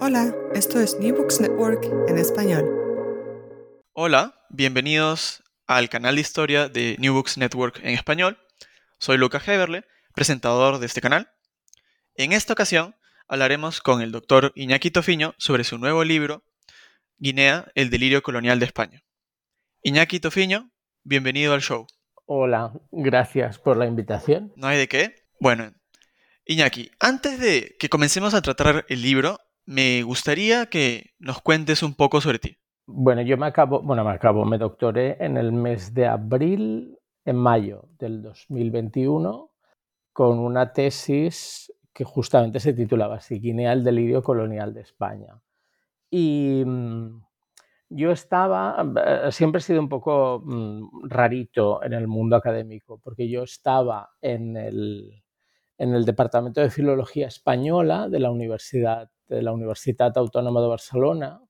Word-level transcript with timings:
Hola, 0.00 0.34
esto 0.54 0.80
es 0.80 0.98
New 1.00 1.16
Books 1.16 1.40
Network 1.40 1.84
en 2.08 2.18
español. 2.18 2.68
Hola, 3.92 4.34
bienvenidos 4.50 5.42
al 5.66 5.88
canal 5.88 6.16
de 6.16 6.20
historia 6.20 6.68
de 6.68 6.96
New 6.98 7.14
Books 7.14 7.38
Network 7.38 7.80
en 7.82 7.94
español. 7.94 8.38
Soy 8.98 9.16
Lucas 9.16 9.48
Heberle, 9.48 9.84
presentador 10.14 10.78
de 10.78 10.86
este 10.86 11.00
canal. 11.00 11.30
En 12.14 12.32
esta 12.32 12.52
ocasión 12.52 12.94
hablaremos 13.26 13.80
con 13.80 14.02
el 14.02 14.12
doctor 14.12 14.52
Iñaki 14.54 14.90
Tofiño 14.90 15.34
sobre 15.38 15.64
su 15.64 15.78
nuevo 15.78 16.04
libro, 16.04 16.44
Guinea, 17.16 17.70
el 17.74 17.88
delirio 17.88 18.22
colonial 18.22 18.58
de 18.58 18.66
España. 18.66 19.02
Iñaki 19.82 20.20
Tofiño, 20.20 20.70
bienvenido 21.04 21.54
al 21.54 21.62
show. 21.62 21.86
Hola, 22.26 22.72
gracias 22.90 23.58
por 23.58 23.76
la 23.76 23.86
invitación. 23.86 24.52
¿No 24.56 24.66
hay 24.66 24.78
de 24.78 24.88
qué? 24.88 25.14
Bueno, 25.40 25.72
Iñaki, 26.46 26.90
antes 27.00 27.40
de 27.40 27.74
que 27.78 27.88
comencemos 27.88 28.34
a 28.34 28.42
tratar 28.42 28.84
el 28.90 29.00
libro, 29.00 29.38
me 29.66 30.02
gustaría 30.02 30.66
que 30.66 31.10
nos 31.18 31.40
cuentes 31.40 31.82
un 31.82 31.94
poco 31.94 32.20
sobre 32.20 32.38
ti. 32.38 32.56
Bueno, 32.86 33.22
yo 33.22 33.36
me 33.36 33.46
acabo, 33.46 33.80
bueno, 33.80 34.04
me 34.04 34.10
acabo, 34.10 34.44
me 34.44 34.58
doctoré 34.58 35.16
en 35.18 35.36
el 35.36 35.52
mes 35.52 35.94
de 35.94 36.06
abril, 36.06 36.98
en 37.24 37.36
mayo 37.36 37.88
del 37.98 38.22
2021, 38.22 39.50
con 40.12 40.38
una 40.38 40.72
tesis 40.72 41.72
que 41.94 42.04
justamente 42.04 42.60
se 42.60 42.74
titulaba 42.74 43.16
así, 43.16 43.38
Guinea, 43.38 43.72
el 43.72 43.84
delirio 43.84 44.22
colonial 44.22 44.74
de 44.74 44.82
España. 44.82 45.40
Y 46.10 46.62
mm, 46.66 47.22
yo 47.88 48.10
estaba, 48.10 48.84
eh, 49.06 49.32
siempre 49.32 49.60
he 49.60 49.62
sido 49.62 49.80
un 49.80 49.88
poco 49.88 50.42
mm, 50.44 51.08
rarito 51.08 51.82
en 51.82 51.92
el 51.94 52.06
mundo 52.06 52.36
académico, 52.36 53.00
porque 53.02 53.28
yo 53.28 53.44
estaba 53.44 54.10
en 54.20 54.56
el, 54.56 55.22
en 55.78 55.94
el 55.94 56.04
Departamento 56.04 56.60
de 56.60 56.70
Filología 56.70 57.28
Española 57.28 58.08
de 58.08 58.20
la 58.20 58.30
Universidad, 58.30 59.10
de 59.28 59.42
la 59.42 59.52
Universitat 59.52 60.16
Autónoma 60.16 60.60
de 60.60 60.68
Barcelona, 60.68 61.40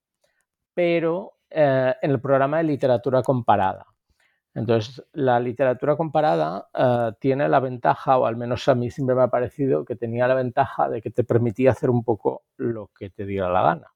pero 0.75 1.39
eh, 1.51 1.95
en 2.03 2.11
el 2.11 2.21
programa 2.21 2.59
de 2.59 2.65
literatura 2.65 3.23
comparada. 3.23 3.87
Entonces, 4.55 5.05
la 5.13 5.41
literatura 5.41 5.97
comparada 5.97 6.69
eh, 6.73 7.13
tiene 7.19 7.49
la 7.49 7.61
ventaja, 7.61 8.19
o 8.19 8.27
al 8.27 8.37
menos 8.37 8.69
a 8.69 8.75
mí 8.75 8.91
siempre 8.91 9.17
me 9.17 9.23
ha 9.23 9.29
parecido 9.29 9.85
que 9.85 9.97
tenía 9.97 10.29
la 10.29 10.35
ventaja 10.35 10.89
de 10.89 11.03
que 11.03 11.11
te 11.11 11.25
permitía 11.25 11.73
hacer 11.73 11.91
un 11.91 12.05
poco 12.05 12.45
lo 12.57 12.91
que 12.97 13.11
te 13.11 13.27
diera 13.27 13.51
la 13.51 13.63
gana. 13.63 13.89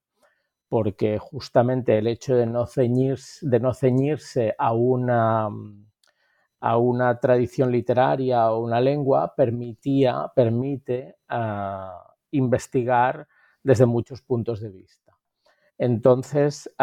Porque 0.68 1.18
justamente 1.18 1.98
el 1.98 2.08
hecho 2.08 2.36
de 2.36 2.46
no 2.46 2.66
ceñirse, 2.66 3.48
de 3.48 3.60
no 3.60 3.72
ceñirse 3.72 4.54
a 4.58 4.72
una 4.72 5.48
a 6.60 6.76
una 6.76 7.18
tradición 7.20 7.70
literaria 7.70 8.50
o 8.50 8.64
una 8.64 8.80
lengua 8.80 9.34
permitía, 9.36 10.30
permite 10.34 11.16
ah, 11.28 12.14
investigar 12.32 13.28
desde 13.68 13.84
muchos 13.84 14.22
puntos 14.22 14.60
de 14.62 14.70
vista. 14.70 15.12
Entonces, 15.76 16.74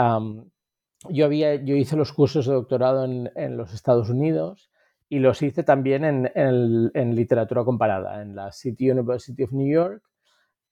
yo, 1.10 1.26
había, 1.26 1.56
yo 1.56 1.76
hice 1.76 1.96
los 1.96 2.14
cursos 2.14 2.46
de 2.46 2.54
doctorado 2.54 3.06
en, 3.06 3.58
los 3.58 3.74
Estados 3.74 4.12
Unidos 4.12 4.70
y 5.10 5.18
los 5.18 5.42
hice 5.42 5.64
también 5.64 6.30
en, 6.36 7.16
literatura 7.16 7.64
comparada, 7.64 8.22
en 8.22 8.36
la 8.36 8.52
City 8.52 8.92
University 8.92 9.42
of 9.42 9.52
New 9.52 9.68
York. 9.68 10.04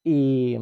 Y, 0.03 0.59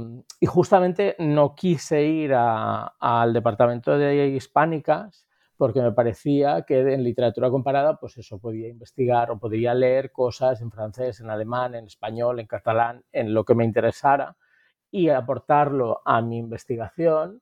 justamente 0.48 1.18
no 1.20 1.54
quise 1.54 2.02
ir 2.06 2.32
al 2.34 3.34
departamento 3.34 3.98
de 3.98 4.28
hispánicas 4.28 5.28
porque 5.58 5.82
me 5.82 5.92
parecía 5.92 6.62
que 6.62 6.80
en 6.80 7.04
literatura 7.04 7.50
comparada, 7.50 8.00
pues 8.00 8.18
eso, 8.18 8.40
podía 8.40 8.70
investigar 8.70 9.32
o 9.32 9.38
podía 9.38 9.74
leer 9.74 10.14
cosas 10.14 10.62
en 10.62 10.72
francés, 10.72 11.20
en 11.20 11.30
alemán, 11.30 11.76
en 11.76 11.88
español, 11.88 12.40
en 12.40 12.48
catalán, 12.48 13.04
en 13.12 13.34
lo 13.34 13.44
que 13.44 13.54
me 13.54 13.66
interesara 13.66 14.38
y 14.92 15.10
aportarlo 15.10 16.02
a 16.06 16.22
mi 16.22 16.38
investigación 16.38 17.42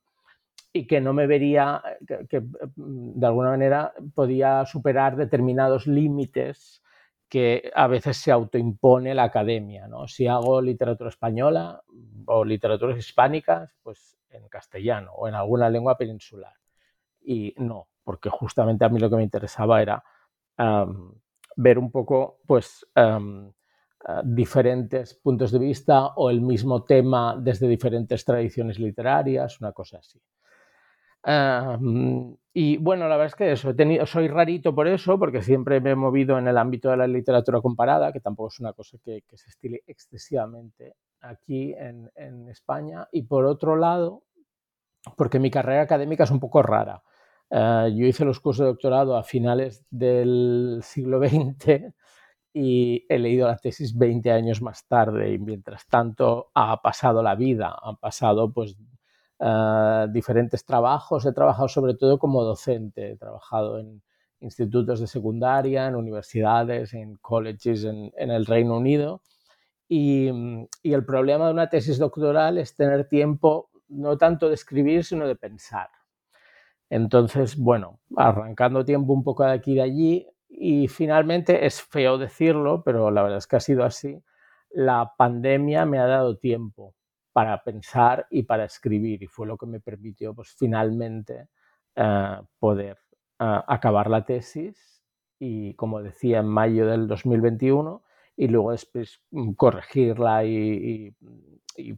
y 0.71 0.85
que 0.85 1.01
no 1.01 1.13
me 1.13 1.25
vería, 1.25 1.81
que, 2.07 2.43
de 2.75 3.25
alguna 3.25 3.49
manera 3.49 3.93
podía 4.13 4.65
superar 4.65 5.15
determinados 5.15 5.87
límites 5.87 6.83
que 7.27 7.71
a 7.75 7.87
veces 7.87 8.17
se 8.17 8.31
autoimpone 8.31 9.15
la 9.15 9.23
academia. 9.23 9.87
¿no? 9.87 10.07
Si 10.07 10.27
hago 10.27 10.61
literatura 10.61 11.09
española 11.09 11.81
o 12.25 12.45
literaturas 12.45 12.97
hispánicas, 12.97 13.75
pues 13.81 14.17
en 14.29 14.47
castellano 14.47 15.11
o 15.13 15.27
en 15.27 15.33
alguna 15.33 15.69
lengua 15.69 15.97
peninsular. 15.97 16.53
Y 17.21 17.53
no, 17.57 17.87
porque 18.03 18.29
justamente 18.29 18.85
a 18.85 18.89
mí 18.89 18.99
lo 18.99 19.09
que 19.09 19.15
me 19.15 19.23
interesaba 19.23 19.81
era 19.81 20.03
ver 21.55 21.79
un 21.79 21.91
poco 21.91 22.39
pues, 22.45 22.85
diferentes 24.23 25.13
puntos 25.13 25.51
de 25.51 25.59
vista 25.59 26.07
o 26.15 26.29
el 26.29 26.41
mismo 26.41 26.83
tema 26.83 27.37
desde 27.39 27.67
diferentes 27.67 28.23
tradiciones 28.23 28.79
literarias, 28.79 29.59
una 29.59 29.73
cosa 29.73 29.99
así. 29.99 30.19
y 32.53 32.77
bueno, 32.77 33.09
la 33.09 33.17
verdad 33.17 33.27
es 33.27 33.35
que 33.35 33.51
eso, 33.51 33.69
he 33.71 33.73
tenido, 33.73 34.05
soy 34.05 34.29
rarito 34.29 34.73
por 34.73 34.87
eso, 34.87 35.19
porque 35.19 35.41
siempre 35.41 35.81
me 35.81 35.91
he 35.91 35.95
movido 35.95 36.37
en 36.37 36.47
el 36.47 36.57
ámbito 36.57 36.89
de 36.89 36.97
la 36.97 37.07
literatura 37.07 37.61
comparada, 37.61 38.13
que 38.13 38.21
tampoco 38.21 38.47
es 38.49 38.59
una 38.61 38.73
cosa 38.73 38.97
que, 39.03 39.21
se 39.33 39.49
estile 39.49 39.83
excesivamente 39.85 40.95
aquí 41.21 41.73
en, 41.77 42.09
en, 42.15 42.47
España. 42.47 43.07
Y 43.11 43.23
por 43.23 43.45
otro 43.45 43.75
lado, 43.75 44.23
porque 45.17 45.39
mi 45.39 45.51
carrera 45.51 45.81
académica 45.81 46.23
es 46.23 46.31
un 46.31 46.39
poco 46.39 46.63
rara. 46.63 47.03
Eh, 47.49 47.93
yo 47.95 48.05
hice 48.05 48.23
los 48.23 48.39
cursos 48.39 48.63
de 48.63 48.67
doctorado 48.67 49.17
a 49.17 49.23
finales 49.23 49.85
del 49.89 50.79
siglo 50.83 51.19
XX 51.19 51.93
y 52.53 53.05
he 53.09 53.19
leído 53.19 53.47
la 53.47 53.57
tesis 53.57 53.97
20 53.97 54.31
años 54.31 54.61
más 54.61 54.87
tarde 54.87 55.33
y 55.33 55.39
mientras 55.39 55.85
tanto 55.87 56.49
ha 56.53 56.81
pasado 56.81 57.21
la 57.21 57.35
vida, 57.35 57.75
han 57.81 57.97
pasado 57.97 58.51
pues 58.51 58.75
eh, 59.39 60.07
diferentes 60.11 60.65
trabajos, 60.65 61.25
he 61.25 61.33
trabajado 61.33 61.67
sobre 61.67 61.93
todo 61.95 62.17
como 62.17 62.43
docente, 62.43 63.11
he 63.11 63.17
trabajado 63.17 63.79
en 63.79 64.01
institutos 64.41 64.99
de 64.99 65.07
secundaria, 65.07 65.87
en 65.87 65.95
universidades, 65.95 66.93
en 66.93 67.15
colleges 67.17 67.83
en, 67.83 68.11
el 68.17 68.45
Reino 68.45 68.77
Unido 68.77 69.21
y, 69.87 70.29
y 70.81 70.93
el 70.93 71.05
problema 71.05 71.47
de 71.47 71.53
una 71.53 71.69
tesis 71.69 71.99
doctoral 71.99 72.57
es 72.57 72.75
tener 72.75 73.07
tiempo 73.07 73.69
no 73.89 74.17
tanto 74.17 74.47
de 74.47 74.55
escribir 74.55 75.03
sino 75.03 75.27
de 75.27 75.35
pensar. 75.35 75.89
Entonces, 76.89 77.57
bueno, 77.57 77.99
arrancando 78.15 78.83
tiempo 78.83 79.13
un 79.13 79.23
poco 79.23 79.43
de 79.43 79.51
aquí 79.51 79.73
y 79.73 79.75
de 79.75 79.81
allí, 79.81 80.27
y 80.49 80.87
finalmente 80.87 81.65
es 81.65 81.81
feo 81.81 82.17
decirlo, 82.17 82.83
pero 82.83 83.11
la 83.11 83.21
verdad 83.21 83.37
es 83.37 83.47
que 83.47 83.55
ha 83.55 83.61
sido 83.61 83.83
así, 83.83 84.21
la 84.71 85.13
pandemia 85.17 85.85
me 85.85 85.99
ha 85.99 86.05
dado 86.05 86.37
tiempo 86.37 86.95
para 87.31 87.63
pensar 87.63 88.27
y 88.29 88.43
para 88.43 88.65
escribir 88.65 89.23
y 89.23 89.27
fue 89.27 89.47
lo 89.47 89.57
que 89.57 89.67
me 89.67 89.79
permitió 89.79 90.33
pues, 90.33 90.53
finalmente 90.57 91.47
eh, 91.95 92.41
poder 92.57 92.97
eh, 93.39 93.61
acabar 93.67 94.09
la 94.09 94.25
tesis 94.25 95.03
y 95.39 95.73
como 95.75 96.01
decía 96.01 96.39
en 96.39 96.47
mayo 96.47 96.87
del 96.87 97.07
2021 97.07 98.03
y 98.35 98.47
luego 98.47 98.71
después 98.71 99.21
mm, 99.31 99.53
corregirla 99.53 100.43
y, 100.45 101.15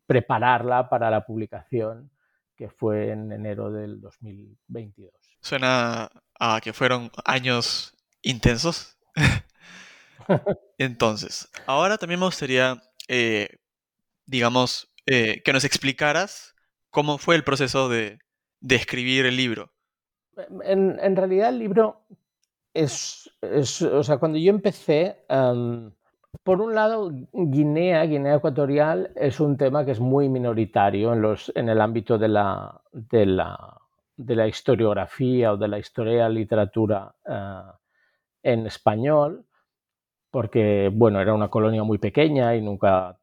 prepararla 0.06 0.89
para 0.89 1.09
la 1.09 1.25
publicación 1.25 2.12
que 2.56 2.69
fue 2.69 3.09
en 3.09 3.31
enero 3.31 3.71
del 3.71 4.00
2022. 4.00 5.12
Suena 5.39 6.12
a 6.39 6.62
que 6.62 6.71
fueron 6.71 7.09
años 7.25 7.95
intensos. 8.21 8.97
Entonces, 10.77 11.50
ahora 11.65 11.97
también 11.97 12.19
me 12.19 12.25
gustaría, 12.25 12.81
eh, 13.07 13.50
digamos, 14.25 14.94
eh, 15.06 15.41
que 15.44 15.53
nos 15.53 15.63
explicaras 15.63 16.56
cómo 16.89 17.18
fue 17.18 17.35
el 17.35 17.44
proceso 17.44 17.89
de, 17.89 18.19
escribir 18.69 19.25
el 19.25 19.38
libro. 19.38 19.71
En, 20.63 21.15
realidad 21.15 21.50
el 21.50 21.59
libro 21.59 22.01
es, 22.73 23.29
o 23.41 24.03
sea, 24.03 24.18
cuando 24.18 24.38
yo 24.38 24.50
empecé, 24.50 25.17
por 26.44 26.62
un 26.62 26.74
lado, 26.74 27.12
Guinea, 27.33 28.03
Guinea 28.03 28.35
Ecuatorial, 28.35 29.12
es 29.15 29.39
un 29.39 29.57
tema 29.57 29.85
que 29.85 29.91
es 29.91 30.00
muy 30.00 30.29
minoritario 30.29 31.13
en, 31.13 31.21
los, 31.21 31.51
en 31.56 31.69
el 31.69 31.81
ámbito 31.81 32.17
de 32.17 32.27
la, 32.29 32.81
de, 32.91 33.25
la, 33.25 33.77
de 34.15 34.35
la 34.35 34.47
historiografía 34.47 35.53
o 35.53 35.57
de 35.57 35.67
la 35.67 35.79
historia 35.79 36.24
de 36.25 36.29
literatura 36.29 37.13
eh, 37.25 37.62
en 38.43 38.65
español, 38.65 39.45
porque, 40.31 40.89
bueno, 40.93 41.19
era 41.21 41.33
una 41.33 41.49
colonia 41.49 41.83
muy 41.83 41.97
pequeña 41.97 42.55
y 42.55 42.61
nunca, 42.61 43.19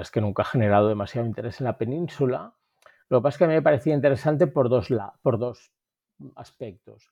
es 0.00 0.10
que 0.10 0.20
nunca 0.20 0.42
ha 0.42 0.46
generado 0.46 0.88
demasiado 0.88 1.26
interés 1.26 1.60
en 1.60 1.66
la 1.66 1.78
península. 1.78 2.54
Lo 3.08 3.18
que 3.18 3.22
pasa 3.22 3.34
es 3.34 3.38
que 3.38 3.44
a 3.44 3.48
mí 3.48 3.54
me 3.54 3.62
parecía 3.62 3.94
interesante 3.94 4.46
por 4.46 4.68
dos, 4.68 4.88
por 5.22 5.38
dos 5.38 5.72
aspectos. 6.36 7.10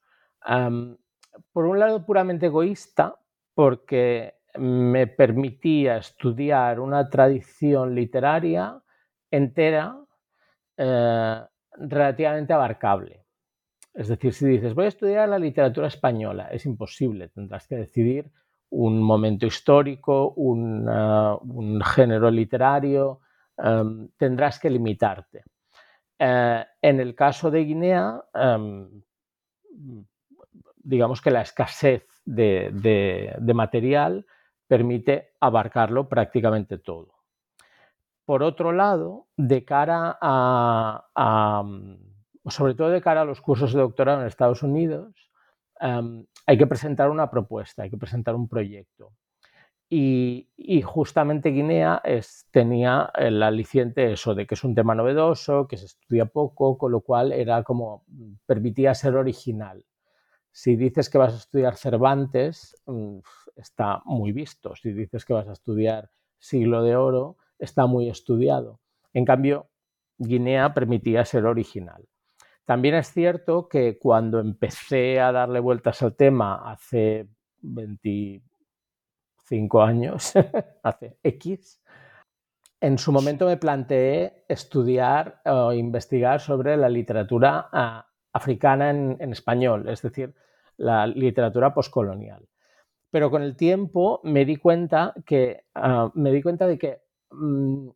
por 1.52 1.64
un 1.66 1.78
lado, 1.78 2.04
puramente 2.04 2.46
egoísta, 2.46 3.16
porque 3.54 4.34
me 4.58 5.06
permitía 5.06 5.98
estudiar 5.98 6.80
una 6.80 7.08
tradición 7.08 7.94
literaria 7.94 8.82
entera 9.30 9.96
eh, 10.76 11.40
relativamente 11.72 12.52
abarcable. 12.52 13.24
Es 13.92 14.08
decir, 14.08 14.32
si 14.32 14.46
dices, 14.46 14.74
voy 14.74 14.86
a 14.86 14.88
estudiar 14.88 15.28
la 15.28 15.38
literatura 15.38 15.88
española, 15.88 16.48
es 16.50 16.64
imposible, 16.66 17.28
tendrás 17.28 17.66
que 17.66 17.76
decidir 17.76 18.30
un 18.70 19.02
momento 19.02 19.46
histórico, 19.46 20.32
un, 20.36 21.82
género 21.84 22.30
literario, 22.30 23.20
em, 23.56 24.08
tendrás 24.16 24.60
que 24.60 24.70
limitarte. 24.70 25.42
Eh, 26.18 26.64
en 26.80 27.00
el 27.00 27.14
caso 27.14 27.50
de 27.50 27.64
Guinea, 27.64 28.22
em, 28.32 29.02
digamos 30.76 31.20
que 31.20 31.30
la 31.30 31.42
escasez 31.42 32.06
de, 32.24 33.52
material 33.54 34.26
permite 34.66 35.32
abarcarlo 35.40 36.08
prácticamente 36.08 36.78
todo. 36.78 37.14
Por 38.24 38.42
otro 38.42 38.72
lado, 38.72 39.26
de 39.36 39.64
cara 39.64 40.16
a, 40.20 41.64
sobre 42.46 42.74
todo 42.74 42.90
de 42.90 43.02
cara 43.02 43.22
a 43.22 43.24
los 43.24 43.40
cursos 43.40 43.72
de 43.72 43.80
doctorado 43.80 44.20
en 44.20 44.26
Estados 44.26 44.62
Unidos, 44.62 45.30
em, 45.80 46.26
hay 46.46 46.58
que 46.58 46.66
presentar 46.66 47.10
una 47.10 47.30
propuesta, 47.30 47.82
hay 47.82 47.90
que 47.90 47.96
presentar 47.98 48.34
un 48.34 48.48
proyecto. 48.48 49.12
Y, 49.92 50.46
justamente 50.84 51.50
Guinea 51.50 52.00
tenía 52.52 53.10
el 53.16 53.42
aliciente 53.42 54.12
eso, 54.12 54.36
de 54.36 54.46
que 54.46 54.54
es 54.54 54.62
un 54.62 54.74
tema 54.74 54.94
novedoso, 54.94 55.66
que 55.66 55.76
se 55.76 55.86
estudia 55.86 56.26
poco, 56.26 56.78
con 56.78 56.92
lo 56.92 57.00
cual 57.00 57.32
era 57.32 57.64
como, 57.64 58.04
permitía 58.46 58.94
ser 58.94 59.16
original. 59.16 59.84
Si 60.52 60.76
dices 60.76 61.10
que 61.10 61.18
vas 61.18 61.34
a 61.34 61.38
estudiar 61.38 61.76
Cervantes, 61.76 62.76
mm, 62.86 63.18
está 63.56 64.02
muy 64.04 64.32
visto. 64.32 64.76
Si 64.76 64.92
dices 64.92 65.24
que 65.24 65.32
vas 65.32 65.48
a 65.48 65.52
estudiar 65.52 66.10
Siglo 66.38 66.82
de 66.84 66.96
Oro, 66.96 67.36
está 67.58 67.86
muy 67.86 68.08
estudiado. 68.08 68.80
En 69.12 69.24
cambio, 69.24 69.70
Guinea 70.18 70.72
permitía 70.72 71.24
ser 71.24 71.46
original. 71.46 72.06
También 72.64 72.94
es 72.94 73.12
cierto 73.12 73.68
que 73.68 73.98
cuando 73.98 74.38
empecé 74.38 75.20
a 75.20 75.32
darle 75.32 75.60
vueltas 75.60 76.02
al 76.02 76.14
tema 76.14 76.70
hace 76.70 77.28
25 77.62 79.82
años, 79.82 80.32
hace 80.82 81.18
X, 81.22 81.82
en 82.80 82.96
su 82.96 83.12
momento 83.12 83.46
me 83.46 83.58
planteé 83.58 84.44
estudiar 84.48 85.42
o 85.44 85.72
investigar 85.72 86.40
sobre 86.40 86.76
la 86.76 86.88
literatura 86.88 87.68
ah, 87.72 88.06
africana 88.32 88.90
en, 88.90 89.32
español, 89.32 89.88
es 89.88 90.02
decir, 90.02 90.34
la 90.78 91.06
literatura 91.06 91.74
poscolonial. 91.74 92.48
Pero 93.10 93.30
con 93.30 93.42
el 93.42 93.56
tiempo 93.56 94.20
me 94.24 94.44
di 94.44 94.56
cuenta 94.56 95.12
que 95.26 95.64
ah, 95.74 96.10
me 96.14 96.32
di 96.32 96.40
cuenta 96.40 96.66
de 96.66 96.78
que 96.78 97.02
mm, 97.30 97.88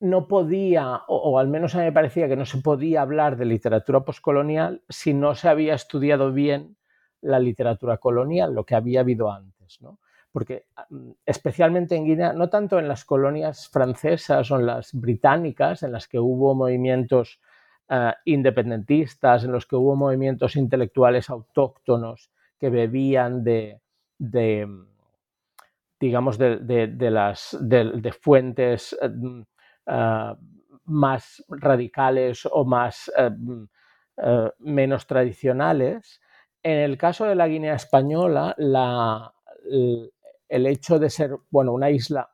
no 0.00 0.28
podía, 0.28 1.02
o, 1.08 1.38
al 1.38 1.48
menos 1.48 1.74
a 1.74 1.78
mí 1.78 1.84
me 1.84 1.92
parecía 1.92 2.28
que 2.28 2.36
no 2.36 2.44
se 2.44 2.58
podía 2.58 3.02
hablar 3.02 3.36
de 3.36 3.44
literatura 3.44 4.00
poscolonial 4.00 4.82
si 4.88 5.12
no 5.12 5.34
se 5.34 5.48
había 5.48 5.74
estudiado 5.74 6.32
bien 6.32 6.76
la 7.20 7.40
literatura 7.40 7.98
colonial, 7.98 8.54
lo 8.54 8.64
que 8.64 8.76
había 8.76 9.00
habido 9.00 9.30
antes. 9.30 9.80
¿no? 9.80 9.98
Porque 10.30 10.66
mm, 10.90 11.10
especialmente 11.26 11.96
en 11.96 12.04
Guinea, 12.04 12.32
no 12.32 12.48
tanto 12.48 12.78
en 12.78 12.86
las 12.86 13.04
colonias 13.04 13.68
francesas 13.68 14.50
o 14.50 14.60
en 14.60 14.66
las 14.66 14.92
británicas, 14.92 15.82
en 15.82 15.92
las 15.92 16.06
que 16.06 16.20
hubo 16.20 16.54
movimientos 16.54 17.40
eh, 17.88 18.12
independentistas, 18.26 19.44
en 19.44 19.52
los 19.52 19.66
que 19.66 19.74
hubo 19.74 19.96
movimientos 19.96 20.54
intelectuales 20.54 21.28
autóctonos 21.28 22.30
que 22.56 22.70
bebían 22.70 23.42
de, 23.42 23.80
digamos, 25.98 26.38
de, 26.38 27.10
las, 27.10 27.56
de 27.60 28.12
fuentes 28.12 28.96
mm, 29.02 29.42
eh, 29.88 30.34
más 30.84 31.44
radicales 31.48 32.46
o 32.50 32.64
más 32.64 33.10
eh, 33.16 33.30
mm, 33.30 33.64
eh, 34.18 34.50
menos 34.60 35.06
tradicionales. 35.06 36.20
En 36.62 36.78
el 36.78 36.98
caso 36.98 37.24
de 37.24 37.34
la 37.34 37.48
Guinea 37.48 37.74
española, 37.74 38.54
el 40.48 40.66
hecho 40.66 40.98
de 40.98 41.10
ser 41.10 41.36
bueno, 41.50 41.72
una 41.72 41.90
isla, 41.90 42.30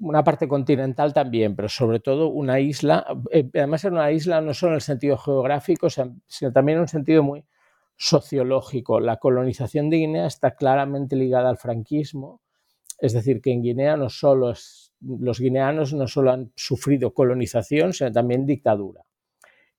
una 0.00 0.24
parte 0.24 0.48
continental 0.48 1.12
también, 1.12 1.54
pero 1.54 1.68
sobre 1.68 2.00
todo 2.00 2.28
una 2.28 2.60
isla, 2.60 3.06
además 3.54 3.84
era 3.84 3.94
una 3.94 4.10
isla 4.10 4.40
no 4.40 4.52
solo 4.52 4.72
en 4.72 4.76
el 4.76 4.80
sentido 4.80 5.16
geográfico, 5.16 5.88
sino 5.90 6.52
también 6.52 6.76
en 6.76 6.82
un 6.82 6.88
sentido 6.88 7.22
muy 7.22 7.44
sociológico. 7.96 9.00
La 9.00 9.18
colonización 9.18 9.90
de 9.90 9.98
Guinea 9.98 10.26
está 10.26 10.56
claramente 10.56 11.16
ligada 11.16 11.48
al 11.48 11.58
franquismo, 11.58 12.42
es 12.98 13.12
decir, 13.12 13.40
que 13.40 13.52
en 13.52 13.62
Guinea 13.62 13.96
no 13.96 14.08
solo 14.08 14.50
es 14.50 14.93
los 15.04 15.40
guineanos 15.40 15.92
no 15.92 16.06
solo 16.06 16.32
han 16.32 16.52
sufrido 16.56 17.12
colonización, 17.12 17.92
sino 17.92 18.12
también 18.12 18.46
dictadura. 18.46 19.02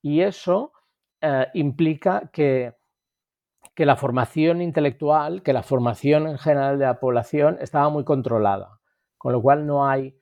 Y 0.02 0.22
eso 0.22 0.72
eh, 1.22 1.48
implica 1.54 2.30
que, 2.32 2.74
que, 3.74 3.86
la 3.86 3.96
formación 3.96 4.62
intelectual, 4.62 5.42
que 5.42 5.54
la 5.54 5.64
formación 5.64 6.28
en 6.28 6.38
general 6.38 6.78
de 6.78 6.86
la 6.86 7.00
población 7.00 7.58
estaba 7.60 7.90
muy 7.90 8.04
controlada, 8.04 8.80
con 9.18 9.34
lo 9.34 9.42
cual 9.42 9.66
no 9.66 9.88
hay 9.88 10.16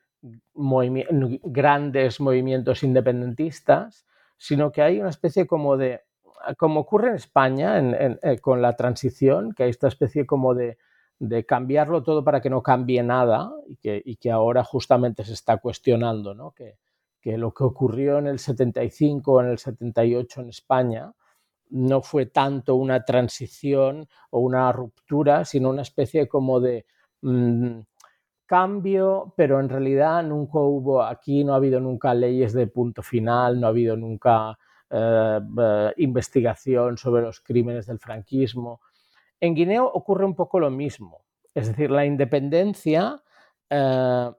grandes 0.53 2.21
movimientos 2.21 2.83
independentistas, 2.83 4.05
sino 4.37 4.71
que 4.71 4.81
hay 4.81 4.99
una 4.99 5.09
especie 5.09 5.45
como 5.45 5.75
de, 5.77 6.01
como 6.57 6.81
ocurre 6.81 7.09
en 7.09 7.15
España 7.15 7.79
eh, 7.79 8.39
con 8.39 8.61
la 8.61 8.75
transición, 8.75 9.53
que 9.53 9.63
hay 9.63 9.69
esta 9.69 9.87
especie 9.87 10.25
como 10.25 10.53
de 10.53 10.77
de 11.27 11.45
cambiarlo 11.45 12.03
todo 12.03 12.23
para 12.23 12.41
que 12.41 12.49
no 12.49 12.61
cambie 12.61 13.01
nada 13.01 13.53
y 13.67 14.15
que, 14.17 14.31
ahora 14.31 14.63
justamente 14.63 15.23
se 15.23 15.33
está 15.33 15.57
cuestionando 15.57 16.33
¿no? 16.33 16.51
que, 16.51 16.77
lo 17.37 17.53
que 17.53 17.63
ocurrió 17.63 18.17
en 18.17 18.27
el 18.27 18.39
75 18.39 19.31
o 19.31 19.41
en 19.41 19.47
el 19.47 19.57
78 19.57 20.41
en 20.41 20.49
España 20.49 21.13
no 21.69 22.01
fue 22.01 22.25
tanto 22.25 22.75
una 22.75 23.05
transición 23.05 24.07
o 24.31 24.39
una 24.39 24.69
ruptura, 24.73 25.45
sino 25.45 25.69
una 25.69 25.81
especie 25.83 26.27
como 26.27 26.59
de 26.59 26.85
mm, 27.21 27.79
cambio, 28.45 29.33
pero 29.37 29.61
en 29.61 29.69
realidad 29.69 30.23
nunca 30.23 30.59
hubo, 30.59 31.01
aquí 31.01 31.45
no 31.45 31.53
ha 31.53 31.55
habido 31.55 31.79
nunca 31.79 32.13
leyes 32.13 32.51
de 32.51 32.67
punto 32.67 33.01
final, 33.01 33.61
no 33.61 33.67
ha 33.67 33.69
habido 33.69 33.95
nunca 33.95 34.59
eh, 34.89 35.39
eh, 35.57 35.93
investigación 35.97 36.97
sobre 36.97 37.21
los 37.23 37.39
crímenes 37.39 37.85
del 37.87 37.99
franquismo 37.99 38.81
en 39.43 39.55
Guinea 39.55 39.83
ocurre 39.83 40.23
un 40.23 40.35
poco 40.35 40.57
lo 40.57 40.71
mismo. 40.71 41.25
Es 41.53 41.67
decir, 41.67 41.91
la 41.91 42.05
independencia 42.05 43.21
eh, 43.69 44.31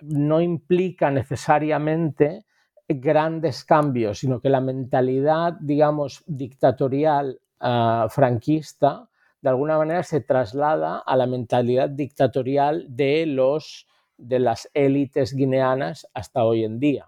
no 0.00 0.40
implica 0.40 1.10
necesariamente 1.10 2.46
grandes 2.88 3.62
cambios, 3.66 4.20
sino 4.20 4.40
que 4.40 4.48
la 4.48 4.62
mentalidad, 4.62 5.52
digamos, 5.60 6.24
dictatorial 6.26 7.38
eh, 7.60 8.04
franquista, 8.08 9.10
de 9.42 9.50
alguna 9.50 9.76
manera 9.76 10.02
se 10.02 10.22
traslada 10.22 10.96
a 10.96 11.14
la 11.14 11.26
mentalidad 11.26 11.90
dictatorial 11.90 12.86
de 12.88 13.26
los 13.26 13.86
de 14.16 14.38
las 14.38 14.70
élites 14.72 15.34
guineanas 15.34 16.08
hasta 16.14 16.42
hoy 16.42 16.64
en 16.64 16.80
día. 16.80 17.06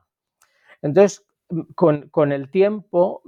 Entonces, 0.82 1.26
con, 1.74 2.32
el 2.32 2.50
tiempo, 2.50 3.22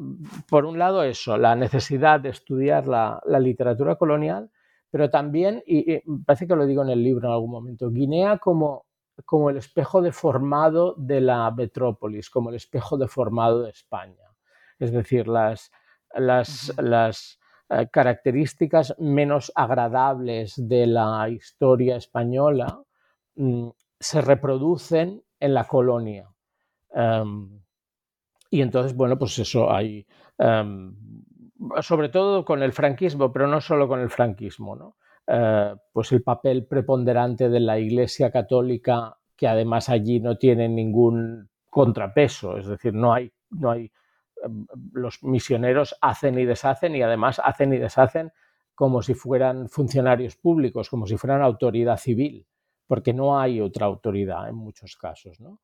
por 0.49 0.65
un 0.65 0.79
lado 0.79 1.03
eso, 1.03 1.37
la 1.37 1.57
necesidad 1.57 2.21
de 2.21 2.31
estudiar 2.31 2.87
la, 2.87 3.21
literatura 3.41 3.97
colonial, 3.97 4.51
pero 4.91 5.11
también, 5.11 5.63
y, 5.67 6.01
parece 6.25 6.47
que 6.47 6.57
lo 6.57 6.67
digo 6.67 6.83
en 6.83 6.91
el 6.91 7.03
libro 7.03 7.29
en 7.29 7.35
algún 7.35 7.51
momento, 7.51 7.91
Guinea 7.91 8.39
como, 8.39 8.87
como 9.25 9.51
el 9.51 9.57
espejo 9.57 10.03
deformado 10.03 10.95
de 10.97 11.21
la 11.21 11.51
metrópolis, 11.51 12.31
como 12.31 12.51
el 12.51 12.57
espejo 12.57 12.97
deformado 12.97 13.63
de 13.63 13.71
España. 13.71 14.25
Es 14.79 14.93
decir, 14.93 15.29
las, 15.29 15.71
las, 16.15 16.73
las 16.79 17.41
eh, 17.71 17.89
características 17.91 18.95
menos 18.99 19.51
agradables 19.55 20.55
de 20.57 20.87
la 20.87 21.29
historia 21.29 21.97
española 21.97 22.83
mm, 23.37 23.69
se 23.99 24.21
reproducen 24.21 25.23
en 25.41 25.55
la 25.55 25.65
colonia. 25.65 26.29
Em, 26.91 27.63
y 28.53 28.61
entonces, 28.61 28.95
bueno, 28.95 29.19
pues 29.19 29.39
eso 29.39 29.73
hay, 29.73 30.07
em, 30.37 30.95
sobre 31.81 32.11
todo 32.11 32.45
con 32.45 32.63
el 32.63 32.75
franquismo, 32.75 33.33
pero 33.33 33.47
no 33.47 33.63
solo 33.63 33.89
con 33.89 34.01
el 34.01 34.11
franquismo, 34.11 34.77
¿no? 34.77 34.97
Eh, 35.27 35.75
pues 35.91 36.13
el 36.13 36.23
papel 36.23 36.67
preponderante 36.67 37.49
de 37.49 37.61
la 37.61 37.79
Iglesia 37.79 38.31
Católica, 38.31 39.17
que 39.35 39.49
además 39.49 39.89
allí 39.89 40.21
no 40.21 40.37
tiene 40.37 40.69
ningún 40.69 41.49
contrapeso, 41.71 42.59
es 42.59 42.67
decir, 42.67 42.93
no 42.93 43.15
hay, 43.15 43.33
no 43.49 43.71
hay 43.71 43.91
em, 44.45 44.67
los 44.93 45.25
misioneros 45.25 45.97
hacen 46.03 46.39
y 46.39 46.45
deshacen 46.45 46.95
y 46.95 47.01
además 47.01 47.41
hacen 47.43 47.73
y 47.73 47.79
deshacen 47.79 48.33
como 48.75 49.01
si 49.01 49.15
fueran 49.15 49.71
funcionarios 49.71 50.37
públicos, 50.37 50.91
como 50.91 51.07
si 51.07 51.17
fueran 51.17 51.41
autoridad 51.41 51.97
civil, 51.97 52.47
porque 52.87 53.15
no 53.15 53.41
hay 53.41 53.63
otra 53.63 53.87
autoridad 53.87 54.47
en 54.51 54.57
muchos 54.57 54.97
casos. 54.97 55.41
¿no? 55.41 55.59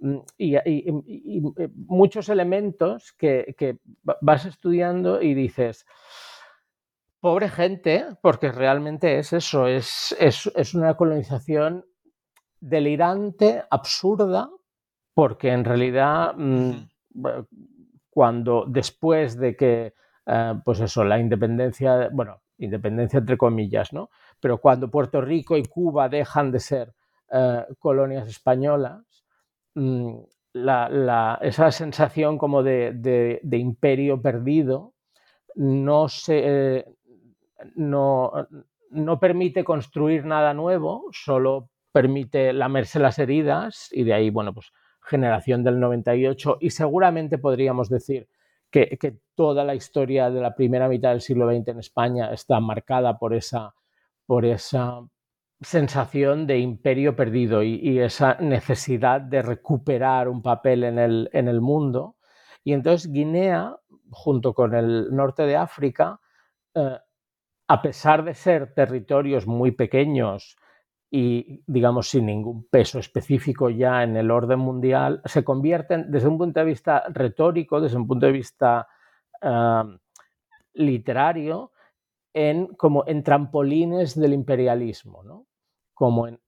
Mm, 0.00 0.18
y, 0.38 0.56
eh, 0.56 1.68
muchos 1.74 2.28
elementos 2.30 3.12
que, 3.12 3.78
vas 4.22 4.46
estudiando 4.46 5.20
y 5.20 5.34
dices, 5.34 5.86
pobre 7.20 7.48
gente, 7.48 8.06
porque 8.22 8.50
realmente 8.50 9.18
es 9.18 9.32
eso, 9.34 9.66
es, 9.66 10.16
es, 10.18 10.74
una 10.74 10.96
colonización 10.96 11.84
delirante, 12.60 13.62
absurda, 13.70 14.50
porque 15.14 15.50
en 15.52 15.64
realidad 15.64 16.34
mm, 16.36 16.72
cuando 18.08 18.64
después 18.66 19.36
de 19.36 19.54
que, 19.54 19.94
eh, 20.26 20.54
pues 20.64 20.80
eso, 20.80 21.04
la 21.04 21.18
independencia, 21.18 22.08
bueno, 22.10 22.40
independencia 22.56 23.18
entre 23.18 23.36
comillas, 23.36 23.92
¿no? 23.92 24.10
Pero 24.40 24.58
cuando 24.58 24.90
Puerto 24.90 25.20
Rico 25.20 25.56
y 25.58 25.64
Cuba 25.64 26.08
dejan 26.08 26.50
de 26.50 26.60
ser 26.60 26.94
eh, 27.30 27.66
colonias 27.78 28.28
españolas, 28.28 29.09
Mm, 29.74 30.20
esa 31.42 31.70
sensación 31.70 32.38
como 32.38 32.62
de, 32.62 33.40
imperio 33.52 34.20
perdido 34.20 34.94
no, 35.54 36.08
se, 36.08 36.84
no, 37.76 38.32
no, 38.90 39.20
permite 39.20 39.64
construir 39.64 40.24
nada 40.24 40.54
nuevo, 40.54 41.06
solo 41.12 41.70
permite 41.92 42.52
lamerse 42.52 42.98
las 42.98 43.18
heridas 43.18 43.88
y 43.92 44.04
de 44.04 44.14
ahí, 44.14 44.30
bueno, 44.30 44.52
pues 44.54 44.72
generación 45.02 45.64
del 45.64 45.80
98 45.80 46.58
y 46.60 46.70
seguramente 46.70 47.38
podríamos 47.38 47.88
decir 47.88 48.28
que, 48.70 48.96
que 48.98 49.18
toda 49.34 49.64
la 49.64 49.74
historia 49.74 50.30
de 50.30 50.40
la 50.40 50.54
primera 50.54 50.88
mitad 50.88 51.10
del 51.10 51.20
siglo 51.20 51.50
XX 51.50 51.68
en 51.68 51.78
España 51.80 52.32
está 52.32 52.60
marcada 52.60 53.18
por 53.18 53.34
esa, 53.34 53.74
por 54.26 54.44
esa 54.44 55.00
sensación 55.60 56.46
de 56.46 56.58
imperio 56.58 57.14
perdido 57.14 57.62
y, 57.62 57.98
esa 58.00 58.34
necesidad 58.36 59.20
de 59.20 59.42
recuperar 59.42 60.28
un 60.28 60.42
papel 60.42 60.84
en 60.84 60.98
el, 60.98 61.30
en 61.32 61.48
el, 61.48 61.60
mundo. 61.60 62.16
Y 62.64 62.72
entonces 62.72 63.12
Guinea, 63.12 63.76
junto 64.10 64.54
con 64.54 64.74
el 64.74 65.14
norte 65.14 65.42
de 65.44 65.56
África, 65.56 66.20
eh, 66.74 66.98
a 67.68 67.82
pesar 67.82 68.24
de 68.24 68.34
ser 68.34 68.74
territorios 68.74 69.46
muy 69.46 69.72
pequeños 69.72 70.56
y, 71.10 71.62
digamos, 71.66 72.08
sin 72.08 72.26
ningún 72.26 72.66
peso 72.68 72.98
específico 72.98 73.68
ya 73.68 74.02
en 74.02 74.16
el 74.16 74.30
orden 74.30 74.60
mundial, 74.60 75.20
se 75.24 75.44
convierten, 75.44 76.10
desde 76.10 76.28
un 76.28 76.38
punto 76.38 76.60
de 76.60 76.66
vista 76.66 77.04
retórico, 77.10 77.80
desde 77.80 77.96
un 77.96 78.06
punto 78.06 78.26
de 78.26 78.32
vista 78.32 78.88
eh, 79.42 79.82
literario, 80.74 81.72
en, 82.32 82.68
como 82.74 83.04
en 83.06 83.22
trampolines 83.22 84.18
del 84.18 84.32
imperialismo. 84.32 85.22
¿no? 85.22 85.46
Como 86.00 86.26
en, 86.26 86.40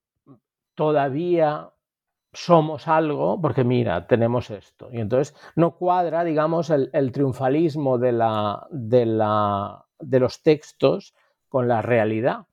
todavía 0.75 1.75
somos 2.33 2.89
algo, 2.89 3.39
porque 3.39 3.65
mira, 3.65 4.07
tenemos 4.07 4.51
esto. 4.51 4.89
Y 4.91 4.99
entonces 4.99 5.37
no 5.57 5.77
cuadra, 5.77 6.25
digamos, 6.25 6.71
el, 6.71 7.13
triunfalismo 7.13 7.99
de, 7.99 8.13
la, 8.13 8.67
de, 8.71 9.05
la, 9.05 9.85
de, 9.99 10.21
los 10.21 10.43
textos 10.43 11.15
con 11.51 11.69
la 11.69 11.83
realidad. 11.83 12.47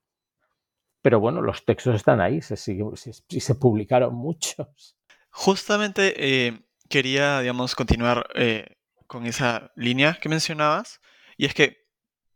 Pero 1.01 1.21
bueno, 1.21 1.41
los 1.41 1.63
textos 1.63 1.95
están 1.95 2.19
ahí, 2.19 2.41
se, 2.41 2.57
se 2.57 3.55
publicaron 3.55 4.13
muchos. 4.27 4.97
Justamente 5.29 6.15
eh, 6.17 6.65
quería, 6.89 7.39
digamos, 7.39 7.75
continuar 7.75 8.27
eh, 8.35 8.75
con 9.07 9.25
esa 9.25 9.71
línea 9.77 10.17
que 10.21 10.27
mencionabas. 10.27 10.99
Y 11.37 11.45
es 11.45 11.53
que, 11.53 11.77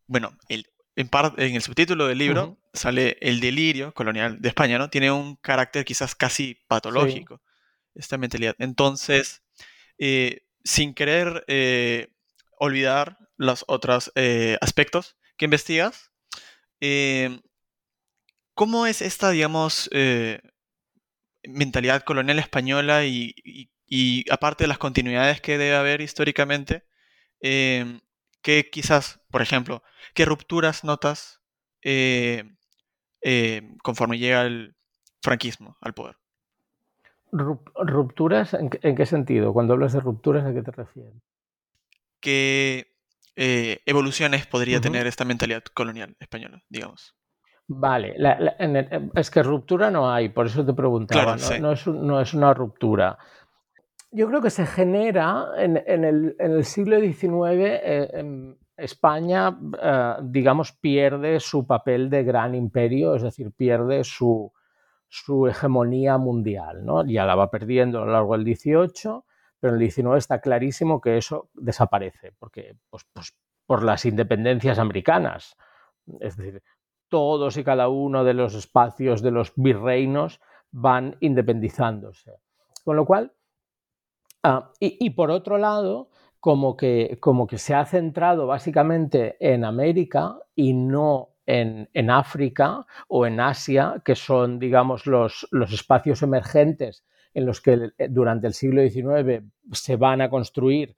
bueno, 0.07 0.37
el, 0.47 0.67
en, 0.95 1.09
en 1.37 1.55
el 1.55 1.61
subtítulo 1.61 2.07
del 2.07 2.17
libro 2.17 2.57
sale 2.73 3.17
el 3.21 3.39
delirio 3.39 3.93
colonial 3.93 4.41
de 4.41 4.49
España, 4.49 4.77
¿no? 4.77 4.89
Tiene 4.89 5.11
un 5.11 5.35
carácter 5.37 5.85
quizás 5.85 6.15
casi 6.15 6.59
patológico, 6.67 7.41
esta 7.95 8.17
mentalidad. 8.17 8.55
Entonces, 8.59 9.43
eh, 9.97 10.45
sin 10.63 10.93
querer 10.93 11.43
eh, 11.47 12.13
olvidar 12.57 13.17
los 13.37 13.65
otros 13.67 14.11
eh, 14.15 14.57
aspectos 14.61 15.17
que 15.37 15.45
investigas, 15.45 16.11
¿cómo 18.53 18.85
es 18.85 19.01
esta, 19.01 19.31
digamos, 19.31 19.89
mentalidad 21.43 22.03
colonial 22.03 22.39
española 22.39 23.05
y, 23.05 23.33
y, 23.87 24.25
aparte 24.31 24.65
de 24.65 24.67
las 24.67 24.77
continuidades 24.77 25.41
que 25.41 25.57
debe 25.57 25.75
haber 25.75 26.01
históricamente, 26.01 26.83
que 28.43 28.69
quizás, 28.69 29.21
por 29.31 29.41
ejemplo, 29.41 29.81
qué 30.13 30.25
rupturas 30.25 30.83
notas 30.83 31.41
eh, 31.81 32.43
conforme 33.81 34.19
llega 34.19 34.43
el 34.43 34.75
franquismo 35.23 35.77
al 35.81 35.95
poder. 35.95 36.17
¿Rupturas 37.31 38.53
en, 38.53 38.69
qué 38.69 39.05
sentido? 39.07 39.53
Cuando 39.53 39.73
hablas 39.73 39.93
de 39.93 40.01
rupturas, 40.01 40.45
¿a 40.45 40.53
qué 40.53 40.61
te 40.61 40.69
refieres? 40.69 41.15
¿Qué 42.19 42.93
eh, 43.35 43.79
evoluciones 43.87 44.45
podría 44.45 44.79
tener 44.79 45.07
esta 45.07 45.25
mentalidad 45.25 45.63
colonial 45.73 46.15
española, 46.19 46.61
digamos? 46.69 47.15
Vale, 47.65 48.15
es 49.15 49.31
que 49.31 49.41
ruptura 49.41 49.89
no 49.89 50.11
hay, 50.11 50.29
por 50.29 50.45
eso 50.45 50.63
te 50.63 50.73
preguntaba, 50.73 51.37
no, 51.59 51.71
es, 51.71 52.33
una 52.33 52.53
ruptura. 52.53 53.17
Yo 54.15 54.27
creo 54.27 54.41
que 54.41 54.51
se 54.51 54.67
genera 54.67 55.47
en, 55.57 55.75
el, 56.03 56.63
siglo 56.65 56.99
XIX, 56.99 58.55
España, 58.77 59.57
eh, 59.81 60.15
digamos, 60.21 60.71
pierde 60.71 61.39
su 61.39 61.65
papel 61.65 62.11
de 62.11 62.23
gran 62.23 62.53
imperio, 62.53 63.15
es 63.15 63.23
decir, 63.23 63.51
pierde 63.51 64.03
su, 64.03 64.51
hegemonía 65.49 66.19
mundial. 66.19 66.85
¿no? 66.85 67.03
Ya 67.05 67.25
la 67.25 67.33
va 67.33 67.49
perdiendo 67.49 68.03
a 68.03 68.05
lo 68.05 68.11
largo 68.11 68.37
del 68.37 68.55
XVIII, 68.55 69.23
pero 69.59 69.75
en 69.75 69.81
el 69.81 69.91
XIX 69.91 70.17
está 70.17 70.39
clarísimo 70.41 71.01
que 71.01 71.17
eso 71.17 71.49
desaparece, 71.55 72.33
porque 72.37 72.75
pues, 72.91 73.07
pues, 73.13 73.35
por 73.65 73.81
las 73.81 74.05
independencias 74.05 74.77
americanas. 74.77 75.57
Es 76.19 76.37
decir, 76.37 76.61
todos 77.09 77.57
y 77.57 77.63
cada 77.63 77.89
uno 77.89 78.23
de 78.23 78.35
los 78.35 78.53
espacios 78.53 79.23
de 79.23 79.31
los 79.31 79.53
virreinos 79.55 80.39
van 80.71 81.15
independizándose. 81.19 82.33
Con 82.83 82.95
lo 82.95 83.05
cual, 83.05 83.31
ah, 84.43 84.71
y, 84.79 85.09
por 85.11 85.31
otro 85.31 85.57
lado, 85.57 86.09
como 86.39 86.75
que, 86.77 87.17
se 87.57 87.73
ha 87.73 87.85
centrado 87.85 88.47
básicamente 88.47 89.37
en 89.39 89.65
América 89.65 90.37
y 90.55 90.73
no 90.73 91.29
en, 91.45 92.09
África 92.09 92.85
o 93.07 93.25
en 93.25 93.39
Asia, 93.39 94.01
que 94.03 94.15
son, 94.15 94.59
digamos, 94.59 95.05
los, 95.05 95.47
espacios 95.71 96.21
emergentes 96.21 97.05
en 97.33 97.45
los 97.45 97.61
que 97.61 97.91
eh, 97.97 98.07
durante 98.09 98.47
el 98.47 98.53
siglo 98.53 98.81
XIX 98.81 99.43
se 99.71 99.95
van 99.95 100.21
a 100.21 100.29
construir 100.29 100.95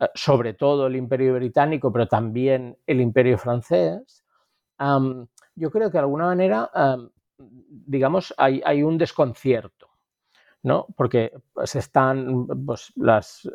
eh, 0.00 0.08
sobre 0.14 0.54
todo 0.54 0.86
el 0.86 0.96
imperio 0.96 1.34
británico, 1.34 1.92
pero 1.92 2.08
también 2.08 2.78
el 2.86 3.00
imperio 3.00 3.36
francés, 3.38 4.24
yo 5.56 5.70
creo 5.70 5.90
que 5.90 5.98
de 5.98 6.00
alguna 6.00 6.26
manera, 6.26 6.70
digamos, 7.38 8.34
hay, 8.36 8.82
un 8.82 8.98
desconcierto, 8.98 9.88
¿no? 10.64 10.86
Porque 10.96 11.30
se 11.64 11.78
están, 11.78 12.46
pues, 12.66 12.92
las, 12.96 13.48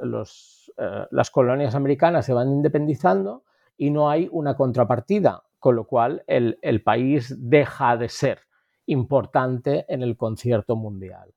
eh, 0.77 1.05
las 1.09 1.31
colonias 1.31 1.73
americanas 1.73 2.25
se 2.25 2.33
van 2.33 2.49
independizando 2.49 3.43
y 3.75 3.89
no 3.89 4.09
hay 4.09 4.29
una 4.31 4.55
contrapartida, 4.55 5.43
con 5.57 5.75
lo 5.75 5.85
cual 5.85 6.23
el, 6.27 6.83
país 6.83 7.35
deja 7.37 7.97
de 7.97 8.09
ser 8.09 8.41
importante 8.85 9.85
en 9.89 10.03
el 10.03 10.15
concierto 10.15 10.75
mundial. 10.75 11.33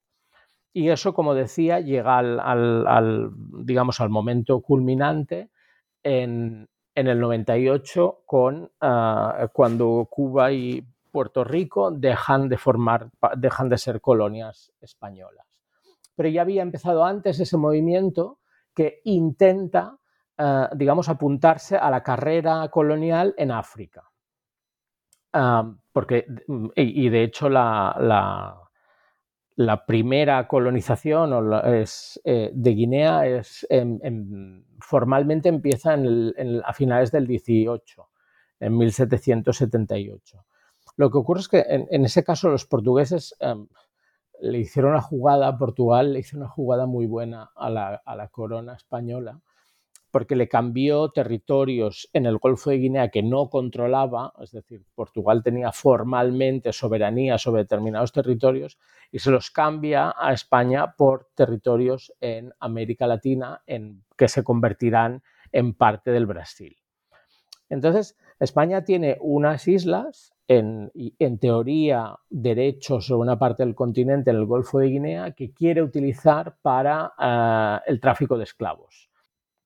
Y 0.75 0.91
eso, 0.91 1.15
como 1.15 1.35
decía, 1.35 1.81
llega 1.81 2.19
al, 2.19 3.31
digamos, 3.65 4.01
al 4.01 4.11
momento 4.11 4.61
culminante 4.61 5.51
en, 6.03 6.69
el 6.95 7.19
98 7.19 8.25
con, 8.27 8.71
ah, 8.83 9.49
cuando 9.55 10.07
Cuba 10.11 10.53
y 10.53 10.87
Puerto 11.11 11.45
Rico 11.45 11.91
dejan 11.91 12.51
de, 12.51 12.59
formar, 12.59 13.09
dejan 13.39 13.71
de 13.71 13.79
ser 13.79 14.03
colonias 14.03 14.73
españolas. 14.83 15.52
Pero 16.15 16.29
ya 16.29 16.43
había 16.43 16.63
empezado 16.63 17.05
antes 17.05 17.41
ese 17.41 17.57
movimiento 17.57 18.39
que 18.75 19.01
intenta, 19.05 19.99
ah, 20.39 20.71
digamos, 20.75 21.09
apuntarse 21.09 21.77
a 21.77 21.91
la 21.91 22.03
carrera 22.03 22.69
colonial 22.71 23.35
en 23.37 23.51
África. 23.51 24.05
Porque, 25.93 26.27
y, 26.77 27.09
de 27.09 27.23
hecho 27.23 27.49
la 27.49 28.63
primera 29.87 30.47
colonización 30.47 31.33
eh, 31.65 32.51
de 32.53 32.71
Guinea 32.71 33.27
es, 33.27 33.67
formalmente 34.81 35.49
empieza 35.49 35.95
a 35.95 36.73
finales 36.75 37.13
del 37.13 37.27
18, 37.27 38.09
en 38.61 38.79
1778. 38.79 40.45
Lo 40.97 41.11
que 41.11 41.19
ocurre 41.19 41.41
es 41.41 41.49
que 41.49 41.65
en, 41.67 42.05
ese 42.05 42.23
caso 42.23 42.49
los 42.49 42.67
portugueses 42.67 43.35
em, 43.41 43.67
le 44.43 44.59
hicieron 44.59 44.93
una 44.93 45.01
jugada, 45.01 45.57
Portugal 45.57 46.13
le 46.13 46.19
hizo 46.19 46.37
una 46.37 46.49
jugada 46.49 46.87
muy 46.87 47.07
buena 47.07 47.51
a 47.55 47.71
la 47.71 48.29
corona 48.31 48.75
española, 48.75 49.41
porque 50.13 50.37
le 50.37 50.49
cambió 50.49 51.09
territorios 51.11 52.11
en 52.13 52.27
el 52.27 52.39
Golfo 52.39 52.71
de 52.71 52.77
Guinea 52.77 53.09
que 53.09 53.23
no 53.23 53.49
controlaba, 53.49 54.35
es 54.41 54.53
decir, 54.53 54.85
Portugal 54.95 55.43
tenía 55.43 55.73
formalmente 55.73 56.73
soberanía 56.73 57.39
sobre 57.39 57.63
determinados 57.63 58.13
territorios 58.13 58.79
y 59.11 59.21
se 59.21 59.31
los 59.31 59.51
cambia 59.51 60.15
a 60.19 60.33
España 60.33 60.95
por 60.97 61.31
territorios 61.35 62.13
en 62.21 62.53
América 62.61 63.07
Latina 63.07 63.63
en, 63.67 64.05
que 64.17 64.29
se 64.29 64.45
convertirán 64.45 65.23
en 65.51 65.73
parte 65.73 66.11
del 66.11 66.27
Brasil. 66.27 66.77
Entonces, 67.71 68.19
España 68.39 68.85
tiene 68.85 69.19
unas 69.21 69.69
islas, 69.69 70.35
en, 70.49 70.91
teoría 71.41 72.17
derechos 72.29 73.07
sobre 73.07 73.23
una 73.23 73.39
parte 73.39 73.65
del 73.65 73.75
continente 73.75 74.31
en 74.31 74.37
el 74.37 74.47
Golfo 74.47 74.79
de 74.79 74.89
Guinea, 74.89 75.31
que 75.33 75.53
quiere 75.53 75.83
utilizar 75.83 76.57
para 76.61 77.13
eh, 77.19 77.91
el 77.91 78.01
tráfico 78.01 78.37
de 78.37 78.45
esclavos 78.45 79.13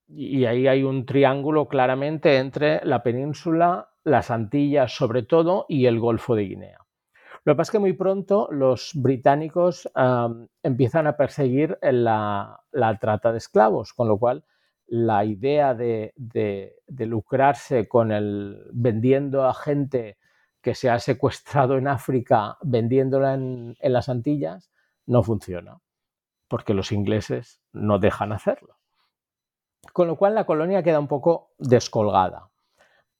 y 0.08 0.44
ahí 0.44 0.68
hay 0.68 0.82
un 0.84 1.04
triángulo 1.04 1.66
claramente 1.66 2.38
entre 2.38 2.84
la 2.84 3.02
península, 3.02 3.90
las 4.04 4.30
Antillas 4.30 4.94
sobre 4.94 5.22
todo 5.22 5.66
y 5.68 5.86
el 5.86 5.98
Golfo 5.98 6.36
de 6.36 6.44
Guinea. 6.44 6.78
Lo 7.44 7.52
que 7.52 7.56
pasa 7.56 7.70
es 7.70 7.72
que 7.72 7.78
muy 7.78 7.92
pronto 7.92 8.48
los 8.50 8.92
británicos 8.94 9.88
empiezan 10.62 11.06
a 11.06 11.16
perseguir 11.16 11.78
la, 11.80 12.60
trata 13.00 13.32
de 13.32 13.38
esclavos, 13.38 13.92
con 13.92 14.08
lo 14.08 14.18
cual 14.18 14.44
la 14.86 15.24
idea 15.24 15.74
de, 15.74 16.12
lucrarse 16.86 17.88
con 17.88 18.12
el 18.12 18.68
vendiendo 18.72 19.44
a 19.44 19.54
gente 19.54 20.18
que 20.60 20.74
se 20.74 20.90
ha 20.90 20.98
secuestrado 20.98 21.76
en 21.76 21.88
África, 21.88 22.56
vendiéndola 22.62 23.34
en 23.34 23.76
las 23.80 24.08
Antillas, 24.08 24.70
no 25.06 25.22
funciona, 25.22 25.78
porque 26.48 26.74
los 26.74 26.92
ingleses 26.92 27.60
no 27.72 27.98
dejan 27.98 28.32
hacerlo 28.32 28.76
con 29.92 30.08
lo 30.08 30.16
cual 30.16 30.34
la 30.34 30.44
colonia 30.44 30.82
queda 30.82 31.00
un 31.00 31.08
poco 31.08 31.52
descolgada. 31.58 32.50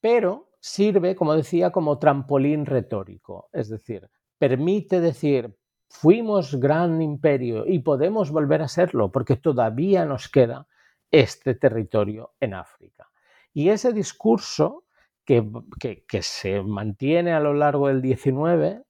Pero 0.00 0.50
sirve, 0.60 1.16
como 1.16 1.34
decía, 1.34 1.70
como 1.70 1.98
trampolín 1.98 2.66
retórico, 2.66 3.48
es 3.52 3.68
decir, 3.68 4.08
permite 4.38 5.00
decir, 5.00 5.56
fuimos 5.88 6.56
gran 6.56 7.00
imperio 7.00 7.64
y 7.66 7.78
podemos 7.80 8.30
volver 8.30 8.62
a 8.62 8.68
serlo 8.68 9.10
porque 9.10 9.36
todavía 9.36 10.04
nos 10.04 10.28
queda 10.28 10.66
este 11.10 11.54
territorio 11.54 12.34
en 12.40 12.54
África. 12.54 13.08
Y 13.52 13.70
ese 13.70 13.92
discurso 13.92 14.84
que, 15.24 15.44
se 16.20 16.62
mantiene 16.62 17.32
a 17.32 17.40
lo 17.40 17.54
largo 17.54 17.88
del 17.88 18.02
XIX 18.02 18.82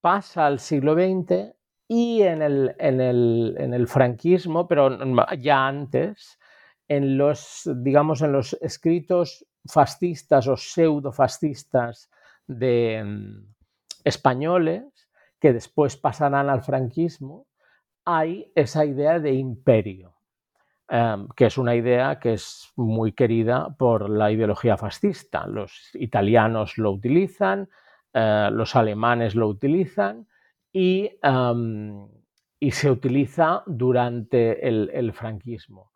pasa 0.00 0.46
al 0.46 0.60
siglo 0.60 0.94
XX 0.94 1.54
y 1.88 2.22
en 2.22 2.42
el, 2.42 2.74
en 2.78 3.74
el 3.74 3.86
franquismo, 3.86 4.66
pero 4.66 4.90
ya 5.36 5.66
antes, 5.66 6.38
en 6.88 7.16
los, 7.16 7.68
digamos, 7.76 8.22
en 8.22 8.32
los 8.32 8.54
escritos 8.60 9.46
fascistas 9.64 10.48
o 10.48 10.56
pseudo-fascistas 10.56 12.10
de 12.46 13.02
mm, 13.04 13.54
españoles, 14.04 14.84
que 15.40 15.52
después 15.52 15.96
pasarán 15.96 16.48
al 16.48 16.62
franquismo, 16.62 17.46
hay 18.04 18.52
esa 18.54 18.84
idea 18.84 19.18
de 19.20 19.32
imperio, 19.32 20.14
em, 20.92 21.26
que 21.34 21.46
es 21.46 21.56
una 21.56 21.74
idea 21.74 22.18
que 22.20 22.34
es 22.34 22.70
muy 22.76 23.12
querida 23.12 23.74
por 23.78 24.10
la 24.10 24.30
ideología 24.30 24.76
fascista. 24.76 25.46
Los 25.46 25.90
italianos 25.94 26.76
lo 26.76 26.92
utilizan, 26.92 27.68
eh, 28.12 28.50
los 28.52 28.76
alemanes 28.76 29.34
lo 29.34 29.48
utilizan 29.48 30.26
y, 30.72 31.10
em, 31.22 32.06
se 32.70 32.90
utiliza 32.90 33.62
durante 33.66 34.68
el 34.68 35.12
franquismo. 35.12 35.92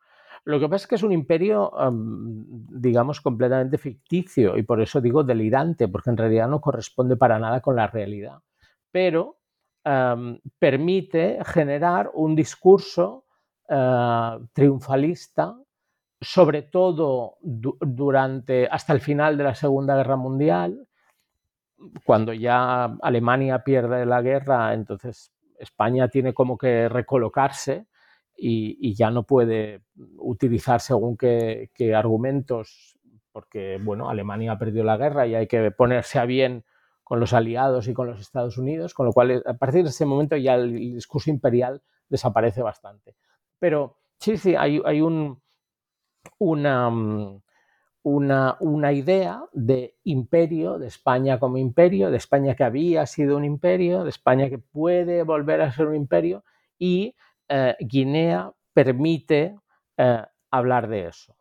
Lo 0.47 0.61
que 0.61 0.69
pasa 0.69 0.85
es 0.85 0.87
que 0.87 0.95
es 0.95 1.03
un 1.03 1.13
imperio, 1.13 1.73
digamos, 1.93 3.21
completamente 3.21 3.79
ficticio 3.79 4.57
y 4.57 4.63
por 4.63 4.81
eso 4.81 5.01
digo 5.01 5.25
delirante, 5.25 5.89
porque 5.89 6.11
en 6.11 6.17
realidad 6.17 6.49
no 6.49 6.61
corresponde 6.61 7.17
para 7.17 7.41
nada 7.41 7.61
con 7.61 7.75
la 7.75 7.89
realidad. 7.89 8.39
Pero 8.93 9.39
permite 10.61 11.39
generar 11.45 12.13
un 12.15 12.37
discurso 12.37 13.26
eh, 13.69 14.39
triunfalista, 14.53 15.57
sobre 16.21 16.63
todo 16.63 17.37
durante 17.43 18.67
hasta 18.69 18.93
el 18.93 19.01
final 19.01 19.37
de 19.37 19.45
la 19.45 19.55
Segunda 19.55 19.97
Guerra 19.97 20.17
Mundial, 20.17 20.87
cuando 22.05 22.33
ya 22.33 22.85
Alemania 23.03 23.63
pierde 23.63 24.07
la 24.07 24.23
guerra, 24.23 24.73
entonces 24.73 25.33
España 25.59 26.09
tiene 26.09 26.33
como 26.33 26.57
que 26.57 26.89
recolocarse 26.89 27.87
y, 28.37 28.95
ya 28.95 29.11
no 29.11 29.23
puede 29.23 29.83
utilizar 30.19 30.81
según 30.81 31.17
qué, 31.17 31.71
argumentos, 31.95 32.99
porque 33.33 33.79
bueno, 33.83 34.11
Alemania 34.11 34.53
ha 34.53 34.59
perdido 34.59 34.85
la 34.85 34.97
guerra 34.97 35.27
y 35.27 35.35
hay 35.35 35.47
que 35.47 35.71
ponerse 35.71 36.19
a 36.19 36.27
bien 36.27 36.65
con 37.03 37.21
los 37.21 37.33
aliados 37.33 37.89
y 37.89 37.95
con 37.95 38.09
los 38.09 38.21
Estados 38.21 38.59
Unidos, 38.59 38.93
con 38.93 39.07
lo 39.07 39.13
cual 39.13 39.43
a 39.47 39.55
partir 39.55 39.85
de 39.85 39.91
ese 39.91 40.07
momento 40.07 40.37
ya 40.37 40.55
el 40.55 40.73
discurso 40.73 41.31
imperial 41.31 41.83
desaparece 42.09 42.63
bastante. 42.63 43.15
Pero 43.59 43.97
sí, 44.19 44.37
sí, 44.37 44.55
hay, 44.55 45.01
un, 45.01 45.41
una, 46.39 46.89
una, 48.03 48.57
una, 48.61 48.93
idea 48.93 49.45
de 49.53 49.97
imperio, 50.05 50.79
de 50.79 50.89
España 50.89 51.39
como 51.39 51.59
imperio, 51.59 52.11
de 52.11 52.17
España 52.17 52.55
que 52.55 52.65
había 52.65 53.07
sido 53.07 53.37
un 53.37 53.45
imperio, 53.45 54.05
de 54.05 54.11
España 54.11 54.49
que 54.49 54.59
puede 54.59 55.23
volver 55.23 55.61
a 55.63 55.73
ser 55.73 55.87
un 55.87 55.97
imperio 55.97 56.45
y 56.79 57.15
eh, 57.49 57.77
Guinea 57.81 58.53
permite 58.73 59.57
eh, 59.97 60.23
hablar 60.51 60.89
de 60.89 61.07
eso. 61.07 61.37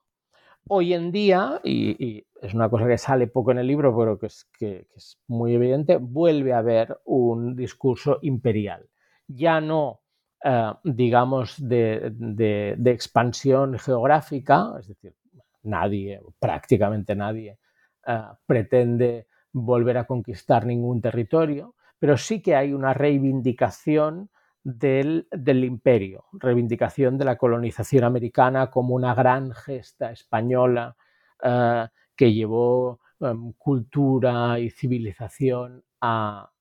Hoy 0.68 0.94
en 0.94 1.12
día, 1.12 1.60
y, 1.64 2.26
es 2.42 2.54
una 2.54 2.70
cosa 2.70 2.88
que 2.88 2.98
sale 2.98 3.28
poco 3.28 3.52
en 3.52 3.60
el 3.60 3.68
libro, 3.68 3.96
pero 3.96 4.18
que 4.18 4.28
es, 4.28 4.46
que, 4.58 4.88
es 4.96 5.20
muy 5.28 5.54
evidente, 5.54 5.98
vuelve 5.98 6.54
a 6.54 6.60
haber 6.60 7.00
un 7.06 7.56
discurso 7.56 8.20
imperial. 8.22 8.90
Ya 9.28 9.62
no, 9.62 10.02
eh, 10.44 10.72
digamos, 10.84 11.56
de, 11.58 12.12
de, 12.14 12.92
expansión 12.92 13.78
geográfica, 13.80 14.74
es 14.80 14.88
decir, 14.88 15.14
nadie, 15.64 16.22
prácticamente 16.40 17.16
nadie, 17.16 17.58
pretende 18.46 19.28
volver 19.52 19.98
a 19.98 20.06
conquistar 20.06 20.66
ningún 20.66 21.02
territorio, 21.02 21.76
pero 21.98 22.18
sí 22.18 22.42
que 22.42 22.56
hay 22.56 22.74
una 22.74 22.94
reivindicación 22.94 24.30
del, 24.66 25.28
imperio, 25.64 26.26
reivindicación 26.34 27.18
de 27.18 27.26
la 27.26 27.38
colonización 27.38 28.04
americana 28.04 28.72
como 28.72 28.96
una 28.96 29.14
gran 29.14 29.52
gesta 29.54 30.12
española 30.12 30.96
eh, 31.42 31.88
que 32.16 32.34
llevó 32.34 33.00
cultura 33.58 34.60
y 34.60 34.70
civilización 34.70 35.84
a, 36.02 36.52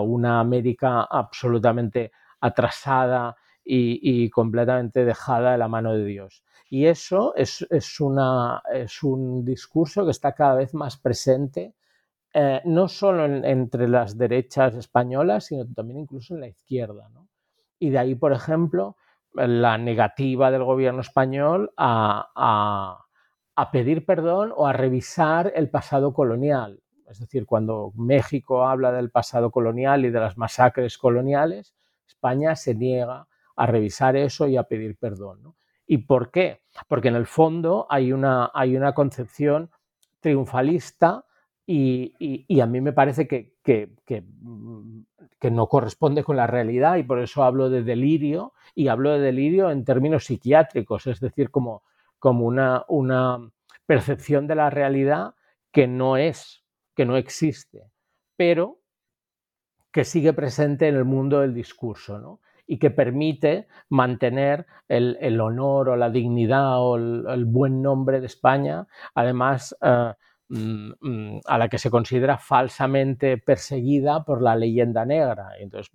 una 0.00 0.38
América 0.38 1.02
absolutamente 1.02 2.12
atrasada 2.40 3.36
y, 3.64 4.30
completamente 4.30 5.04
dejada 5.04 5.52
de 5.52 5.58
la 5.58 5.68
mano 5.68 5.92
de 5.92 6.04
Dios. 6.04 6.44
Y 6.70 6.86
eso 6.86 7.34
es, 7.36 7.64
una, 8.00 8.62
es 8.72 9.02
un 9.02 9.44
discurso 9.44 10.04
que 10.04 10.10
está 10.10 10.32
cada 10.32 10.54
vez 10.56 10.74
más 10.74 10.96
presente 10.96 11.74
eh, 12.38 12.60
no 12.66 12.86
solo 12.86 13.24
entre 13.24 13.88
las 13.88 14.18
derechas 14.18 14.74
españolas, 14.74 15.46
sino 15.46 15.64
también 15.74 16.00
incluso 16.00 16.34
en 16.34 16.40
la 16.40 16.48
izquierda. 16.48 17.08
¿no? 17.08 17.28
Y 17.78 17.88
de 17.88 17.98
ahí, 17.98 18.14
por 18.14 18.32
ejemplo, 18.32 18.96
la 19.32 19.78
negativa 19.78 20.50
del 20.50 20.64
gobierno 20.64 21.00
español 21.00 21.72
a, 21.76 23.06
pedir 23.72 24.04
perdón 24.04 24.52
o 24.54 24.66
a 24.66 24.72
revisar 24.72 25.52
el 25.54 25.70
pasado 25.70 26.12
colonial. 26.12 26.82
Es 27.08 27.20
decir, 27.20 27.46
cuando 27.46 27.92
México 27.94 28.66
habla 28.66 28.92
del 28.92 29.10
pasado 29.10 29.50
colonial 29.50 30.04
y 30.04 30.10
de 30.10 30.20
las 30.20 30.36
masacres 30.36 30.98
coloniales, 30.98 31.74
España 32.26 32.56
se 32.56 32.74
niega 32.74 33.28
a 33.54 33.66
revisar 33.66 34.16
eso 34.16 34.48
y 34.48 34.56
a 34.56 34.64
pedir 34.64 34.96
perdón. 34.98 35.54
¿Y 35.86 35.98
por 35.98 36.32
qué? 36.32 36.62
Porque 36.88 37.08
en 37.08 37.14
el 37.14 37.26
fondo 37.26 37.86
hay 37.88 38.12
una, 38.12 38.50
hay 38.52 38.76
una 38.76 38.92
concepción 38.94 39.70
triunfalista 40.18 41.24
y, 41.68 42.60
a 42.60 42.66
mí 42.66 42.80
me 42.80 42.92
parece 42.92 43.28
que, 43.28 43.54
mm, 44.42 45.00
que, 45.38 45.50
no 45.50 45.68
corresponde 45.68 46.24
con 46.24 46.36
la 46.36 46.48
realidad 46.48 46.96
y 46.96 47.04
por 47.04 47.20
eso 47.20 47.44
hablo 47.44 47.70
de 47.70 47.84
delirio 47.84 48.52
y 48.74 48.88
hablo 48.88 49.12
de 49.12 49.20
delirio 49.20 49.70
en 49.70 49.84
términos 49.84 50.24
psiquiátricos, 50.24 51.06
es 51.06 51.20
decir, 51.20 51.50
como, 51.50 51.82
como 52.18 52.44
una, 52.44 52.84
una 52.88 53.38
percepción 53.86 54.48
de 54.48 54.56
la 54.56 54.70
realidad 54.70 55.34
que 55.70 55.86
no 55.86 56.16
es, 56.16 56.64
que 56.94 57.04
no 57.04 57.16
existe, 57.16 57.90
pero 58.36 58.80
que 59.96 60.04
sigue 60.04 60.34
presente 60.34 60.88
en 60.88 60.94
el 60.94 61.06
mundo 61.06 61.40
del 61.40 61.54
discurso, 61.54 62.18
¿no? 62.18 62.40
y 62.66 62.78
que 62.78 62.90
permite 62.90 63.66
mantener 63.88 64.66
el, 64.88 65.40
honor 65.40 65.88
o 65.88 65.96
la 65.96 66.10
dignidad 66.10 66.82
o 66.82 66.96
el, 66.96 67.46
buen 67.46 67.80
nombre 67.80 68.20
de 68.20 68.26
España, 68.26 68.86
además 69.14 69.74
eh, 69.80 70.12
mm, 70.50 70.90
mm, 71.00 71.40
a 71.46 71.56
la 71.56 71.70
que 71.70 71.78
se 71.78 71.88
considera 71.88 72.36
falsamente 72.36 73.38
perseguida 73.38 74.22
por 74.22 74.42
la 74.42 74.54
leyenda 74.54 75.06
negra. 75.06 75.52
Entonces, 75.58 75.90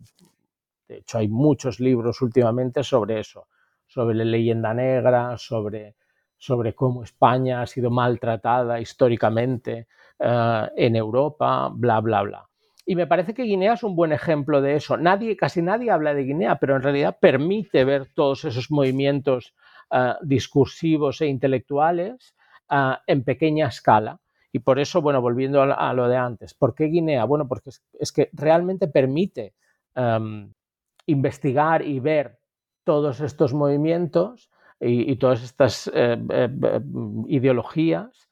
de 0.88 0.98
hecho, 0.98 1.20
hay 1.20 1.28
muchos 1.28 1.80
libros 1.80 2.24
últimamente 2.24 2.84
sobre 2.84 3.20
eso, 3.20 3.50
sobre 3.86 4.16
la 4.16 4.26
leyenda 4.26 4.74
negra, 4.74 5.38
sobre, 5.38 5.94
sobre 6.40 6.74
cómo 6.74 7.04
España 7.04 7.62
ha 7.62 7.68
sido 7.68 7.92
maltratada 7.92 8.80
históricamente 8.80 9.88
eh, 10.18 10.70
en 10.76 10.96
Europa, 10.96 11.70
bla, 11.72 12.00
bla, 12.00 12.24
bla. 12.24 12.51
Y 12.92 12.96
me 12.98 13.08
parece 13.08 13.34
que 13.34 13.44
Guinea 13.44 13.76
es 13.76 13.84
un 13.84 13.96
buen 13.96 14.12
ejemplo 14.12 14.62
de 14.62 14.76
eso. 14.76 14.98
Nadie, 14.98 15.38
casi 15.38 15.62
nadie 15.62 15.92
habla 15.92 16.14
de 16.14 16.26
Guinea, 16.26 16.58
pero 16.58 16.76
en 16.76 16.82
realidad 16.82 17.18
permite 17.22 17.86
ver 17.86 18.08
todos 18.14 18.44
esos 18.44 18.70
movimientos 18.70 19.56
ah, 19.90 20.20
discursivos 20.22 21.22
e 21.22 21.28
intelectuales 21.28 22.36
ah, 22.68 23.02
en 23.08 23.24
pequeña 23.24 23.68
escala. 23.68 24.20
Y 24.52 24.60
por 24.60 24.78
eso, 24.78 25.02
bueno, 25.02 25.22
volviendo 25.22 25.62
a, 25.62 25.94
lo 25.94 26.10
de 26.10 26.18
antes, 26.18 26.54
¿por 26.54 26.76
qué 26.76 26.88
Guinea? 26.88 27.24
Bueno, 27.24 27.48
porque 27.48 27.70
es, 27.98 28.12
que 28.12 28.30
realmente 28.34 28.90
permite 28.90 29.54
investigar 31.06 31.88
y 31.88 32.02
ver 32.02 32.40
todos 32.84 33.22
estos 33.22 33.54
movimientos 33.54 34.50
y, 34.82 35.16
todas 35.16 35.44
estas 35.44 35.88
eh, 35.88 36.22
eh, 36.30 36.50
eh, 36.62 36.82
ideologías 37.28 38.30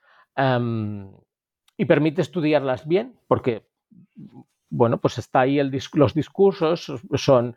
y 1.77 1.85
permite 1.85 2.21
estudiarlas 2.21 2.85
bien, 2.85 3.15
porque 3.29 3.68
bueno, 4.69 4.99
pues 4.99 5.17
está 5.17 5.41
ahí 5.41 5.59
el, 5.59 5.71
los 5.93 6.13
discursos, 6.13 6.91
son, 7.15 7.55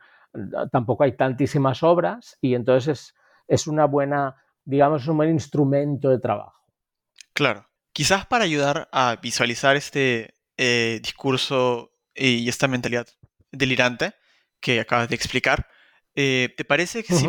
tampoco 0.71 1.05
hay 1.05 1.17
tantísimas 1.17 1.83
obras 1.83 2.39
y 2.41 2.55
entonces 2.55 3.15
es, 3.47 3.67
una 3.67 3.85
buena, 3.85 4.37
digamos, 4.65 5.07
un 5.09 5.19
buen 5.19 5.31
instrumento 5.31 6.09
de 6.09 6.19
trabajo. 6.19 6.65
Claro. 7.35 7.69
Quizás 7.93 8.25
para 8.25 8.45
ayudar 8.45 8.89
a 8.91 9.17
visualizar 9.21 9.77
este 9.77 10.39
eh, 10.57 10.99
discurso 11.03 11.93
y 12.15 12.49
esta 12.49 12.67
mentalidad 12.67 13.07
delirante 13.51 14.15
que 14.61 14.81
acabas 14.81 15.11
de 15.11 15.15
explicar, 15.17 15.69
eh, 16.15 16.55
¿te 16.57 16.65
parece 16.65 17.05
que 17.05 17.15
si, 17.15 17.29